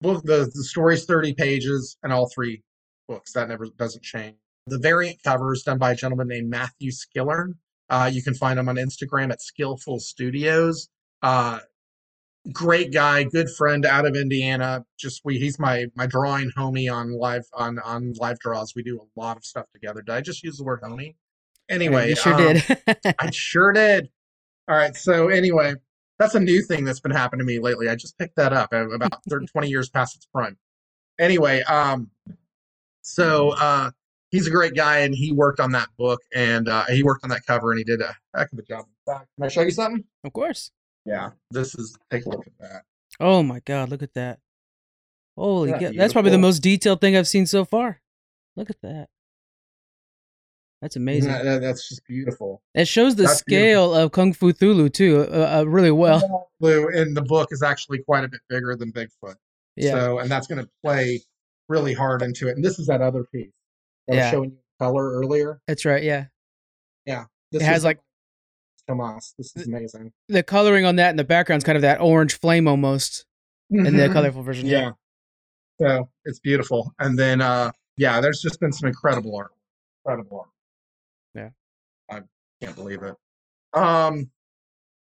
Book 0.00 0.22
the, 0.24 0.50
the 0.54 0.64
story's 0.64 1.04
30 1.04 1.34
pages 1.34 1.96
and 2.02 2.12
all 2.12 2.28
three 2.34 2.62
books. 3.08 3.32
That 3.32 3.48
never 3.48 3.66
doesn't 3.78 4.02
change. 4.02 4.36
The 4.66 4.78
variant 4.78 5.22
cover 5.22 5.52
is 5.52 5.62
done 5.62 5.78
by 5.78 5.92
a 5.92 5.96
gentleman 5.96 6.28
named 6.28 6.48
Matthew 6.48 6.90
Skillern. 6.90 7.54
Uh, 7.88 8.10
you 8.12 8.22
can 8.22 8.34
find 8.34 8.58
him 8.58 8.68
on 8.68 8.76
Instagram 8.76 9.32
at 9.32 9.42
Skillful 9.42 9.98
Studios. 9.98 10.88
Uh, 11.22 11.58
great 12.52 12.92
guy, 12.92 13.24
good 13.24 13.50
friend 13.50 13.84
out 13.84 14.06
of 14.06 14.14
Indiana. 14.14 14.84
Just 14.98 15.22
we 15.24 15.38
he's 15.38 15.58
my 15.58 15.86
my 15.96 16.06
drawing 16.06 16.50
homie 16.56 16.92
on 16.92 17.18
live 17.18 17.44
on 17.52 17.78
on 17.80 18.14
live 18.18 18.38
draws. 18.38 18.74
We 18.74 18.82
do 18.82 19.00
a 19.00 19.20
lot 19.20 19.36
of 19.36 19.44
stuff 19.44 19.66
together. 19.72 20.02
Did 20.02 20.14
I 20.14 20.20
just 20.20 20.42
use 20.42 20.56
the 20.56 20.64
word 20.64 20.80
homie? 20.82 21.16
Anyway, 21.68 22.10
you 22.10 22.16
sure 22.16 22.34
um, 22.34 22.54
did. 22.54 22.64
I 23.18 23.30
sure 23.30 23.72
did. 23.72 24.08
All 24.68 24.76
right. 24.76 24.96
So 24.96 25.28
anyway, 25.28 25.74
that's 26.20 26.34
a 26.34 26.40
new 26.40 26.62
thing 26.62 26.84
that's 26.84 27.00
been 27.00 27.10
happening 27.10 27.40
to 27.40 27.44
me 27.44 27.58
lately. 27.58 27.88
I 27.88 27.96
just 27.96 28.16
picked 28.18 28.36
that 28.36 28.52
up 28.52 28.72
about 28.72 29.24
30, 29.28 29.46
20 29.46 29.68
years 29.68 29.88
past 29.88 30.14
its 30.14 30.26
prime. 30.26 30.56
Anyway, 31.18 31.62
um, 31.62 32.10
so 33.00 33.54
uh, 33.58 33.90
he's 34.30 34.46
a 34.46 34.50
great 34.50 34.74
guy, 34.74 34.98
and 34.98 35.14
he 35.14 35.32
worked 35.32 35.60
on 35.60 35.72
that 35.72 35.88
book, 35.98 36.20
and 36.34 36.68
uh, 36.68 36.84
he 36.84 37.02
worked 37.02 37.24
on 37.24 37.30
that 37.30 37.44
cover, 37.46 37.72
and 37.72 37.78
he 37.78 37.84
did 37.84 38.02
a 38.02 38.14
heck 38.36 38.52
of 38.52 38.58
a 38.58 38.62
job. 38.62 38.84
Can 39.08 39.24
I 39.42 39.48
show 39.48 39.62
you 39.62 39.70
something? 39.70 40.04
Of 40.22 40.32
course. 40.34 40.70
Yeah, 41.06 41.30
this 41.50 41.74
is. 41.74 41.96
Take 42.10 42.26
a 42.26 42.28
look 42.28 42.46
at 42.46 42.52
that. 42.60 42.82
Oh 43.18 43.42
my 43.42 43.60
God! 43.60 43.88
Look 43.88 44.02
at 44.02 44.14
that. 44.14 44.38
Holy, 45.36 45.72
that 45.72 45.96
that's 45.96 46.12
probably 46.12 46.30
the 46.30 46.38
most 46.38 46.58
detailed 46.58 47.00
thing 47.00 47.16
I've 47.16 47.26
seen 47.28 47.46
so 47.46 47.64
far. 47.64 48.02
Look 48.56 48.68
at 48.68 48.80
that. 48.82 49.08
That's 50.82 50.96
amazing. 50.96 51.30
That, 51.30 51.60
that's 51.60 51.88
just 51.88 52.06
beautiful. 52.06 52.62
It 52.74 52.88
shows 52.88 53.14
the 53.14 53.24
that's 53.24 53.38
scale 53.38 53.88
beautiful. 53.88 54.04
of 54.04 54.12
Kung 54.12 54.32
Fu 54.32 54.52
Thulu 54.52 54.90
too, 54.92 55.26
uh, 55.30 55.58
uh, 55.60 55.64
really 55.64 55.90
well. 55.90 56.50
Thulu 56.62 56.94
in 56.94 57.12
the 57.12 57.22
book 57.22 57.48
is 57.50 57.62
actually 57.62 57.98
quite 57.98 58.24
a 58.24 58.28
bit 58.28 58.40
bigger 58.48 58.74
than 58.76 58.90
Bigfoot. 58.90 59.34
Yeah. 59.76 59.92
So, 59.92 60.18
and 60.20 60.30
that's 60.30 60.46
going 60.46 60.62
to 60.62 60.70
play 60.82 61.20
really 61.68 61.92
hard 61.92 62.22
into 62.22 62.48
it. 62.48 62.56
And 62.56 62.64
this 62.64 62.78
is 62.78 62.86
that 62.86 63.02
other 63.02 63.24
piece 63.24 63.50
that 64.08 64.16
yeah. 64.16 64.20
I 64.20 64.24
was 64.24 64.30
showing 64.30 64.50
you 64.50 64.58
color 64.78 65.12
earlier. 65.12 65.60
That's 65.68 65.84
right. 65.84 66.02
Yeah. 66.02 66.26
Yeah. 67.04 67.24
This 67.52 67.62
it 67.62 67.66
has 67.66 67.84
like 67.84 68.00
Tomas. 68.88 69.34
This 69.36 69.54
is 69.56 69.66
amazing. 69.66 70.12
The 70.28 70.42
coloring 70.42 70.86
on 70.86 70.96
that 70.96 71.10
in 71.10 71.16
the 71.16 71.24
background 71.24 71.60
is 71.60 71.64
kind 71.64 71.76
of 71.76 71.82
that 71.82 72.00
orange 72.00 72.38
flame 72.38 72.66
almost 72.66 73.26
mm-hmm. 73.72 73.84
in 73.84 73.96
the 73.96 74.04
mm-hmm. 74.04 74.12
colorful 74.14 74.42
version. 74.42 74.66
Yeah. 74.66 74.92
yeah. 75.78 75.86
So 75.86 76.08
it's 76.24 76.40
beautiful. 76.40 76.94
And 76.98 77.18
then, 77.18 77.40
uh, 77.40 77.72
yeah, 77.96 78.20
there's 78.20 78.40
just 78.40 78.60
been 78.60 78.72
some 78.72 78.88
incredible 78.88 79.36
art. 79.36 79.52
Incredible 80.04 80.38
art. 80.40 80.48
Yeah. 81.34 81.50
I 82.10 82.20
can't 82.62 82.76
believe 82.76 83.02
it. 83.02 83.14
Um 83.74 84.30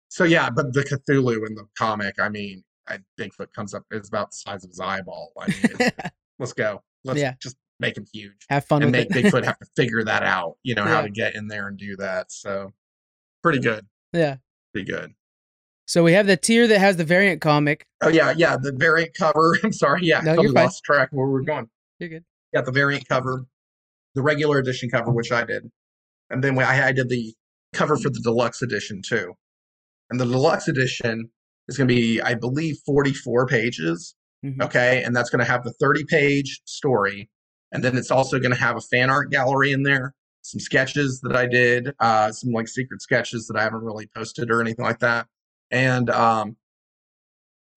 so 0.10 0.24
yeah, 0.24 0.50
but 0.50 0.74
the 0.74 0.82
Cthulhu 0.82 1.48
in 1.48 1.56
the 1.56 1.66
comic, 1.76 2.20
I 2.20 2.30
mean, 2.30 2.64
I, 2.88 3.00
Bigfoot 3.20 3.52
comes 3.54 3.74
up 3.74 3.84
is 3.92 4.08
about 4.08 4.32
the 4.32 4.36
size 4.36 4.64
of 4.64 4.70
his 4.70 4.80
eyeball. 4.80 5.32
I 5.40 5.48
mean, 5.48 5.92
let's 6.40 6.54
go. 6.54 6.84
Let's 7.04 7.20
yeah. 7.20 7.34
just 7.42 7.56
make 7.80 7.98
him 7.98 8.06
huge. 8.14 8.46
Have 8.50 8.66
fun 8.66 8.84
and 8.84 8.92
make 8.92 9.10
Bigfoot 9.10 9.44
have 9.44 9.58
to 9.60 9.66
figure 9.76 10.04
that 10.04 10.24
out. 10.24 10.58
You 10.64 10.76
know 10.76 10.84
yeah. 10.84 10.90
how 10.90 11.02
to 11.02 11.10
get 11.10 11.36
in 11.36 11.48
there 11.48 11.68
and 11.68 11.78
do 11.78 11.96
that. 11.98 12.32
So 12.32 12.72
pretty 13.42 13.60
good. 13.60 13.86
Yeah, 14.12 14.38
pretty 14.74 14.92
good. 14.92 15.14
So 15.86 16.04
we 16.04 16.14
have 16.14 16.28
the 16.28 16.38
tier 16.38 16.68
that 16.68 16.80
has 16.80 16.98
the 16.98 17.04
variant 17.04 17.42
comic. 17.42 17.86
Oh 18.02 18.10
yeah, 18.10 18.34
yeah, 18.38 18.58
the 18.58 18.72
variant 18.72 19.14
cover. 19.16 19.58
I'm 19.64 19.74
sorry, 19.74 20.02
yeah, 20.04 20.22
no, 20.22 20.42
you're 20.42 20.52
lost 20.52 20.84
track 20.84 21.10
where 21.12 21.28
we're 21.28 21.42
going. 21.42 21.70
You're 22.00 22.10
good. 22.10 22.26
Yeah, 22.54 22.62
the 22.62 22.72
variant 22.72 23.08
cover, 23.08 23.46
the 24.16 24.22
regular 24.22 24.60
edition 24.60 24.90
cover, 24.90 25.12
which 25.12 25.32
I 25.32 25.44
did, 25.44 25.70
and 26.34 26.44
then 26.44 26.60
I, 26.60 26.88
I 26.88 26.92
did 26.92 27.10
the 27.10 27.34
cover 27.74 27.96
for 27.96 28.10
the 28.10 28.20
deluxe 28.20 28.62
edition 28.62 29.02
too. 29.02 29.34
And 30.10 30.20
the 30.20 30.26
deluxe 30.26 30.68
edition 30.68 31.30
is 31.68 31.78
going 31.78 31.88
to 31.88 31.94
be, 31.94 32.22
I 32.22 32.34
believe, 32.34 32.78
44 32.86 33.48
pages. 33.48 34.16
Mm-hmm. 34.46 34.62
Okay. 34.64 35.04
And 35.04 35.16
that's 35.16 35.30
going 35.30 35.44
to 35.44 35.50
have 35.50 35.64
the 35.64 35.74
30 35.74 36.06
page 36.06 36.62
story. 36.66 37.30
And 37.72 37.84
then 37.84 37.98
it's 37.98 38.12
also 38.12 38.40
going 38.40 38.52
to 38.52 38.58
have 38.58 38.78
a 38.78 38.82
fan 38.82 39.10
art 39.10 39.32
gallery 39.32 39.72
in 39.72 39.84
there, 39.84 40.14
some 40.42 40.60
sketches 40.60 41.22
that 41.22 41.36
I 41.36 41.48
did, 41.48 41.94
uh, 42.00 42.32
some 42.32 42.52
like 42.52 42.68
secret 42.68 43.02
sketches 43.02 43.48
that 43.48 43.58
I 43.58 43.64
haven't 43.64 43.82
really 43.82 44.08
posted 44.16 44.52
or 44.52 44.62
anything 44.62 44.86
like 44.86 45.00
that. 45.00 45.28
And 45.72 46.10
um, 46.10 46.58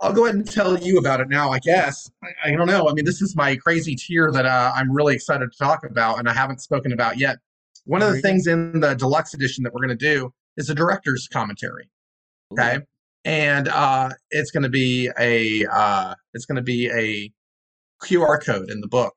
I'll 0.01 0.13
go 0.13 0.25
ahead 0.25 0.35
and 0.35 0.51
tell 0.51 0.79
you 0.79 0.99
about 0.99 1.21
it 1.21 1.29
now, 1.29 1.51
I 1.51 1.59
guess. 1.61 2.11
I, 2.23 2.51
I 2.51 2.51
don't 2.53 2.67
know. 2.67 2.89
I 2.89 2.93
mean, 2.93 3.07
this 3.07 3.23
is 3.23 3.35
my 3.35 3.57
crazy 3.57 3.95
tier 3.97 4.31
that 4.33 4.45
uh, 4.45 4.73
I'm 4.75 4.93
really 4.93 5.15
excited 5.15 5.51
to 5.51 5.59
talk 5.59 5.85
about 5.85 6.19
and 6.19 6.29
I 6.29 6.35
haven't 6.35 6.61
spoken 6.61 6.93
about 6.93 7.19
yet. 7.19 7.39
One 7.87 8.03
of 8.03 8.13
the 8.13 8.21
things 8.21 8.47
in 8.47 8.81
the 8.81 8.95
deluxe 8.95 9.35
edition 9.35 9.65
that 9.65 9.73
we're 9.73 9.85
going 9.87 9.97
to 9.97 10.05
do 10.15 10.33
is 10.57 10.71
a 10.71 10.75
director's 10.75 11.29
commentary. 11.29 11.89
Okay. 12.53 12.77
Ooh. 12.77 12.83
And 13.25 13.69
uh, 13.69 14.11
it's 14.31 14.51
going 14.51 14.63
to 14.63 14.69
be 14.69 15.11
a 15.19 15.65
uh, 15.67 16.15
it's 16.35 16.45
going 16.45 16.57
to 16.57 16.63
be 16.63 16.89
a 16.91 17.33
QR 18.07 18.45
code 18.45 18.71
in 18.71 18.81
the 18.81 18.87
book, 18.87 19.15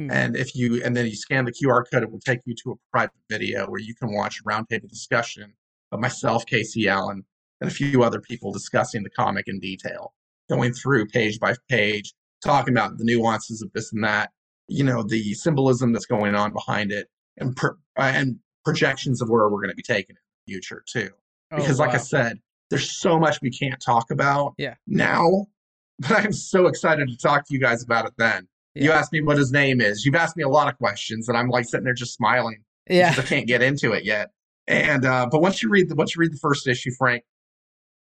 Hmm. 0.00 0.10
And 0.10 0.36
if 0.36 0.54
you 0.54 0.82
and 0.82 0.96
then 0.96 1.06
you 1.06 1.14
scan 1.14 1.44
the 1.44 1.52
QR 1.52 1.84
code, 1.90 2.02
it 2.02 2.10
will 2.10 2.20
take 2.20 2.40
you 2.46 2.54
to 2.64 2.72
a 2.72 2.74
private 2.90 3.12
video 3.28 3.66
where 3.66 3.80
you 3.80 3.94
can 3.94 4.12
watch 4.14 4.40
a 4.40 4.48
roundtable 4.48 4.88
discussion 4.88 5.52
of 5.92 6.00
myself, 6.00 6.46
Casey 6.46 6.88
Allen, 6.88 7.22
and 7.60 7.70
a 7.70 7.74
few 7.74 8.02
other 8.02 8.20
people 8.20 8.50
discussing 8.50 9.02
the 9.02 9.10
comic 9.10 9.44
in 9.46 9.60
detail, 9.60 10.14
going 10.48 10.72
through 10.72 11.06
page 11.08 11.38
by 11.38 11.54
page, 11.68 12.14
talking 12.42 12.72
about 12.72 12.96
the 12.96 13.04
nuances 13.04 13.60
of 13.60 13.70
this 13.74 13.92
and 13.92 14.02
that, 14.02 14.30
you 14.68 14.84
know, 14.84 15.02
the 15.02 15.34
symbolism 15.34 15.92
that's 15.92 16.06
going 16.06 16.34
on 16.34 16.52
behind 16.52 16.92
it, 16.92 17.08
and 17.40 17.58
uh, 17.62 17.72
and 17.98 18.36
projections 18.64 19.20
of 19.22 19.28
where 19.28 19.48
we're 19.48 19.60
going 19.60 19.70
to 19.70 19.74
be 19.76 19.82
taking 19.82 20.16
it 20.16 20.18
in 20.18 20.24
the 20.46 20.52
future 20.52 20.84
too. 20.86 21.10
Oh, 21.52 21.56
Because, 21.56 21.78
like 21.80 21.94
I 21.94 21.98
said, 21.98 22.38
there's 22.68 22.90
so 23.00 23.18
much 23.18 23.40
we 23.42 23.50
can't 23.50 23.80
talk 23.80 24.10
about 24.10 24.54
Yeah. 24.58 24.74
now, 24.86 25.46
but 25.98 26.12
I'm 26.12 26.32
so 26.32 26.66
excited 26.66 27.08
to 27.08 27.16
talk 27.16 27.46
to 27.48 27.54
you 27.54 27.58
guys 27.60 27.82
about 27.82 28.06
it 28.06 28.12
then. 28.18 28.46
You 28.74 28.92
asked 28.92 29.12
me 29.12 29.20
what 29.20 29.36
his 29.36 29.50
name 29.50 29.80
is. 29.80 30.06
You've 30.06 30.14
asked 30.14 30.36
me 30.36 30.44
a 30.44 30.48
lot 30.48 30.68
of 30.68 30.78
questions, 30.78 31.28
and 31.28 31.36
I'm 31.36 31.48
like 31.48 31.64
sitting 31.64 31.84
there 31.84 31.92
just 31.94 32.14
smiling 32.14 32.62
yeah, 32.88 33.10
because 33.10 33.24
I 33.24 33.28
can't 33.28 33.46
get 33.48 33.62
into 33.62 33.92
it 33.92 34.04
yet. 34.04 34.30
And 34.68 35.04
uh, 35.04 35.26
but 35.28 35.40
once 35.42 35.60
you 35.62 35.68
read 35.70 35.88
the 35.88 35.96
once 35.96 36.14
you 36.14 36.20
read 36.20 36.32
the 36.32 36.38
first 36.38 36.68
issue, 36.68 36.92
Frank, 36.96 37.24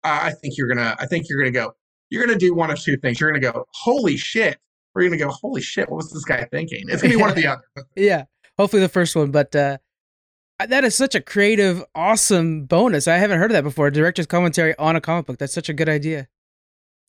I 0.03 0.31
think 0.41 0.57
you're 0.57 0.67
gonna 0.67 0.95
I 0.99 1.05
think 1.05 1.27
you're 1.29 1.39
gonna 1.39 1.51
go 1.51 1.73
you're 2.09 2.25
gonna 2.25 2.37
do 2.37 2.53
one 2.53 2.69
of 2.69 2.79
two 2.81 2.97
things. 2.97 3.19
You're 3.19 3.31
gonna 3.31 3.39
go 3.53 3.65
holy 3.73 4.17
shit, 4.17 4.57
or 4.93 5.01
you're 5.01 5.09
gonna 5.09 5.23
go 5.23 5.29
holy 5.31 5.61
shit. 5.61 5.89
What 5.89 5.97
was 5.97 6.11
this 6.11 6.25
guy 6.25 6.45
thinking? 6.51 6.83
It's 6.89 7.01
gonna 7.01 7.13
be 7.15 7.21
one 7.21 7.31
or 7.31 7.35
the 7.41 7.47
other. 7.47 7.63
yeah. 7.95 8.25
Hopefully 8.57 8.81
the 8.81 8.89
first 8.89 9.15
one, 9.15 9.31
but 9.31 9.55
uh, 9.55 9.77
that 10.59 10.83
is 10.83 10.95
such 10.95 11.15
a 11.15 11.21
creative, 11.21 11.83
awesome 11.95 12.65
bonus. 12.65 13.07
I 13.07 13.17
haven't 13.17 13.39
heard 13.39 13.51
of 13.51 13.55
that 13.55 13.63
before. 13.63 13.89
Director's 13.89 14.27
commentary 14.27 14.75
on 14.77 14.95
a 14.95 15.01
comic 15.01 15.25
book. 15.25 15.37
That's 15.37 15.53
such 15.53 15.69
a 15.69 15.73
good 15.73 15.89
idea. 15.89 16.27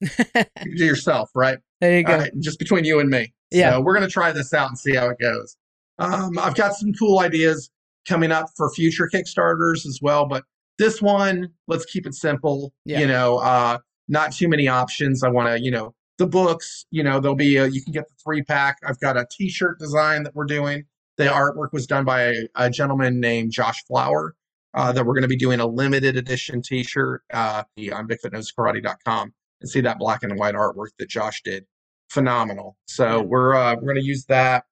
You 0.01 0.77
do 0.77 0.85
yourself, 0.85 1.31
right? 1.35 1.59
there 1.81 1.99
you 1.99 2.05
go. 2.05 2.17
Right, 2.17 2.33
just 2.41 2.59
between 2.59 2.85
you 2.85 3.01
and 3.01 3.11
me. 3.11 3.33
Yeah. 3.51 3.73
So 3.73 3.81
we're 3.81 3.95
gonna 3.95 4.09
try 4.09 4.33
this 4.33 4.55
out 4.55 4.69
and 4.69 4.79
see 4.79 4.95
how 4.95 5.09
it 5.11 5.19
goes. 5.21 5.57
Um, 5.99 6.39
I've 6.39 6.55
got 6.55 6.75
some 6.75 6.93
cool 6.95 7.19
ideas 7.21 7.71
coming 8.09 8.33
up 8.33 8.49
for 8.57 8.73
future 8.73 9.09
Kickstarters 9.13 9.87
as 9.87 9.99
well, 10.01 10.27
but 10.27 10.45
this 10.79 11.03
one, 11.03 11.51
let's 11.69 11.85
keep 11.85 12.07
it 12.07 12.15
simple. 12.15 12.73
Yeah. 12.85 13.01
You 13.01 13.07
know, 13.07 13.39
uh, 13.39 13.79
not 14.09 14.33
too 14.33 14.49
many 14.49 14.69
options. 14.69 15.23
I 15.23 15.29
want 15.29 15.49
to, 15.49 15.63
you 15.63 15.71
know, 15.71 15.95
the 16.19 16.27
books. 16.27 16.87
You 16.91 17.03
know, 17.03 17.21
there'll 17.21 17.37
be 17.37 17.57
a, 17.57 17.67
you 17.67 17.83
can 17.83 17.93
get 17.93 18.09
the 18.09 18.15
three 18.25 18.43
pack. 18.43 18.79
I've 18.87 18.99
got 19.01 19.17
a 19.17 19.27
T-shirt 19.31 19.79
design 19.79 20.23
that 20.25 20.35
we're 20.35 20.47
doing. 20.47 20.85
The 21.19 21.25
artwork 21.25 21.73
was 21.73 21.87
done 21.87 22.05
by 22.05 22.23
a, 22.23 22.35
a 22.57 22.71
gentleman 22.71 23.21
named 23.21 23.53
Josh 23.53 23.85
Flower. 23.87 24.35
Uh, 24.75 24.91
that 24.91 25.05
we're 25.05 25.13
going 25.13 25.21
to 25.21 25.29
be 25.29 25.37
doing 25.37 25.61
a 25.61 25.67
limited 25.67 26.17
edition 26.17 26.63
T-shirt 26.63 27.23
uh, 27.31 27.63
on 27.93 28.09
BigfootKnowsKarate.com 28.09 29.35
and 29.61 29.71
see 29.71 29.83
that 29.83 29.99
black 29.99 30.23
and 30.23 30.39
white 30.39 30.55
artwork 30.55 30.89
that 30.99 31.11
Josh 31.11 31.43
did 31.43 31.67
phenomenal. 32.09 32.79
So 32.87 33.21
we're 33.21 33.55
uh, 33.55 33.75
we're 33.75 33.83
going 33.93 34.01
to 34.01 34.05
use 34.05 34.25
that, 34.31 34.65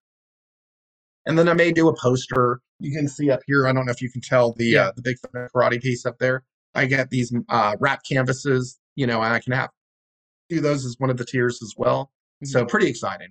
and 1.26 1.38
then 1.38 1.50
I 1.50 1.52
may 1.52 1.70
do 1.70 1.88
a 1.88 1.94
poster. 2.00 2.62
You 2.78 2.92
can 2.96 3.08
see 3.08 3.30
up 3.30 3.40
here. 3.46 3.66
I 3.66 3.72
don't 3.74 3.84
know 3.84 3.92
if 3.92 4.00
you 4.00 4.10
can 4.10 4.22
tell 4.22 4.54
the 4.54 4.64
Yeah. 4.70 4.86
uh, 4.86 4.92
the 4.96 5.02
Bigfoot 5.02 5.48
karate 5.54 5.82
piece 5.82 6.06
up 6.06 6.18
there. 6.18 6.44
I 6.74 6.86
get 6.86 7.10
these 7.10 7.30
uh, 7.50 7.76
wrap 7.78 8.00
canvases, 8.10 8.78
you 8.96 9.06
know, 9.06 9.22
and 9.22 9.34
I 9.34 9.38
can 9.40 9.52
have 9.52 9.68
do 10.48 10.60
those 10.62 10.86
as 10.86 10.94
one 10.98 11.10
of 11.10 11.18
the 11.18 11.26
tiers 11.26 11.62
as 11.62 11.74
well. 11.76 12.10
So 12.44 12.64
pretty 12.64 12.86
exciting. 12.88 13.28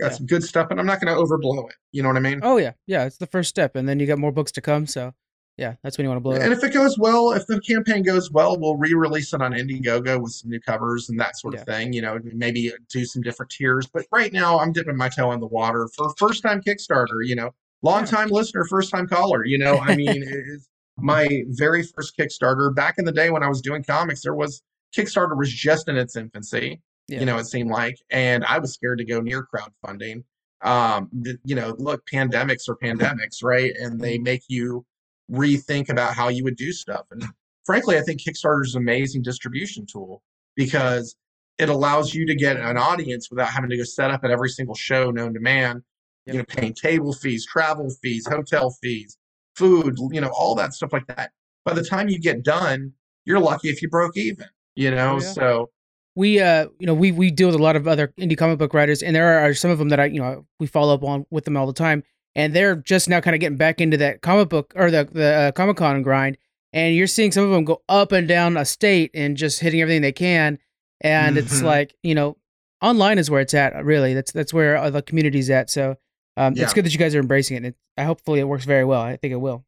Got 0.00 0.10
Yeah. 0.12 0.16
some 0.16 0.26
good 0.26 0.42
stuff, 0.42 0.68
and 0.70 0.80
I'm 0.80 0.86
not 0.86 1.00
going 1.00 1.14
to 1.14 1.20
overblow 1.20 1.68
it. 1.68 1.76
You 1.92 2.02
know 2.02 2.08
what 2.08 2.16
I 2.16 2.20
mean? 2.20 2.40
Oh 2.42 2.56
yeah, 2.56 2.72
yeah. 2.86 3.04
It's 3.04 3.18
the 3.18 3.26
first 3.26 3.48
step, 3.50 3.76
and 3.76 3.88
then 3.88 4.00
you 4.00 4.06
got 4.06 4.18
more 4.18 4.32
books 4.32 4.50
to 4.52 4.60
come. 4.60 4.86
So 4.86 5.12
yeah, 5.58 5.74
that's 5.82 5.98
when 5.98 6.04
you 6.06 6.08
want 6.08 6.16
to 6.16 6.22
blow 6.22 6.32
it. 6.32 6.42
And 6.42 6.50
up. 6.52 6.58
if 6.58 6.64
it 6.64 6.72
goes 6.72 6.98
well, 6.98 7.32
if 7.32 7.46
the 7.46 7.60
campaign 7.60 8.02
goes 8.02 8.30
well, 8.32 8.58
we'll 8.58 8.76
re-release 8.76 9.34
it 9.34 9.42
on 9.42 9.52
Indiegogo 9.52 10.20
with 10.20 10.32
some 10.32 10.50
new 10.50 10.60
covers 10.60 11.10
and 11.10 11.20
that 11.20 11.36
sort 11.36 11.54
Yeah. 11.54 11.60
of 11.60 11.66
thing. 11.66 11.92
You 11.92 12.00
know, 12.02 12.18
maybe 12.24 12.72
do 12.90 13.04
some 13.04 13.20
different 13.22 13.50
tiers. 13.52 13.86
But 13.86 14.06
right 14.10 14.32
now, 14.32 14.58
I'm 14.58 14.72
dipping 14.72 14.96
my 14.96 15.10
toe 15.10 15.30
in 15.32 15.40
the 15.40 15.46
water 15.46 15.88
for 15.94 16.12
first-time 16.16 16.62
Kickstarter. 16.66 17.24
You 17.24 17.36
know, 17.36 17.50
long-time 17.82 18.28
listener, 18.30 18.64
first-time 18.64 19.08
caller. 19.08 19.44
You 19.44 19.58
know, 19.58 19.76
I 19.78 19.94
mean, 19.94 20.22
it's 20.26 20.68
my 20.96 21.42
very 21.48 21.82
first 21.82 22.16
Kickstarter 22.16 22.74
back 22.74 22.94
in 22.96 23.04
the 23.04 23.12
day 23.12 23.28
when 23.30 23.42
I 23.42 23.48
was 23.48 23.60
doing 23.60 23.84
comics. 23.84 24.22
There 24.22 24.34
was 24.34 24.62
Kickstarter 24.96 25.36
was 25.36 25.52
just 25.52 25.86
in 25.88 25.96
its 25.96 26.16
infancy. 26.16 26.80
Yeah. 27.12 27.20
You 27.20 27.26
know, 27.26 27.36
it 27.38 27.44
seemed 27.44 27.70
like, 27.70 27.96
and 28.10 28.42
I 28.44 28.58
was 28.58 28.72
scared 28.72 28.98
to 28.98 29.04
go 29.04 29.20
near 29.20 29.46
crowdfunding. 29.52 30.24
Um, 30.62 31.10
you 31.44 31.54
know, 31.54 31.74
look, 31.78 32.00
pandemics 32.10 32.68
are 32.70 32.76
pandemics, 32.76 33.42
right? 33.42 33.72
And 33.78 34.00
they 34.00 34.14
Mm-hmm. 34.14 34.22
make 34.24 34.42
you 34.48 34.86
rethink 35.30 35.90
about 35.90 36.14
how 36.14 36.28
you 36.28 36.42
would 36.44 36.56
do 36.56 36.72
stuff. 36.72 37.04
And 37.10 37.22
frankly, 37.66 37.98
I 37.98 38.00
think 38.00 38.20
Kickstarter 38.22 38.64
is 38.64 38.74
an 38.74 38.82
amazing 38.82 39.22
distribution 39.22 39.84
tool 39.84 40.22
because 40.56 41.16
it 41.58 41.68
allows 41.68 42.14
you 42.14 42.24
to 42.26 42.34
get 42.34 42.56
an 42.56 42.78
audience 42.78 43.28
without 43.30 43.48
having 43.48 43.68
to 43.70 43.76
go 43.76 43.84
set 43.84 44.10
up 44.10 44.24
at 44.24 44.30
every 44.30 44.48
single 44.48 44.74
show 44.74 45.10
known 45.10 45.34
to 45.34 45.40
man. 45.40 45.84
You 46.24 46.34
know, 46.34 46.44
paying 46.44 46.72
table 46.72 47.12
fees, 47.12 47.44
travel 47.44 47.90
fees, 48.00 48.26
hotel 48.26 48.70
fees, 48.80 49.18
food, 49.56 49.96
you 50.12 50.20
know, 50.20 50.30
all 50.38 50.54
that 50.54 50.72
stuff 50.72 50.92
like 50.92 51.06
that. 51.08 51.32
By 51.64 51.74
the 51.74 51.84
time 51.84 52.08
you 52.08 52.18
get 52.20 52.44
done, 52.44 52.92
you're 53.26 53.40
lucky 53.40 53.68
if 53.70 53.82
you 53.82 53.88
broke 53.90 54.16
even. 54.16 54.46
You 54.76 54.92
know, 54.92 55.16
Oh, 55.16 55.20
yeah. 55.20 55.32
so 55.32 55.70
we 56.14 56.40
uh 56.40 56.66
you 56.78 56.86
know 56.86 56.94
we 56.94 57.10
we 57.12 57.30
deal 57.30 57.48
with 57.48 57.54
a 57.58 57.62
lot 57.62 57.76
of 57.76 57.88
other 57.88 58.08
indie 58.18 58.36
comic 58.36 58.58
book 58.58 58.74
writers 58.74 59.02
and 59.02 59.16
there 59.16 59.38
are 59.44 59.54
some 59.54 59.70
of 59.70 59.78
them 59.78 59.88
that 59.88 59.98
i 60.00 60.04
you 60.04 60.20
know 60.20 60.44
we 60.60 60.66
follow 60.66 60.92
up 60.94 61.02
on 61.02 61.24
with 61.30 61.44
them 61.44 61.56
all 61.56 61.66
the 61.66 61.72
time 61.72 62.02
and 62.34 62.54
they're 62.54 62.76
just 62.76 63.08
now 63.08 63.20
kind 63.20 63.34
of 63.34 63.40
getting 63.40 63.56
back 63.58 63.80
into 63.80 63.96
that 63.96 64.20
comic 64.22 64.48
book 64.48 64.72
or 64.76 64.90
the 64.90 65.08
the 65.12 65.32
uh, 65.32 65.52
comic 65.52 65.76
con 65.76 66.02
grind 66.02 66.36
and 66.74 66.94
you're 66.94 67.06
seeing 67.06 67.32
some 67.32 67.44
of 67.44 67.50
them 67.50 67.64
go 67.64 67.82
up 67.88 68.12
and 68.12 68.28
down 68.28 68.56
a 68.56 68.64
state 68.64 69.10
and 69.14 69.36
just 69.36 69.60
hitting 69.60 69.80
everything 69.80 70.02
they 70.02 70.12
can 70.12 70.58
and 71.00 71.36
it's 71.38 71.60
Mhm. 71.60 71.64
like 71.64 71.94
you 72.02 72.14
know 72.14 72.36
online 72.82 73.18
is 73.18 73.30
where 73.30 73.40
it's 73.40 73.54
at 73.54 73.84
really 73.84 74.12
that's 74.12 74.32
that's 74.32 74.52
where 74.52 74.90
the 74.90 75.02
community's 75.02 75.48
at 75.50 75.70
so 75.70 75.96
um, 76.36 76.54
Yeah. 76.56 76.64
it's 76.64 76.72
good 76.74 76.84
that 76.84 76.92
you 76.92 76.98
guys 76.98 77.14
are 77.14 77.20
embracing 77.20 77.54
it 77.56 77.58
and 77.58 77.66
it, 77.66 77.76
I 77.96 78.04
hopefully 78.04 78.40
it 78.40 78.44
works 78.44 78.64
very 78.64 78.84
well 78.84 79.00
i 79.00 79.16
think 79.16 79.32
it 79.32 79.36
will 79.36 79.64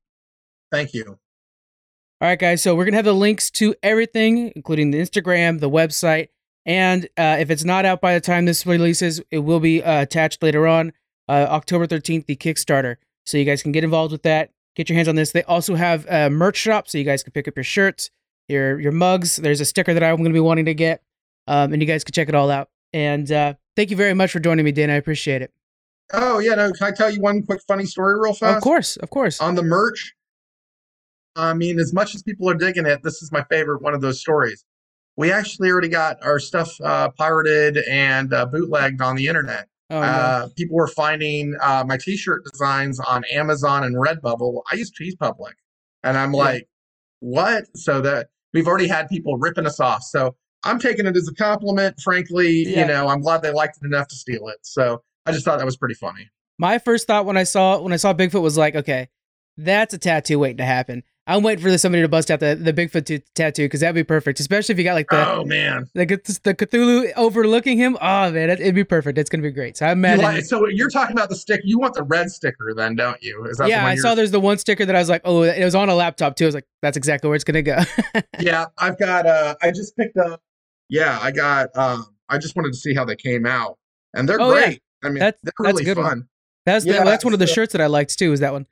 thank 0.73 0.93
you. 0.95 1.05
all 2.21 2.29
right, 2.29 2.39
guys. 2.39 2.63
So 2.63 2.75
we're 2.75 2.85
gonna 2.87 2.97
have 2.97 3.05
the 3.05 3.13
links 3.13 3.51
to 3.53 3.75
everything, 3.83 4.53
including 4.57 4.91
the 4.91 4.99
Instagram, 4.99 5.61
the 5.61 5.69
website, 5.71 6.29
and 6.67 7.05
uh, 7.17 7.37
if 7.39 7.51
it's 7.51 7.65
not 7.65 7.85
out 7.85 8.01
by 8.01 8.15
the 8.15 8.21
time 8.21 8.45
this 8.45 8.65
releases, 8.67 9.21
it 9.31 9.41
will 9.41 9.61
be 9.61 9.83
uh, 9.83 10.03
attached 10.03 10.43
later 10.43 10.67
on, 10.67 10.93
uh, 11.29 11.47
October 11.51 11.87
thirteenth, 11.87 12.27
the 12.27 12.37
Kickstarter. 12.37 12.97
So 13.27 13.39
you 13.39 13.45
guys 13.45 13.63
can 13.63 13.73
get 13.73 13.85
involved 13.85 14.13
with 14.13 14.23
that. 14.23 14.51
Get 14.77 14.89
your 14.89 14.97
hands 14.97 15.09
on 15.09 15.15
this. 15.15 15.33
They 15.33 15.45
also 15.45 15.75
have 15.77 16.07
a 16.09 16.29
merch 16.31 16.57
shop, 16.57 16.89
so 16.89 16.99
you 16.99 17.05
guys 17.05 17.23
can 17.23 17.33
pick 17.33 17.47
up 17.47 17.57
your 17.57 17.65
shirts, 17.65 18.11
your 18.49 18.81
your 18.81 18.93
mugs. 18.93 19.37
There's 19.37 19.61
a 19.61 19.65
sticker 19.65 19.95
that 19.95 20.03
I'm 20.03 20.17
gonna 20.17 20.31
be 20.31 20.41
wanting 20.41 20.65
to 20.65 20.75
get, 20.75 21.03
um, 21.47 21.73
and 21.73 21.81
you 21.81 21.87
guys 21.87 22.05
can 22.05 22.13
check 22.13 22.29
it 22.29 22.35
all 22.35 22.51
out. 22.51 22.69
And 22.93 23.31
uh, 23.31 23.55
thank 23.77 23.91
you 23.91 23.97
very 23.97 24.15
much 24.15 24.33
for 24.33 24.41
joining 24.41 24.65
me, 24.65 24.73
Dan. 24.73 24.91
I 24.91 24.95
appreciate 24.95 25.43
it. 25.43 25.53
Oh 26.13 26.39
yeah, 26.39 26.55
no. 26.55 26.73
Can 26.73 26.89
I 26.89 26.91
tell 26.91 27.11
you 27.11 27.21
one 27.21 27.43
quick 27.43 27.61
funny 27.67 27.87
story 27.87 28.19
real 28.21 28.35
fast? 28.35 28.57
Of 28.57 28.63
course, 28.63 28.97
of 28.97 29.11
course. 29.11 29.41
on 29.41 29.55
the 29.55 29.63
merch. 29.63 30.15
I 31.37 31.55
mean, 31.55 31.81
as 31.81 31.93
much 31.93 32.15
as 32.15 32.23
people 32.23 32.49
are 32.49 32.55
digging 32.55 32.87
it, 32.87 33.03
this 33.03 33.23
is 33.23 33.33
my 33.33 33.43
favorite 33.51 33.83
one 33.83 33.95
of 33.95 34.01
those 34.01 34.21
stories. 34.21 34.65
We 35.17 35.31
actually 35.31 35.71
already 35.71 35.89
got 35.89 36.23
our 36.25 36.39
stuff 36.39 36.71
uh, 36.83 37.11
pirated 37.11 37.79
and 37.89 38.33
uh, 38.35 38.47
bootlegged 38.47 39.01
on 39.01 39.15
the 39.17 39.29
internet. 39.29 39.69
Oh, 39.91 40.01
no. 40.01 40.07
Uh, 40.07 40.49
people 40.57 40.77
were 40.77 40.89
finding 40.89 41.55
uh, 41.63 41.85
my 41.87 41.97
T-shirt 41.97 42.45
designs 42.51 42.99
on 42.99 43.23
Amazon 43.33 43.85
and 43.85 43.95
Redbubble. 43.97 44.63
I 44.73 44.77
use 44.77 44.91
TeePublic, 44.91 45.53
and 46.03 46.17
I'm 46.17 46.33
Yeah. 46.33 46.39
like, 46.41 46.69
what? 47.21 47.65
So 47.77 48.01
that 48.01 48.29
we've 48.53 48.67
already 48.67 48.89
had 48.89 49.09
people 49.09 49.37
ripping 49.39 49.67
us 49.67 49.79
off. 49.79 50.03
So 50.03 50.35
I'm 50.65 50.79
taking 50.81 51.07
it 51.07 51.17
as 51.17 51.29
a 51.29 51.35
compliment. 51.35 52.01
Frankly, 52.01 52.65
Yeah. 52.67 52.81
you 52.81 52.87
know, 52.87 53.09
I'm 53.09 53.21
glad 53.21 53.43
they 53.43 53.53
liked 53.53 53.77
it 53.83 53.87
enough 53.87 54.09
to 54.09 54.17
steal 54.17 54.49
it. 54.49 54.59
So 54.63 55.03
I 55.27 55.33
just 55.33 55.45
thought 55.45 55.59
that 55.59 55.65
was 55.67 55.77
pretty 55.77 55.95
funny. 55.95 56.29
My 56.59 56.79
first 56.79 57.07
thought 57.07 57.25
when 57.27 57.37
I 57.37 57.45
saw 57.45 57.81
when 57.81 57.93
I 57.93 57.97
saw 57.97 58.15
Bigfoot 58.15 58.43
was 58.43 58.57
like, 58.59 58.75
okay, 58.75 59.09
that's 59.57 59.95
a 59.95 59.99
tattoo 59.99 60.39
waiting 60.41 60.57
to 60.59 60.65
happen. 60.65 61.03
I'm 61.27 61.43
waiting 61.43 61.63
for 61.65 61.79
somebody 61.79 62.03
to 62.03 62.09
bust 62.09 62.31
out 62.31 62.41
the, 62.41 62.55
the 62.55 62.73
Bigfoot 62.73 63.07
t- 63.07 63.23
tattoo 63.35 63.63
because 63.65 63.81
that'd 63.81 63.95
be 63.95 64.05
perfect, 64.05 64.41
especially 64.41 64.75
if 64.75 64.79
you 64.79 64.85
got 64.85 64.93
like 64.93 65.09
the 65.09 65.27
oh 65.33 65.45
man. 65.45 65.89
the, 65.95 66.05
the 66.05 66.55
Cthulhu 66.55 67.13
overlooking 67.17 67.79
him. 67.79 67.97
Oh 68.01 68.31
man, 68.31 68.51
it, 68.51 68.61
it'd 68.61 68.75
be 68.75 68.85
perfect. 68.85 69.17
It's 69.17 69.31
gonna 69.31 69.43
be 69.43 69.51
great. 69.51 69.79
So 69.79 69.87
I 69.87 69.89
You 69.89 69.93
imagine. 69.95 70.23
like- 70.25 70.45
so 70.45 70.69
you're 70.69 70.91
talking 70.91 71.17
about 71.17 71.31
the 71.31 71.37
stick. 71.37 71.63
You 71.65 71.79
want 71.79 71.95
the 71.95 72.03
red 72.03 72.31
sticker, 72.31 72.75
then, 72.77 72.95
don't 72.95 73.23
you? 73.23 73.43
Is 73.47 73.57
that 73.57 73.65
the 73.65 73.71
yeah, 73.71 73.83
one 73.85 73.93
I 73.93 73.97
saw 73.97 74.15
there's 74.15 74.33
the 74.33 74.41
one 74.41 74.59
sticker 74.59 74.85
that 74.85 74.95
I 74.95 74.99
was 74.99 75.09
like, 75.09 75.23
oh, 75.25 75.43
it 75.45 75.65
was 75.65 75.75
on 75.75 75.89
a 75.89 75.95
laptop 75.95 76.37
too. 76.37 76.45
I 76.45 76.49
was 76.49 76.55
like, 76.55 76.67
that's 76.83 76.97
exactly 76.99 77.29
where 77.29 77.37
it's 77.37 77.45
gonna 77.45 77.63
go. 77.63 77.79
Yeah, 78.41 78.67
I've 78.79 78.99
got. 78.99 79.27
Uh, 79.27 79.55
I 79.63 79.71
just 79.71 79.97
picked 79.97 80.19
up. 80.19 80.43
Yeah, 80.91 81.19
I 81.23 81.31
got. 81.31 81.75
Um, 81.77 82.07
I 82.29 82.37
just 82.37 82.55
wanted 82.57 82.73
to 82.73 82.79
see 82.79 82.95
how 82.95 83.05
they 83.07 83.17
came 83.17 83.47
out, 83.47 83.79
and 84.13 84.29
they're 84.29 84.41
Oh, 84.41 84.55
yeah. 84.55 84.65
great. 84.67 84.83
I 85.03 85.09
mean, 85.09 85.19
That's- 85.21 85.41
they're 85.43 85.53
that's 85.59 85.73
really 85.75 85.85
good 85.85 85.97
one. 85.97 86.07
fun. 86.07 86.29
that's 86.67 86.85
the, 86.85 86.93
Yeah, 86.93 87.05
that's 87.05 87.25
one 87.25 87.33
of 87.33 87.39
the 87.39 87.47
shirts 87.47 87.73
that 87.73 87.81
I 87.81 87.87
liked 87.87 88.19
too. 88.19 88.33
Is 88.33 88.41
that 88.41 88.53
one? 88.53 88.67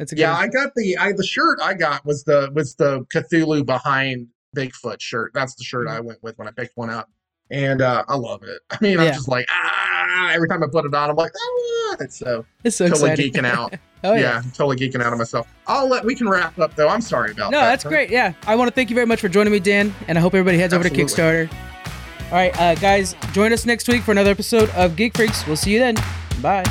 That's 0.00 0.12
a 0.12 0.16
Yeah, 0.16 0.32
one. 0.32 0.42
I 0.42 0.48
got 0.48 0.72
the. 0.74 0.96
I 0.96 1.12
the 1.12 1.22
shirt 1.24 1.58
I 1.62 1.74
got 1.74 2.04
was 2.04 2.24
the 2.24 2.50
was 2.54 2.74
the 2.74 3.02
Cthulhu 3.14 3.64
behind 3.64 4.26
Bigfoot 4.56 5.00
shirt. 5.00 5.30
That's 5.34 5.54
the 5.54 5.62
shirt 5.62 5.86
I 5.88 6.00
went 6.00 6.20
with 6.22 6.36
when 6.38 6.48
I 6.48 6.50
picked 6.52 6.76
one 6.76 6.88
up, 6.90 7.08
and 7.50 7.82
uh, 7.82 8.02
I 8.08 8.16
love 8.16 8.42
it. 8.42 8.60
I 8.70 8.78
mean, 8.80 8.98
I'm 8.98 9.12
just 9.12 9.28
like 9.28 9.46
ah. 9.50 10.30
Every 10.32 10.48
time 10.48 10.62
I 10.62 10.66
put 10.70 10.84
it 10.86 10.94
on, 10.94 11.10
I'm 11.10 11.16
like 11.16 11.32
ah. 11.36 11.96
It's 12.00 12.18
so 12.18 12.44
It's 12.64 12.76
so 12.76 12.88
totally 12.88 13.10
exciting. 13.10 13.32
geeking 13.32 13.44
out. 13.46 13.74
oh 14.04 14.14
yeah. 14.14 14.20
yeah. 14.20 14.36
I'm 14.38 14.50
totally 14.52 14.76
geeking 14.76 15.02
out 15.02 15.12
of 15.12 15.18
myself. 15.18 15.46
I'll 15.66 15.86
let. 15.88 16.04
We 16.04 16.14
can 16.14 16.28
wrap 16.28 16.58
up 16.58 16.74
though. 16.76 16.88
I'm 16.88 17.00
sorry 17.02 17.32
about 17.32 17.50
No, 17.50 17.58
that. 17.58 17.64
No, 17.64 17.70
that's 17.70 17.84
great. 17.84 18.08
Yeah, 18.10 18.32
I 18.46 18.56
want 18.56 18.68
to 18.68 18.74
thank 18.74 18.88
you 18.90 18.94
very 18.94 19.06
much 19.06 19.20
for 19.20 19.28
joining 19.28 19.52
me, 19.52 19.60
Dan, 19.60 19.94
and 20.08 20.16
I 20.16 20.20
hope 20.20 20.34
everybody 20.34 20.58
heads 20.58 20.72
over 20.72 20.82
to 20.88 20.90
Kickstarter. 20.90 21.52
All 21.52 22.36
right, 22.36 22.58
uh, 22.60 22.74
guys, 22.76 23.14
join 23.32 23.52
us 23.52 23.66
next 23.66 23.86
week 23.88 24.02
for 24.02 24.12
another 24.12 24.30
episode 24.30 24.70
of 24.70 24.96
Geek 24.96 25.14
Freaks. 25.16 25.46
We'll 25.46 25.56
see 25.56 25.72
you 25.72 25.78
then. 25.80 25.96
Bye. 26.40 26.64